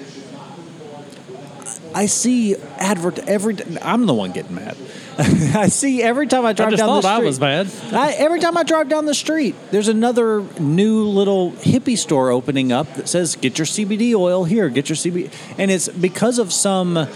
I 1.95 2.07
see 2.07 2.57
advert 2.79 3.21
every. 3.21 3.57
I'm 3.81 4.07
the 4.07 4.14
one 4.14 4.33
getting 4.33 4.57
mad. 4.57 4.77
I 5.19 5.69
see 5.69 6.03
every 6.03 6.27
time 6.27 6.45
I 6.45 6.49
I 6.49 6.53
drive 6.55 6.71
just 6.71 6.81
down 6.81 6.88
thought 6.88 7.03
the 7.03 7.09
I 7.09 7.14
street. 7.19 7.27
was 7.27 7.40
mad. 7.40 7.71
I, 7.93 8.12
every 8.14 8.40
time 8.40 8.57
I 8.57 8.64
drive 8.64 8.88
down 8.88 9.05
the 9.05 9.14
street, 9.14 9.55
there's 9.71 9.87
another 9.87 10.40
new 10.59 11.05
little 11.05 11.53
hippie 11.53 11.97
store 11.97 12.31
opening 12.31 12.73
up 12.73 12.93
that 12.95 13.09
says, 13.09 13.37
"Get 13.37 13.59
your 13.59 13.67
CBD 13.67 14.12
oil 14.12 14.43
here. 14.43 14.69
Get 14.71 14.88
your 14.88 14.97
CBD," 14.97 15.31
and 15.57 15.71
it's 15.71 15.88
because 15.88 16.40
of 16.40 16.53
some 16.53 17.07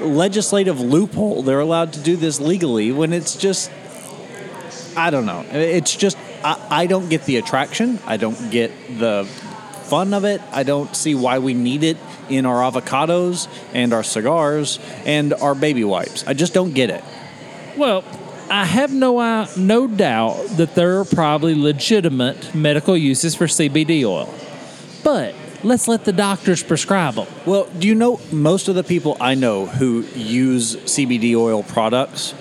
legislative 0.00 0.80
loophole 0.80 1.42
they're 1.42 1.60
allowed 1.60 1.92
to 1.94 2.00
do 2.00 2.16
this 2.16 2.40
legally. 2.40 2.92
When 2.92 3.12
it's 3.12 3.36
just, 3.36 3.70
I 4.96 5.10
don't 5.10 5.26
know. 5.26 5.44
It's 5.50 5.94
just 5.96 6.16
I, 6.44 6.66
I 6.70 6.86
don't 6.86 7.08
get 7.08 7.24
the 7.24 7.36
attraction. 7.36 7.98
I 8.06 8.16
don't 8.16 8.50
get 8.50 8.70
the 8.98 9.24
fun 9.84 10.12
of 10.14 10.24
it. 10.24 10.40
I 10.52 10.62
don't 10.62 10.94
see 10.94 11.14
why 11.14 11.38
we 11.38 11.54
need 11.54 11.82
it 11.82 11.96
in 12.28 12.46
our 12.46 12.70
avocados 12.70 13.48
and 13.72 13.92
our 13.92 14.02
cigars 14.02 14.78
and 15.06 15.32
our 15.34 15.54
baby 15.54 15.84
wipes. 15.84 16.26
I 16.26 16.34
just 16.34 16.52
don't 16.52 16.74
get 16.74 16.90
it. 16.90 17.02
Well, 17.76 18.04
I 18.50 18.64
have 18.64 18.92
no 18.92 19.18
uh, 19.18 19.46
no 19.56 19.86
doubt 19.86 20.36
that 20.56 20.74
there 20.74 21.00
are 21.00 21.04
probably 21.04 21.54
legitimate 21.54 22.54
medical 22.54 22.96
uses 22.96 23.34
for 23.34 23.46
CBD 23.46 24.04
oil, 24.04 24.32
but 25.04 25.34
let's 25.62 25.88
let 25.88 26.04
the 26.04 26.12
doctors 26.12 26.62
prescribe 26.62 27.14
them. 27.14 27.26
Well, 27.46 27.68
do 27.78 27.88
you 27.88 27.94
know 27.94 28.20
most 28.32 28.68
of 28.68 28.74
the 28.74 28.84
people 28.84 29.16
I 29.20 29.34
know 29.34 29.66
who 29.66 30.02
use 30.14 30.76
CBD 30.76 31.34
oil 31.36 31.62
products 31.62 32.34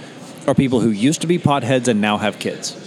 are 0.47 0.55
people 0.55 0.79
who 0.79 0.89
used 0.89 1.21
to 1.21 1.27
be 1.27 1.37
potheads 1.37 1.87
and 1.87 1.99
now 1.99 2.17
have 2.17 2.39
kids? 2.39 2.83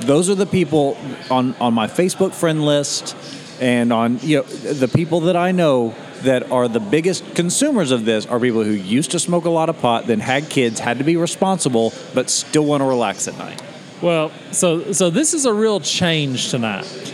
Those 0.00 0.28
are 0.30 0.34
the 0.34 0.46
people 0.46 0.96
on, 1.30 1.54
on 1.60 1.74
my 1.74 1.86
Facebook 1.86 2.34
friend 2.34 2.64
list 2.64 3.16
and 3.60 3.92
on 3.92 4.18
you 4.20 4.38
know 4.38 4.42
the 4.42 4.88
people 4.88 5.20
that 5.20 5.36
I 5.36 5.52
know 5.52 5.94
that 6.22 6.50
are 6.50 6.68
the 6.68 6.80
biggest 6.80 7.34
consumers 7.34 7.90
of 7.90 8.04
this 8.04 8.26
are 8.26 8.40
people 8.40 8.64
who 8.64 8.72
used 8.72 9.10
to 9.12 9.18
smoke 9.18 9.44
a 9.44 9.50
lot 9.50 9.68
of 9.68 9.78
pot, 9.78 10.06
then 10.06 10.20
had 10.20 10.48
kids, 10.48 10.80
had 10.80 10.98
to 10.98 11.04
be 11.04 11.16
responsible, 11.16 11.92
but 12.14 12.30
still 12.30 12.64
want 12.64 12.80
to 12.80 12.86
relax 12.86 13.28
at 13.28 13.36
night. 13.38 13.62
Well, 14.02 14.32
so 14.50 14.92
so 14.92 15.10
this 15.10 15.34
is 15.34 15.44
a 15.44 15.52
real 15.52 15.80
change 15.80 16.50
tonight. 16.50 17.13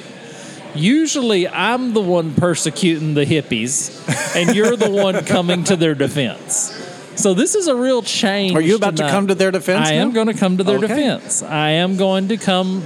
Usually, 0.74 1.48
I'm 1.48 1.92
the 1.92 2.00
one 2.00 2.34
persecuting 2.34 3.14
the 3.14 3.24
hippies, 3.24 4.36
and 4.36 4.54
you're 4.54 4.76
the 4.76 4.90
one 4.90 5.24
coming 5.24 5.64
to 5.64 5.76
their 5.76 5.94
defense. 5.94 6.76
So 7.16 7.34
this 7.34 7.54
is 7.54 7.66
a 7.66 7.74
real 7.76 8.02
change. 8.02 8.54
Are 8.54 8.60
you 8.60 8.76
about 8.76 8.96
to 8.96 9.08
come 9.08 9.26
to 9.28 9.34
their 9.34 9.50
defense 9.50 9.86
I 9.86 9.94
am 9.94 10.12
going 10.12 10.28
to 10.28 10.34
come 10.34 10.56
to 10.56 10.64
their 10.64 10.76
oh, 10.76 10.84
Okay. 10.84 10.88
defense. 10.88 11.42
I 11.42 11.70
am 11.70 11.96
going 11.96 12.28
to 12.28 12.36
come 12.36 12.82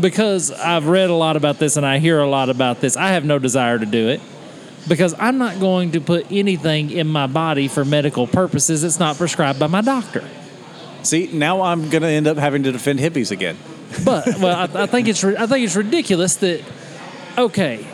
because 0.00 0.50
I've 0.50 0.86
read 0.86 1.10
a 1.10 1.14
lot 1.14 1.36
about 1.36 1.58
this 1.58 1.76
and 1.76 1.86
I 1.86 1.98
hear 1.98 2.18
a 2.18 2.28
lot 2.28 2.48
about 2.48 2.80
this. 2.80 2.96
I 2.96 3.08
have 3.10 3.24
no 3.24 3.38
desire 3.38 3.78
to 3.78 3.86
do 3.86 4.08
it 4.08 4.20
because 4.88 5.14
I'm 5.18 5.38
not 5.38 5.60
going 5.60 5.92
to 5.92 6.00
put 6.00 6.30
anything 6.32 6.90
in 6.90 7.06
my 7.06 7.26
body 7.26 7.68
for 7.68 7.84
medical 7.84 8.26
purposes 8.26 8.82
that's 8.82 8.98
not 8.98 9.16
prescribed 9.16 9.58
by 9.58 9.66
my 9.66 9.80
doctor. 9.80 10.24
See, 11.02 11.30
now 11.32 11.62
I'm 11.62 11.88
going 11.90 12.02
to 12.02 12.08
end 12.08 12.26
up 12.26 12.36
having 12.36 12.64
to 12.64 12.72
defend 12.72 12.98
hippies 12.98 13.30
again. 13.30 13.56
But 14.04 14.26
well, 14.38 14.56
I, 14.76 14.82
I 14.82 14.86
think 14.86 15.08
it's 15.08 15.24
I 15.24 15.46
think 15.46 15.64
it's 15.64 15.76
ridiculous 15.76 16.36
that 16.36 16.62
okay, 17.38 17.86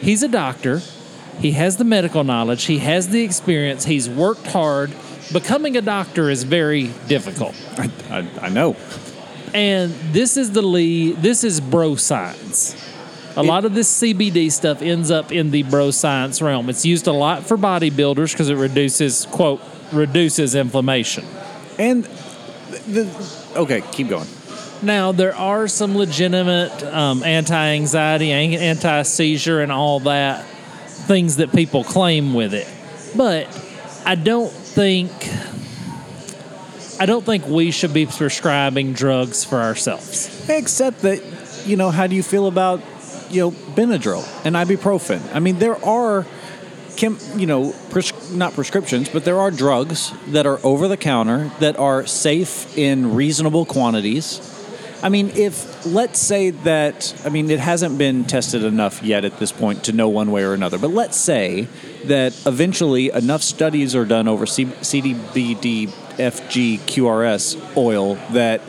he's 0.00 0.22
a 0.22 0.28
doctor, 0.28 0.80
he 1.40 1.52
has 1.52 1.76
the 1.76 1.84
medical 1.84 2.24
knowledge, 2.24 2.64
he 2.64 2.78
has 2.78 3.08
the 3.08 3.22
experience, 3.22 3.84
he's 3.84 4.08
worked 4.08 4.46
hard. 4.46 4.92
Becoming 5.32 5.76
a 5.76 5.82
doctor 5.82 6.30
is 6.30 6.44
very 6.44 6.88
difficult, 7.08 7.54
I, 7.78 7.90
I, 8.10 8.46
I 8.46 8.48
know. 8.48 8.76
and 9.54 9.92
this 10.12 10.36
is 10.36 10.52
the 10.52 10.62
lead. 10.62 11.16
This 11.16 11.44
is 11.44 11.60
bro 11.60 11.96
science. 11.96 12.76
A 13.34 13.42
lot 13.42 13.64
of 13.64 13.74
this 13.74 14.02
CBD 14.02 14.52
stuff 14.52 14.82
ends 14.82 15.10
up 15.10 15.32
in 15.32 15.50
the 15.52 15.62
bro 15.62 15.90
science 15.90 16.42
realm. 16.42 16.68
It's 16.68 16.84
used 16.84 17.06
a 17.06 17.12
lot 17.12 17.46
for 17.46 17.56
bodybuilders 17.56 18.32
because 18.32 18.50
it 18.50 18.56
reduces 18.56 19.26
quote 19.26 19.60
reduces 19.90 20.54
inflammation. 20.54 21.24
And 21.78 22.04
the, 22.04 23.08
okay, 23.56 23.82
keep 23.92 24.08
going. 24.08 24.28
Now, 24.82 25.12
there 25.12 25.34
are 25.34 25.68
some 25.68 25.96
legitimate 25.96 26.82
um, 26.82 27.22
anti 27.22 27.56
anxiety, 27.56 28.32
anti 28.32 29.02
seizure, 29.02 29.60
and 29.60 29.70
all 29.70 30.00
that 30.00 30.44
things 31.02 31.36
that 31.36 31.52
people 31.52 31.84
claim 31.84 32.34
with 32.34 32.54
it. 32.54 32.66
But 33.16 33.46
I 34.04 34.14
don't 34.14 34.50
think. 34.50 35.10
I 37.00 37.06
don't 37.06 37.24
think 37.24 37.46
we 37.48 37.70
should 37.70 37.92
be 37.92 38.06
prescribing 38.06 38.92
drugs 38.92 39.44
for 39.44 39.60
ourselves. 39.60 40.48
Except 40.48 41.02
that, 41.02 41.20
you 41.66 41.76
know, 41.76 41.90
how 41.90 42.06
do 42.06 42.14
you 42.14 42.22
feel 42.22 42.46
about, 42.46 42.80
you 43.28 43.40
know, 43.40 43.50
Benadryl 43.50 44.24
and 44.44 44.54
ibuprofen? 44.54 45.20
I 45.34 45.40
mean, 45.40 45.58
there 45.58 45.82
are, 45.84 46.26
chem, 46.96 47.18
you 47.34 47.46
know, 47.46 47.74
pres- 47.90 48.30
not 48.32 48.54
prescriptions, 48.54 49.08
but 49.08 49.24
there 49.24 49.38
are 49.38 49.50
drugs 49.50 50.12
that 50.28 50.46
are 50.46 50.60
over 50.64 50.86
the 50.86 50.96
counter 50.96 51.50
that 51.58 51.76
are 51.76 52.06
safe 52.06 52.78
in 52.78 53.16
reasonable 53.16 53.64
quantities. 53.64 54.40
I 55.02 55.08
mean, 55.08 55.30
if 55.30 55.84
let's 55.84 56.20
say 56.20 56.50
that, 56.50 57.20
I 57.24 57.28
mean, 57.28 57.50
it 57.50 57.58
hasn't 57.58 57.98
been 57.98 58.24
tested 58.24 58.62
enough 58.62 59.02
yet 59.02 59.24
at 59.24 59.38
this 59.38 59.50
point 59.50 59.84
to 59.84 59.92
know 59.92 60.08
one 60.08 60.30
way 60.30 60.44
or 60.44 60.54
another, 60.54 60.78
but 60.78 60.90
let's 60.90 61.16
say 61.16 61.66
that 62.04 62.40
eventually 62.46 63.10
enough 63.10 63.42
studies 63.42 63.96
are 63.96 64.04
done 64.04 64.28
over 64.28 64.46
C- 64.46 64.66
CDBD 64.66 65.88
FG 65.88 66.78
QRS 66.80 67.76
oil 67.76 68.14
that 68.30 68.60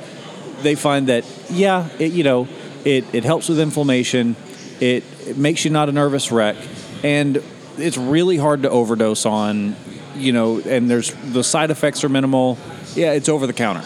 they 0.64 0.74
find 0.74 1.08
that 1.08 1.24
yeah, 1.52 1.88
it, 2.00 2.14
you 2.14 2.24
know, 2.24 2.48
it, 2.84 3.06
it 3.14 3.24
helps 3.24 3.48
with 3.48 3.60
inflammation, 3.60 4.36
it, 4.80 5.04
it 5.28 5.38
makes 5.38 5.64
you 5.64 5.70
not 5.70 5.88
a 5.88 5.92
nervous 5.92 6.32
wreck, 6.32 6.56
and 7.04 7.44
it's 7.78 7.98
really 7.98 8.38
hard 8.38 8.64
to 8.64 8.72
overdose 8.72 9.28
on, 9.28 9.76
you 10.16 10.32
know, 10.32 10.60
and 10.62 10.90
there's 10.90 11.14
the 11.32 11.44
side 11.44 11.70
effects 11.70 12.04
are 12.04 12.10
minimal. 12.10 12.58
Yeah, 12.96 13.14
it's 13.14 13.30
over 13.30 13.46
the 13.46 13.54
counter. 13.54 13.84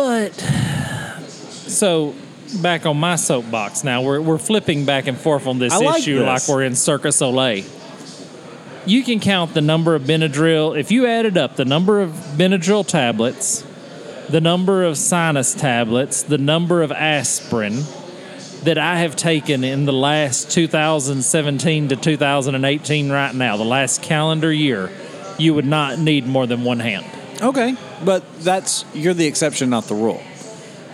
But 0.00 0.30
so 0.30 2.14
back 2.62 2.86
on 2.86 2.96
my 2.96 3.16
soapbox 3.16 3.84
now, 3.84 4.00
we're, 4.00 4.18
we're 4.18 4.38
flipping 4.38 4.86
back 4.86 5.06
and 5.06 5.18
forth 5.18 5.46
on 5.46 5.58
this 5.58 5.78
like 5.78 6.00
issue 6.00 6.20
this. 6.20 6.26
like 6.26 6.48
we're 6.48 6.62
in 6.64 6.74
Circus 6.74 7.16
Soleil. 7.16 7.66
You 8.86 9.04
can 9.04 9.20
count 9.20 9.52
the 9.52 9.60
number 9.60 9.94
of 9.94 10.04
Benadryl, 10.04 10.80
if 10.80 10.90
you 10.90 11.06
added 11.06 11.36
up 11.36 11.56
the 11.56 11.66
number 11.66 12.00
of 12.00 12.12
Benadryl 12.12 12.86
tablets, 12.86 13.62
the 14.30 14.40
number 14.40 14.84
of 14.84 14.96
sinus 14.96 15.52
tablets, 15.54 16.22
the 16.22 16.38
number 16.38 16.80
of 16.80 16.92
aspirin 16.92 17.82
that 18.62 18.78
I 18.78 19.00
have 19.00 19.16
taken 19.16 19.64
in 19.64 19.84
the 19.84 19.92
last 19.92 20.50
2017 20.50 21.88
to 21.88 21.96
2018 21.96 23.12
right 23.12 23.34
now, 23.34 23.58
the 23.58 23.64
last 23.64 24.02
calendar 24.02 24.50
year, 24.50 24.90
you 25.38 25.52
would 25.52 25.66
not 25.66 25.98
need 25.98 26.26
more 26.26 26.46
than 26.46 26.64
one 26.64 26.80
hand. 26.80 27.04
Okay, 27.40 27.76
but 28.04 28.24
that's 28.42 28.84
you're 28.94 29.14
the 29.14 29.26
exception, 29.26 29.70
not 29.70 29.84
the 29.84 29.94
rule. 29.94 30.22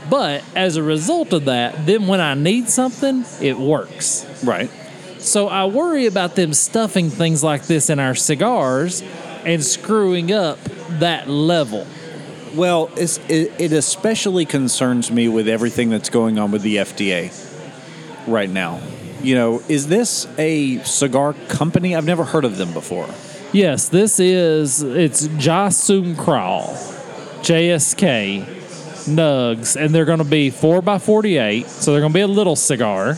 But 0.08 0.44
as 0.54 0.76
a 0.76 0.82
result 0.82 1.32
of 1.32 1.46
that, 1.46 1.86
then 1.86 2.06
when 2.06 2.20
I 2.20 2.34
need 2.34 2.68
something, 2.68 3.24
it 3.40 3.58
works. 3.58 4.24
Right. 4.44 4.70
So 5.18 5.48
I 5.48 5.64
worry 5.64 6.06
about 6.06 6.36
them 6.36 6.52
stuffing 6.52 7.10
things 7.10 7.42
like 7.42 7.66
this 7.66 7.90
in 7.90 7.98
our 7.98 8.14
cigars 8.14 9.02
and 9.44 9.64
screwing 9.64 10.30
up 10.30 10.62
that 11.00 11.28
level. 11.28 11.86
Well, 12.54 12.90
it's, 12.96 13.18
it, 13.28 13.52
it 13.58 13.72
especially 13.72 14.44
concerns 14.44 15.10
me 15.10 15.28
with 15.28 15.48
everything 15.48 15.90
that's 15.90 16.10
going 16.10 16.38
on 16.38 16.52
with 16.52 16.62
the 16.62 16.76
FDA 16.76 17.32
right 18.28 18.48
now. 18.48 18.80
You 19.20 19.34
know, 19.34 19.62
is 19.68 19.88
this 19.88 20.28
a 20.38 20.78
cigar 20.84 21.34
company? 21.48 21.96
I've 21.96 22.04
never 22.04 22.24
heard 22.24 22.44
of 22.44 22.56
them 22.56 22.72
before. 22.72 23.08
Yes, 23.52 23.88
this 23.88 24.20
is 24.20 24.82
it's 24.82 25.28
Jasum 25.28 26.16
Crawl, 26.18 26.74
JSK, 27.42 28.44
Nugs, 29.06 29.76
and 29.82 29.94
they're 29.94 30.04
going 30.04 30.18
to 30.18 30.24
be 30.24 30.50
four 30.50 30.82
by 30.82 30.98
forty-eight. 30.98 31.66
So 31.66 31.92
they're 31.92 32.00
going 32.00 32.12
to 32.12 32.16
be 32.16 32.20
a 32.22 32.26
little 32.26 32.56
cigar, 32.56 33.16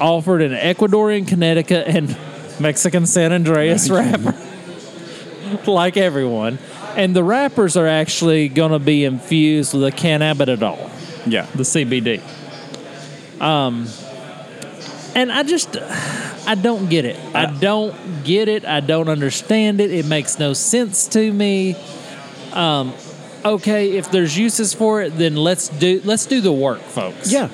offered 0.00 0.40
in 0.42 0.52
Ecuadorian 0.52 1.28
Connecticut 1.28 1.86
and 1.86 2.16
Mexican 2.60 3.06
San 3.06 3.30
Andrés 3.30 3.90
wrapper, 3.90 4.34
like 5.70 5.96
everyone. 5.96 6.58
And 6.96 7.14
the 7.16 7.24
wrappers 7.24 7.76
are 7.76 7.86
actually 7.86 8.48
going 8.48 8.72
to 8.72 8.78
be 8.78 9.04
infused 9.04 9.72
with 9.74 9.84
a 9.84 9.92
cannabidiol, 9.92 10.90
Yeah. 11.26 11.46
the 11.54 11.62
CBD. 11.62 12.20
Um, 13.40 13.86
and 15.14 15.30
I 15.30 15.42
just, 15.42 15.76
I 16.46 16.54
don't 16.54 16.88
get 16.88 17.04
it. 17.04 17.18
I 17.34 17.46
don't 17.46 18.24
get 18.24 18.48
it. 18.48 18.64
I 18.64 18.80
don't 18.80 19.08
understand 19.08 19.80
it. 19.80 19.90
It 19.90 20.06
makes 20.06 20.38
no 20.38 20.52
sense 20.52 21.06
to 21.08 21.32
me. 21.32 21.76
Um, 22.52 22.94
okay, 23.44 23.92
if 23.92 24.10
there's 24.10 24.36
uses 24.36 24.74
for 24.74 25.02
it, 25.02 25.16
then 25.16 25.36
let's 25.36 25.68
do 25.68 26.00
let's 26.04 26.26
do 26.26 26.40
the 26.40 26.52
work, 26.52 26.80
folks. 26.80 27.32
Yeah. 27.32 27.48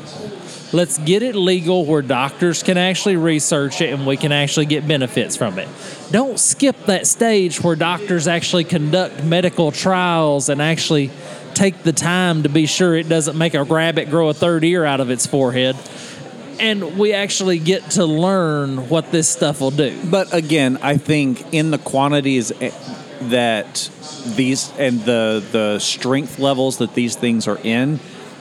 Let's 0.70 0.98
get 0.98 1.22
it 1.22 1.34
legal 1.34 1.86
where 1.86 2.02
doctors 2.02 2.62
can 2.62 2.76
actually 2.76 3.16
research 3.16 3.80
it 3.80 3.90
and 3.90 4.06
we 4.06 4.18
can 4.18 4.32
actually 4.32 4.66
get 4.66 4.86
benefits 4.86 5.34
from 5.34 5.58
it. 5.58 5.66
Don't 6.10 6.38
skip 6.38 6.76
that 6.86 7.06
stage 7.06 7.62
where 7.62 7.74
doctors 7.74 8.28
actually 8.28 8.64
conduct 8.64 9.24
medical 9.24 9.72
trials 9.72 10.50
and 10.50 10.60
actually 10.60 11.10
take 11.54 11.82
the 11.84 11.92
time 11.92 12.42
to 12.42 12.50
be 12.50 12.66
sure 12.66 12.94
it 12.94 13.08
doesn't 13.08 13.38
make 13.38 13.54
a 13.54 13.64
rabbit 13.64 14.10
grow 14.10 14.28
a 14.28 14.34
third 14.34 14.62
ear 14.62 14.84
out 14.84 15.00
of 15.00 15.08
its 15.08 15.26
forehead. 15.26 15.74
And 16.60 16.98
we 16.98 17.12
actually 17.12 17.58
get 17.58 17.90
to 17.92 18.04
learn 18.04 18.88
what 18.88 19.12
this 19.12 19.28
stuff 19.28 19.60
will 19.60 19.70
do. 19.70 19.98
But 20.04 20.34
again, 20.34 20.78
I 20.82 20.96
think 20.96 21.52
in 21.52 21.70
the 21.70 21.78
quantities 21.78 22.50
eh, 22.60 22.72
that 23.22 23.90
these 24.36 24.72
and 24.78 25.00
the 25.00 25.44
the 25.52 25.78
strength 25.78 26.38
levels 26.38 26.78
that 26.78 26.94
these 26.94 27.16
things 27.16 27.46
are 27.46 27.58
in, 27.62 28.00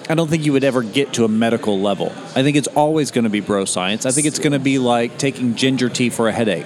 I 0.10 0.16
don't 0.16 0.30
think 0.30 0.46
you 0.46 0.54
would 0.54 0.64
ever 0.64 0.84
get 0.84 1.14
to 1.14 1.26
a 1.26 1.28
medical 1.28 1.80
level. 1.80 2.12
I 2.36 2.44
think 2.44 2.56
it's 2.56 2.68
always 2.70 3.12
going 3.12 3.26
to 3.26 3.30
be 3.30 3.40
bro 3.42 3.66
science. 3.66 4.06
I 4.06 4.12
think 4.12 4.26
it's 4.26 4.40
going 4.40 4.54
to 4.54 4.60
be 4.60 4.80
like 4.80 5.18
taking 5.18 5.56
ginger 5.56 5.90
tea 5.90 6.10
for 6.10 6.28
a 6.28 6.32
headache. 6.32 6.66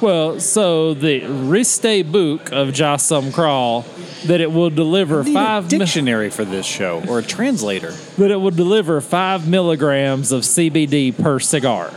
Well, 0.00 0.38
so 0.38 0.94
the 0.94 1.22
Riste 1.22 2.10
book 2.12 2.52
of 2.52 2.68
Jasum 2.68 3.32
Crawl 3.32 3.84
that 4.26 4.40
it 4.40 4.52
will 4.52 4.70
deliver 4.70 5.24
Need 5.24 5.30
a 5.32 5.34
five 5.34 5.72
mi- 5.72 5.78
dictionary 5.78 6.30
for 6.30 6.44
this 6.44 6.66
show 6.66 7.02
or 7.08 7.18
a 7.18 7.22
translator. 7.22 7.90
that 8.16 8.30
it 8.30 8.36
will 8.36 8.52
deliver 8.52 9.00
five 9.00 9.48
milligrams 9.48 10.30
of 10.30 10.42
CBD 10.42 11.10
per 11.16 11.40
cigar, 11.40 11.92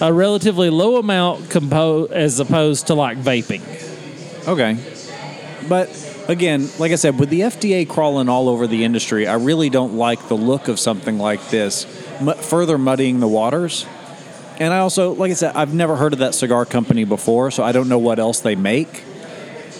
a 0.00 0.12
relatively 0.12 0.70
low 0.70 0.96
amount 0.98 1.50
compo- 1.50 2.06
as 2.06 2.38
opposed 2.38 2.86
to 2.86 2.94
like 2.94 3.18
vaping. 3.18 3.62
Okay. 4.46 4.76
But 5.68 5.88
again, 6.28 6.68
like 6.78 6.92
I 6.92 6.96
said, 6.96 7.18
with 7.18 7.30
the 7.30 7.40
FDA 7.40 7.88
crawling 7.88 8.28
all 8.28 8.48
over 8.48 8.68
the 8.68 8.84
industry, 8.84 9.26
I 9.26 9.34
really 9.34 9.70
don't 9.70 9.94
like 9.94 10.28
the 10.28 10.36
look 10.36 10.68
of 10.68 10.78
something 10.78 11.18
like 11.18 11.50
this, 11.50 11.84
mu- 12.20 12.34
further 12.34 12.78
muddying 12.78 13.18
the 13.18 13.28
waters. 13.28 13.86
And 14.60 14.74
I 14.74 14.80
also, 14.80 15.14
like 15.14 15.30
I 15.30 15.34
said, 15.34 15.56
I've 15.56 15.72
never 15.72 15.96
heard 15.96 16.12
of 16.12 16.18
that 16.18 16.34
cigar 16.34 16.66
company 16.66 17.04
before, 17.04 17.50
so 17.50 17.62
I 17.62 17.72
don't 17.72 17.88
know 17.88 17.98
what 17.98 18.18
else 18.18 18.40
they 18.40 18.54
make. 18.54 19.04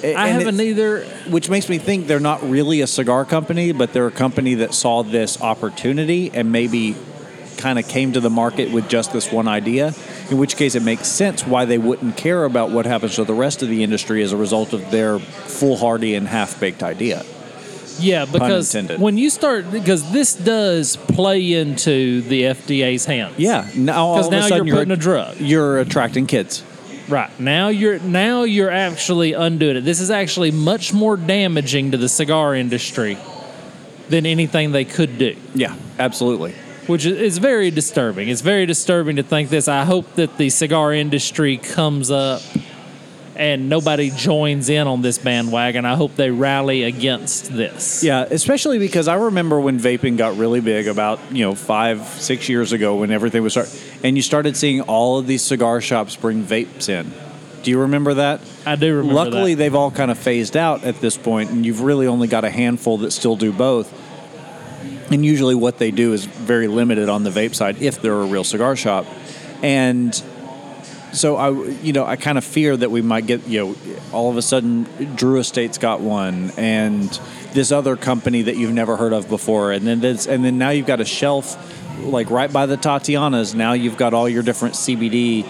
A- 0.03 0.14
I 0.14 0.28
and 0.28 0.43
haven't 0.43 0.61
either. 0.61 1.05
Which 1.28 1.51
makes 1.51 1.68
me 1.68 1.76
think 1.76 2.07
they're 2.07 2.18
not 2.18 2.43
really 2.43 2.81
a 2.81 2.87
cigar 2.87 3.26
company, 3.26 3.72
but 3.72 3.93
they're 3.93 4.07
a 4.07 4.11
company 4.11 4.55
that 4.55 4.72
saw 4.72 5.03
this 5.03 5.41
opportunity 5.43 6.31
and 6.33 6.51
maybe 6.51 6.97
kind 7.59 7.78
of 7.78 7.87
came 7.87 8.14
to 8.14 8.20
the 8.20 8.31
market 8.31 8.72
with 8.72 8.89
just 8.89 9.12
this 9.12 9.31
one 9.31 9.47
idea. 9.47 9.93
In 10.31 10.39
which 10.39 10.57
case, 10.57 10.74
it 10.74 10.83
makes 10.83 11.09
sense 11.09 11.47
why 11.47 11.66
they 11.66 11.76
wouldn't 11.76 12.16
care 12.16 12.45
about 12.47 12.70
what 12.70 12.87
happens 12.87 13.16
to 13.16 13.24
the 13.24 13.35
rest 13.35 13.62
of 13.62 13.68
the 13.68 13.83
industry 13.83 14.22
as 14.22 14.33
a 14.33 14.37
result 14.39 14.72
of 14.72 14.91
their 14.91 15.18
foolhardy 15.18 16.14
and 16.14 16.26
half 16.26 16.59
baked 16.59 16.83
idea. 16.83 17.22
Yeah, 17.99 18.26
because 18.26 18.74
when 18.99 19.18
you 19.18 19.30
start, 19.30 19.70
because 19.72 20.11
this 20.12 20.34
does 20.34 20.97
play 20.97 21.55
into 21.55 22.20
the 22.22 22.43
FDA's 22.43 23.05
hands. 23.05 23.38
Yeah, 23.38 23.68
now 23.74 24.05
all 24.05 24.26
of 24.26 24.32
a 24.32 24.43
sudden 24.43 24.66
you're 24.66 24.76
putting 24.76 24.93
a 24.93 24.97
drug. 24.97 25.38
You're 25.41 25.78
attracting 25.78 26.26
kids. 26.26 26.62
Right 27.09 27.41
now, 27.41 27.68
you're 27.68 27.99
now 27.99 28.45
you're 28.45 28.70
actually 28.70 29.32
undoing 29.32 29.76
it. 29.76 29.80
This 29.80 30.01
is 30.01 30.11
actually 30.11 30.53
much 30.53 30.93
more 30.93 31.16
damaging 31.16 31.91
to 31.91 31.97
the 31.97 32.09
cigar 32.09 32.55
industry 32.55 33.18
than 34.09 34.26
anything 34.26 34.70
they 34.70 34.84
could 34.84 35.18
do. 35.18 35.36
Yeah, 35.55 35.74
absolutely. 35.99 36.55
which 36.91 37.07
is 37.07 37.38
very 37.38 37.70
disturbing. 37.70 38.28
It's 38.28 38.41
very 38.41 38.66
disturbing 38.66 39.16
to 39.16 39.22
think 39.22 39.49
this. 39.49 39.68
I 39.68 39.84
hope 39.84 40.14
that 40.14 40.36
the 40.38 40.51
cigar 40.51 40.93
industry 40.93 41.57
comes 41.57 42.11
up 42.11 42.43
and 43.41 43.70
nobody 43.70 44.11
joins 44.11 44.68
in 44.68 44.86
on 44.86 45.01
this 45.01 45.16
bandwagon. 45.16 45.86
I 45.86 45.97
hope 45.97 46.14
they 46.14 46.30
rally 46.30 46.82
against 46.82 47.51
this. 47.51 48.05
Yeah, 48.05 48.26
especially 48.30 48.78
because 48.78 49.09
I 49.09 49.14
remember 49.14 49.59
when 49.59 49.80
vaping 49.80 50.18
got 50.18 50.36
really 50.36 50.61
big 50.61 50.86
about, 50.86 51.18
you 51.32 51.47
know, 51.47 51.55
five, 51.55 52.07
six 52.07 52.51
years 52.51 52.72
ago 52.72 52.97
when 52.97 53.11
everything 53.11 53.43
was 53.43 53.53
start 53.53 53.74
and 54.05 54.14
you 54.14 54.22
started 54.22 54.59
seeing 54.59 54.82
all 54.82 55.18
of 55.18 55.26
these 55.26 55.41
cigar 55.41 55.80
shops 55.80 56.16
bring 56.16 56.45
vapes 56.45 56.91
in. 56.91 57.11
Do 57.62 57.70
you 57.70 57.80
remember 57.80 58.12
that? 58.14 58.43
I 58.66 58.76
do 58.76 58.95
remember 58.95 59.14
Luckily, 59.14 59.55
that. 59.55 59.59
they've 59.59 59.74
all 59.74 59.91
kind 59.91 60.11
of 60.11 60.18
phased 60.18 60.55
out 60.55 60.84
at 60.84 61.01
this 61.01 61.16
point, 61.16 61.51
and 61.51 61.64
you've 61.64 61.80
really 61.80 62.07
only 62.07 62.28
got 62.28 62.45
a 62.45 62.51
handful 62.51 62.99
that 62.99 63.11
still 63.11 63.36
do 63.36 63.53
both. 63.53 63.91
And 65.11 65.24
usually, 65.24 65.55
what 65.55 65.78
they 65.78 65.91
do 65.91 66.12
is 66.12 66.26
very 66.26 66.68
limited 66.68 67.09
on 67.09 67.24
the 67.24 67.30
vape 67.30 67.55
side 67.55 67.80
if 67.82 68.01
they're 68.03 68.12
a 68.12 68.26
real 68.26 68.45
cigar 68.45 68.76
shop. 68.76 69.07
And 69.62 70.22
so 71.13 71.37
I, 71.37 71.51
you 71.51 71.93
know, 71.93 72.05
I 72.05 72.17
kind 72.17 72.39
of 72.39 72.45
fear 72.45 72.77
that 72.77 72.91
we 72.91 73.03
might 73.03 73.27
get, 73.27 73.47
you 73.47 73.61
know, 73.61 73.77
all 74.13 74.31
of 74.31 74.37
a 74.37 74.43
sudden 74.43 74.85
Drew 75.17 75.39
Estate's 75.39 75.79
got 75.79 76.01
one, 76.01 76.53
and 76.57 77.09
this 77.53 77.73
other 77.73 77.97
company 77.97 78.43
that 78.43 78.57
you've 78.57 78.73
never 78.73 78.97
heard 78.97 79.13
of 79.13 79.29
before, 79.29 79.73
and 79.73 79.87
then 79.87 80.01
this, 80.01 80.27
and 80.27 80.45
then 80.45 80.59
now 80.59 80.71
you've 80.71 80.87
got 80.87 81.01
a 81.01 81.05
shelf, 81.05 81.57
like 82.01 82.31
right 82.31 82.53
by 82.53 82.67
the 82.67 82.77
Tatianas. 82.77 83.55
Now 83.55 83.73
you've 83.73 83.97
got 83.97 84.15
all 84.15 84.29
your 84.29 84.43
different 84.43 84.75
CBD, 84.75 85.47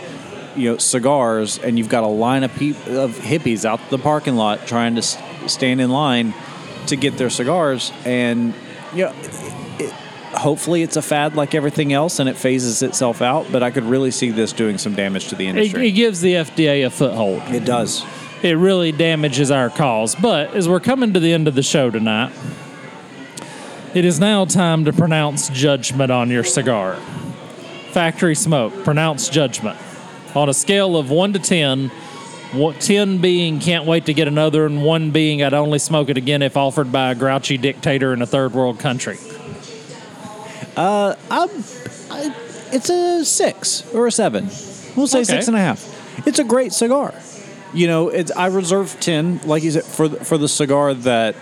you 0.57 0.71
know, 0.71 0.79
cigars, 0.79 1.59
and 1.59 1.79
you've 1.79 1.89
got 1.89 2.05
a 2.05 2.09
line 2.09 2.45
of 2.45 2.55
peop- 2.55 2.87
of 2.87 3.13
hippies 3.17 3.65
out 3.65 3.81
the 3.91 3.99
parking 3.99 4.37
lot 4.37 4.67
trying 4.67 4.95
to 4.97 5.03
stand 5.03 5.81
in 5.81 5.91
line 5.91 6.35
to 6.87 6.97
get 6.97 7.19
their 7.19 7.31
cigars, 7.31 7.93
and 8.05 8.55
you 8.95 9.05
know, 9.05 9.13
hopefully 10.33 10.83
it's 10.83 10.97
a 10.97 11.03
fad 11.03 11.35
like 11.35 11.55
everything 11.55 11.93
else, 11.93 12.18
and 12.18 12.28
it 12.28 12.37
phases 12.37 12.83
itself 12.83 13.22
out. 13.22 13.47
But 13.51 13.62
I 13.62 13.70
could 13.70 13.85
really 13.85 14.11
see 14.11 14.31
this 14.31 14.53
doing 14.53 14.78
some 14.78 14.95
damage 14.95 15.28
to 15.28 15.35
the 15.35 15.47
industry. 15.49 15.89
it 15.89 15.93
gives 15.93 16.20
the 16.20 16.35
FDA 16.35 16.87
a 16.87 16.91
foothold. 16.91 17.43
It 17.49 17.64
does. 17.64 18.05
It 18.43 18.57
really 18.57 18.93
damages 18.93 19.51
our 19.51 19.68
cause. 19.68 20.14
But 20.14 20.55
as 20.55 20.68
we're 20.68 20.81
coming 20.81 21.12
to 21.12 21.20
the 21.20 21.33
end 21.33 21.47
of 21.47 21.55
the 21.55 21.62
show 21.62 21.91
tonight, 21.91 22.33
it 23.93 24.05
is 24.05 24.20
now 24.20 24.45
time 24.45 24.85
to 24.85 24.93
pronounce 24.93 25.49
judgment 25.49 26.11
on 26.11 26.31
your 26.31 26.45
cigar. 26.45 26.97
Factory 27.91 28.37
smoke, 28.37 28.85
pronounce 28.85 29.28
judgment. 29.28 29.76
On 30.37 30.49
a 30.49 30.55
scale 30.55 30.97
of 30.97 31.11
1 31.11 31.33
to 31.33 31.39
10, 31.41 31.91
10 32.78 33.18
being 33.18 33.59
can't 33.59 33.85
wait 33.85 34.07
to 34.07 34.14
get 34.14 34.28
another, 34.28 34.64
and 34.64 34.85
1 34.85 35.11
being 35.11 35.43
I'd 35.43 35.55
only 35.55 35.81
smoke 35.81 36.09
it 36.09 36.16
again 36.16 36.41
if 36.41 36.57
offered 36.57 36.93
by 36.93 37.11
a 37.11 37.14
grouchy 37.16 37.59
dictator 37.59 38.12
in 38.12 38.22
a 38.22 38.26
third 38.26 38.55
world 38.55 38.78
country. 38.78 39.18
Uh, 40.81 41.14
I'm, 41.31 41.51
I, 42.11 42.35
it's 42.72 42.89
a 42.89 43.22
six 43.24 43.85
or 43.93 44.07
a 44.07 44.12
seven. 44.12 44.47
We'll 44.97 45.07
say 45.07 45.18
Okay. 45.18 45.24
six 45.24 45.47
and 45.49 45.57
a 45.57 45.61
half. 45.61 46.26
It's 46.26 46.39
a 46.39 46.45
great 46.45 46.72
cigar. 46.72 47.12
You 47.74 47.87
know, 47.87 48.09
it's 48.09 48.31
I 48.33 48.47
reserve 48.47 48.97
ten, 48.99 49.41
like 49.45 49.62
you 49.62 49.70
said, 49.72 49.85
for 49.85 50.09
the, 50.09 50.24
for 50.24 50.39
the 50.39 50.49
cigar 50.49 50.95
that 50.95 51.37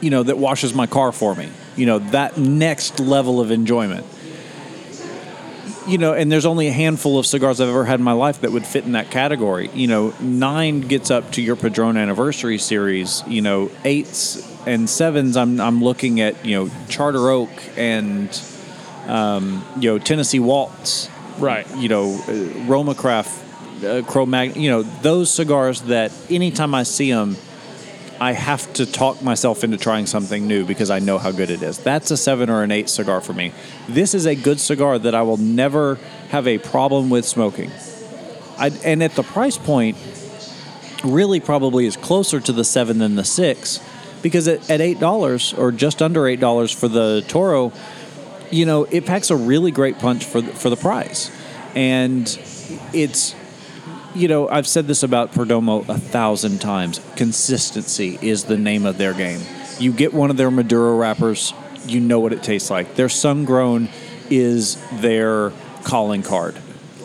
you 0.00 0.08
know 0.10 0.22
that 0.22 0.38
washes 0.38 0.72
my 0.74 0.86
car 0.86 1.12
for 1.12 1.34
me. 1.34 1.50
You 1.76 1.84
know, 1.86 1.98
that 1.98 2.38
next 2.38 3.00
level 3.00 3.38
of 3.40 3.50
enjoyment. 3.50 4.06
You 5.86 5.98
know, 5.98 6.14
and 6.14 6.30
there's 6.30 6.46
only 6.46 6.68
a 6.68 6.72
handful 6.72 7.18
of 7.18 7.26
cigars 7.26 7.60
I've 7.60 7.68
ever 7.68 7.84
had 7.84 8.00
in 8.00 8.04
my 8.04 8.12
life 8.12 8.40
that 8.40 8.52
would 8.52 8.66
fit 8.66 8.84
in 8.84 8.92
that 8.92 9.10
category. 9.10 9.70
You 9.72 9.86
know, 9.86 10.14
nine 10.20 10.80
gets 10.80 11.10
up 11.10 11.32
to 11.32 11.42
your 11.42 11.56
Padron 11.56 11.96
Anniversary 11.96 12.58
series. 12.58 13.22
You 13.26 13.42
know, 13.42 13.70
eights 13.84 14.42
and 14.66 14.90
sevens. 14.90 15.36
I'm 15.36 15.60
I'm 15.60 15.82
looking 15.82 16.20
at 16.20 16.44
you 16.44 16.56
know 16.56 16.70
Charter 16.88 17.30
Oak 17.30 17.50
and 17.76 18.28
um, 19.06 19.64
you 19.78 19.90
know 19.90 19.98
Tennessee 19.98 20.40
Waltz 20.40 21.08
Right. 21.38 21.66
you 21.76 21.88
know, 21.88 22.18
uh, 22.28 22.32
Roma 22.64 22.94
Craft, 22.94 23.84
uh, 23.84 24.02
Cro 24.02 24.26
Mag, 24.26 24.56
you 24.56 24.70
know, 24.70 24.82
those 24.82 25.32
cigars 25.32 25.82
that 25.82 26.12
anytime 26.30 26.74
I 26.74 26.82
see 26.82 27.10
them, 27.10 27.36
I 28.20 28.32
have 28.32 28.72
to 28.74 28.86
talk 28.86 29.22
myself 29.22 29.64
into 29.64 29.76
trying 29.76 30.06
something 30.06 30.46
new 30.46 30.64
because 30.64 30.90
I 30.90 30.98
know 30.98 31.18
how 31.18 31.32
good 31.32 31.50
it 31.50 31.62
is. 31.62 31.78
That's 31.78 32.10
a 32.10 32.16
seven 32.16 32.50
or 32.50 32.62
an 32.62 32.70
eight 32.70 32.88
cigar 32.88 33.20
for 33.20 33.32
me. 33.32 33.52
This 33.88 34.14
is 34.14 34.26
a 34.26 34.34
good 34.34 34.60
cigar 34.60 34.98
that 34.98 35.14
I 35.14 35.22
will 35.22 35.36
never 35.36 35.96
have 36.30 36.46
a 36.46 36.58
problem 36.58 37.10
with 37.10 37.24
smoking. 37.24 37.70
I, 38.58 38.68
and 38.84 39.02
at 39.02 39.12
the 39.12 39.22
price 39.22 39.58
point, 39.58 39.96
really 41.04 41.40
probably 41.40 41.86
is 41.86 41.96
closer 41.96 42.40
to 42.40 42.52
the 42.52 42.64
seven 42.64 42.98
than 42.98 43.16
the 43.16 43.24
six 43.24 43.80
because 44.22 44.48
at, 44.48 44.70
at 44.70 44.80
$8 44.80 45.58
or 45.58 45.72
just 45.72 46.02
under 46.02 46.22
$8 46.22 46.74
for 46.74 46.88
the 46.88 47.24
Toro, 47.28 47.72
you 48.50 48.64
know, 48.64 48.84
it 48.84 49.06
packs 49.06 49.30
a 49.30 49.36
really 49.36 49.70
great 49.70 49.98
punch 49.98 50.24
for 50.24 50.42
for 50.42 50.70
the 50.70 50.76
price, 50.76 51.30
and 51.74 52.26
it's, 52.92 53.34
you 54.16 54.28
know, 54.28 54.48
I've 54.48 54.66
said 54.66 54.86
this 54.86 55.02
about 55.02 55.32
Perdomo 55.32 55.88
a 55.88 55.98
thousand 55.98 56.60
times. 56.60 57.00
Consistency 57.16 58.18
is 58.22 58.44
the 58.44 58.56
name 58.56 58.86
of 58.86 58.98
their 58.98 59.12
game. 59.14 59.40
You 59.78 59.92
get 59.92 60.14
one 60.14 60.30
of 60.30 60.36
their 60.36 60.50
Maduro 60.50 60.96
wrappers, 60.96 61.52
you 61.86 62.00
know 62.00 62.18
what 62.20 62.32
it 62.32 62.42
tastes 62.42 62.70
like. 62.70 62.94
Their 62.94 63.08
sun 63.08 63.44
grown 63.44 63.88
is 64.30 64.76
their 65.00 65.52
calling 65.84 66.22
card. 66.22 66.56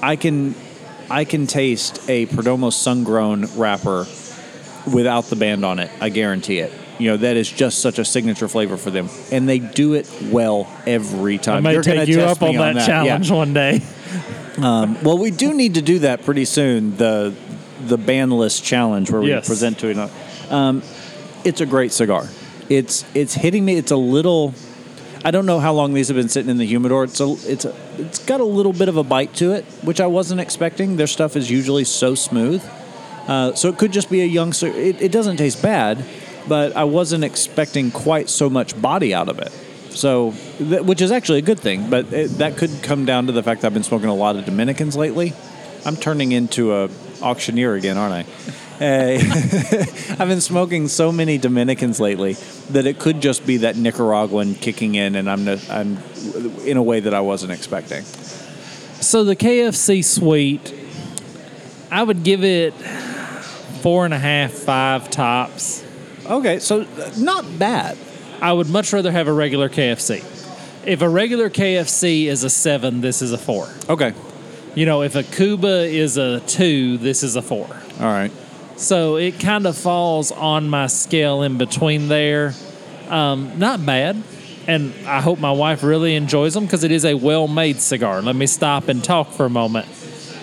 I 0.02 0.16
can, 0.16 0.56
I 1.10 1.26
can 1.26 1.48
taste 1.48 2.02
a 2.10 2.26
Perdomo 2.28 2.72
sun 2.72 3.04
grown 3.04 3.46
wrapper 3.58 4.06
without 4.92 5.26
the 5.26 5.36
band 5.36 5.66
on 5.66 5.80
it. 5.80 5.92
I 6.00 6.10
guarantee 6.10 6.60
it. 6.60 6.72
You 6.98 7.10
know 7.12 7.18
that 7.18 7.36
is 7.36 7.52
just 7.52 7.80
such 7.80 7.98
a 7.98 8.06
signature 8.06 8.48
flavor 8.48 8.78
for 8.78 8.92
them, 8.92 9.10
and 9.32 9.50
they 9.50 9.58
do 9.58 9.94
it 9.94 10.08
well 10.32 10.68
every 10.86 11.40
time. 11.40 11.58
I 11.58 11.60
may 11.62 11.74
You're 11.74 11.82
take 11.82 12.08
you 12.08 12.22
up 12.22 12.44
on 12.44 12.52
me 12.52 12.58
that, 12.58 12.76
Yeah. 12.76 12.86
challenge 12.86 13.32
one 13.32 13.54
day. 13.54 13.82
Well, 14.58 15.18
we 15.18 15.32
do 15.32 15.54
need 15.54 15.76
to 15.76 15.82
do 15.82 16.00
that 16.00 16.24
pretty 16.24 16.46
soon. 16.46 16.98
The 16.98 17.34
the 17.88 17.98
bandless 17.98 18.62
challenge 18.64 19.10
where 19.10 19.22
we 19.22 19.30
Yes. 19.30 19.48
present 19.48 19.80
to 19.80 19.88
it. 19.90 19.98
Um, 20.52 20.84
it's 21.44 21.62
a 21.62 21.66
great 21.66 21.92
cigar. 21.92 22.28
It's 22.70 23.06
it's 23.16 23.34
hitting 23.34 23.66
me. 23.66 23.76
It's 23.78 23.92
a 23.92 23.98
little. 23.98 24.54
I 25.24 25.30
don't 25.32 25.46
know 25.46 25.60
how 25.60 25.74
long 25.74 25.94
these 25.94 26.08
have 26.08 26.18
been 26.18 26.30
sitting 26.30 26.50
in 26.50 26.58
the 26.58 26.66
humidor. 26.66 27.04
It's 27.04 27.20
a 27.20 27.36
it's 27.46 27.66
a, 27.66 27.76
it's 27.98 28.20
got 28.20 28.40
a 28.40 28.44
little 28.46 28.74
bit 28.74 28.88
of 28.90 28.98
a 28.98 29.04
bite 29.04 29.34
to 29.36 29.52
it, 29.52 29.66
which 29.84 30.00
I 30.02 30.08
wasn't 30.08 30.42
expecting. 30.42 30.98
Their 30.98 31.08
stuff 31.08 31.36
is 31.36 31.50
usually 31.50 31.84
so 31.84 32.16
smooth, 32.16 32.64
uh, 33.28 33.54
so 33.54 33.70
it 33.70 33.78
could 33.78 33.92
just 33.92 34.10
be 34.10 34.22
a 34.22 34.26
young. 34.26 34.52
It, 34.62 35.02
it 35.02 35.12
doesn't 35.12 35.38
taste 35.38 35.62
bad, 35.62 36.04
but 36.48 36.76
I 36.76 36.86
wasn't 36.86 37.24
expecting 37.24 37.92
quite 37.92 38.30
so 38.30 38.50
much 38.50 38.80
body 38.82 39.14
out 39.14 39.30
of 39.30 39.40
it. 39.40 39.52
So, 39.92 40.34
th- 40.58 40.82
which 40.82 41.02
is 41.02 41.12
actually 41.12 41.40
a 41.40 41.44
good 41.44 41.60
thing, 41.60 41.90
but 41.90 42.12
it, 42.14 42.30
that 42.38 42.58
could 42.58 42.72
come 42.82 43.06
down 43.06 43.28
to 43.28 43.34
the 43.34 43.44
fact 43.44 43.62
that 43.62 43.68
I've 43.68 43.74
been 43.74 43.84
smoking 43.84 44.10
a 44.10 44.16
lot 44.16 44.36
of 44.36 44.46
Dominicans 44.46 44.96
lately. 44.96 45.34
I'm 45.86 45.96
turning 45.96 46.32
into 46.32 46.74
a 46.74 46.90
auctioneer 47.22 47.76
again, 47.76 47.98
aren't 47.98 48.14
I? 48.14 48.22
Hey. 48.80 49.18
I've 50.20 50.28
been 50.28 50.42
smoking 50.42 50.88
so 50.88 51.12
many 51.12 51.38
Dominicans 51.38 52.00
lately 52.00 52.34
that 52.72 52.86
it 52.86 53.00
could 53.00 53.22
just 53.22 53.46
be 53.46 53.58
that 53.58 53.76
Nicaraguan 53.76 54.56
kicking 54.56 54.96
in, 54.96 55.16
and 55.16 55.30
I'm 55.30 55.48
I'm 55.70 55.98
in 56.66 56.78
a 56.78 56.84
way 56.84 57.00
that 57.00 57.14
I 57.14 57.22
wasn't 57.22 57.52
expecting. 57.52 58.04
So 59.02 59.24
the 59.24 59.36
KFC 59.36 60.04
Sweet, 60.04 60.74
I 61.92 62.04
would 62.04 62.24
give 62.24 62.44
it 62.44 62.74
four 63.82 64.06
and 64.06 64.14
a 64.14 64.20
half, 64.20 64.52
five 64.52 65.10
tops. 65.10 65.84
Okay, 66.26 66.60
so 66.60 66.82
uh, 66.82 67.12
not 67.18 67.60
bad. 67.60 67.98
I 68.42 68.52
would 68.54 68.70
much 68.70 68.92
rather 68.92 69.12
have 69.12 69.28
a 69.28 69.34
regular 69.34 69.70
KFC. 69.70 70.24
If 70.86 71.02
a 71.02 71.10
regular 71.10 71.50
KFC 71.50 72.26
is 72.26 72.44
a 72.44 72.50
seven, 72.50 73.02
this 73.02 73.22
is 73.22 73.32
a 73.32 73.38
four. 73.38 73.70
Okay, 73.88 74.14
You 74.74 74.86
know, 74.86 75.04
if 75.04 75.16
a 75.16 75.22
Cuba 75.24 75.84
is 75.86 76.18
a 76.18 76.40
two, 76.42 76.98
this 76.98 77.22
is 77.24 77.36
a 77.36 77.42
four. 77.42 77.68
all 78.00 78.06
right. 78.08 78.32
So 78.78 79.18
it 79.18 79.40
kind 79.40 79.68
of 79.68 79.78
falls 79.78 80.32
on 80.32 80.68
my 80.70 80.88
scale 80.88 81.44
in 81.44 81.60
between 81.60 82.08
there. 82.08 82.54
Um, 83.10 83.60
not 83.60 83.86
bad. 83.86 84.24
And 84.68 84.94
I 85.06 85.22
hope 85.22 85.40
my 85.40 85.52
wife 85.52 85.84
really 85.84 86.16
enjoys 86.16 86.54
them 86.56 86.66
because 86.66 86.84
it 86.84 86.92
is 86.92 87.06
a 87.06 87.14
well 87.14 87.48
made 87.48 87.80
cigar. 87.80 88.22
Let 88.24 88.36
me 88.36 88.48
stop 88.48 88.88
and 88.88 89.04
talk 89.04 89.32
for 89.32 89.46
a 89.46 89.50
moment. 89.50 89.88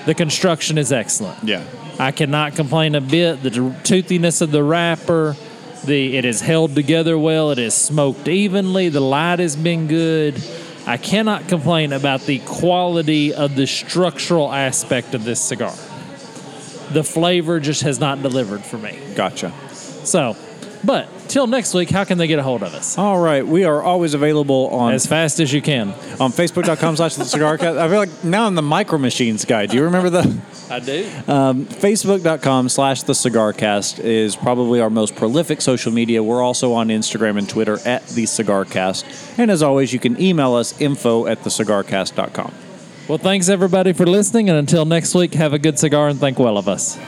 The 0.07 0.15
construction 0.15 0.79
is 0.79 0.93
excellent. 0.93 1.43
Yeah. 1.43 1.65
I 1.99 2.13
cannot 2.13 2.55
complain 2.55 2.95
a 2.95 3.01
bit. 3.01 3.43
The 3.43 3.75
toothiness 3.83 4.41
of 4.41 4.53
the 4.53 4.63
wrapper, 4.63 5.35
the 5.85 6.17
it 6.17 6.25
is 6.25 6.41
held 6.41 6.75
together 6.75 7.19
well. 7.19 7.51
It 7.51 7.59
is 7.59 7.75
smoked 7.75 8.29
evenly. 8.29 8.89
The 8.89 9.01
light 9.01 9.39
has 9.39 9.57
been 9.57 9.87
good. 9.87 10.43
I 10.87 10.97
cannot 10.97 11.49
complain 11.49 11.93
about 11.93 12.23
the 12.23 12.39
quality 12.41 13.35
of 13.35 13.57
the 13.57 13.67
structural 13.67 14.53
aspect 14.53 15.15
of 15.15 15.25
this 15.25 15.41
cigar. 15.41 15.75
The 16.93 17.05
flavor 17.05 17.61
just 17.61 17.83
has 17.83 18.01
not 18.01 18.23
delivered 18.23 18.65
for 18.65 18.79
me. 18.79 18.99
Gotcha. 19.15 19.53
So, 20.05 20.37
but 20.85 21.09
till 21.29 21.47
next 21.47 21.75
week, 21.75 21.91
how 21.91 22.05
can 22.05 22.19
they 22.19 22.27
get 22.27 22.39
a 22.39 22.43
hold 22.43 22.63
of 22.63 22.75
us? 22.75 22.97
All 22.99 23.19
right, 23.21 23.47
we 23.47 23.65
are 23.65 23.83
always 23.83 24.15
available 24.15 24.69
on 24.69 24.95
As 24.95 25.07
fast 25.07 25.41
as 25.41 25.53
you 25.53 25.61
can. 25.63 25.91
on 26.21 26.33
Facebook.com 26.33 26.97
slash 26.97 27.17
the 27.17 27.25
cigar 27.25 27.59
cast. 27.59 27.79
I 27.79 27.89
feel 27.89 27.99
like 27.99 28.25
now 28.25 28.47
I'm 28.47 28.55
the 28.55 28.63
micro 28.63 28.99
machines 28.99 29.45
guy. 29.45 29.67
Do 29.67 29.77
you 29.77 29.85
remember 29.85 30.11
the 30.11 30.41
I 30.71 30.81
do. 30.81 31.11
Um, 31.27 31.65
Facebook.com 31.67 32.69
slash 32.69 33.03
the 33.05 33.15
cigar 33.15 33.53
cast 33.53 33.99
is 34.01 34.37
probably 34.37 34.81
our 34.81 34.91
most 34.91 35.17
prolific 35.17 35.61
social 35.61 35.93
media. 35.93 36.23
We're 36.23 36.43
also 36.43 36.73
on 36.75 36.89
Instagram 36.89 37.39
and 37.39 37.49
Twitter 37.49 37.79
at 37.87 38.07
the 38.09 38.27
cigar 38.27 38.65
cast. 38.65 39.07
And 39.39 39.51
as 39.51 39.63
always, 39.63 39.93
you 39.93 39.99
can 39.99 40.21
email 40.21 40.55
us 40.55 40.79
info 40.81 41.27
at 41.27 41.39
thecigarcast.com. 41.41 42.55
Well, 43.09 43.19
thanks 43.19 43.49
everybody 43.49 43.95
for 43.95 44.05
listening, 44.05 44.51
and 44.51 44.59
until 44.59 44.85
next 44.85 45.15
week, 45.15 45.33
have 45.35 45.55
a 45.55 45.59
good 45.59 45.79
cigar 45.79 46.09
and 46.09 46.21
think 46.21 46.39
well 46.39 46.59
of 46.59 46.69
us. 46.69 46.99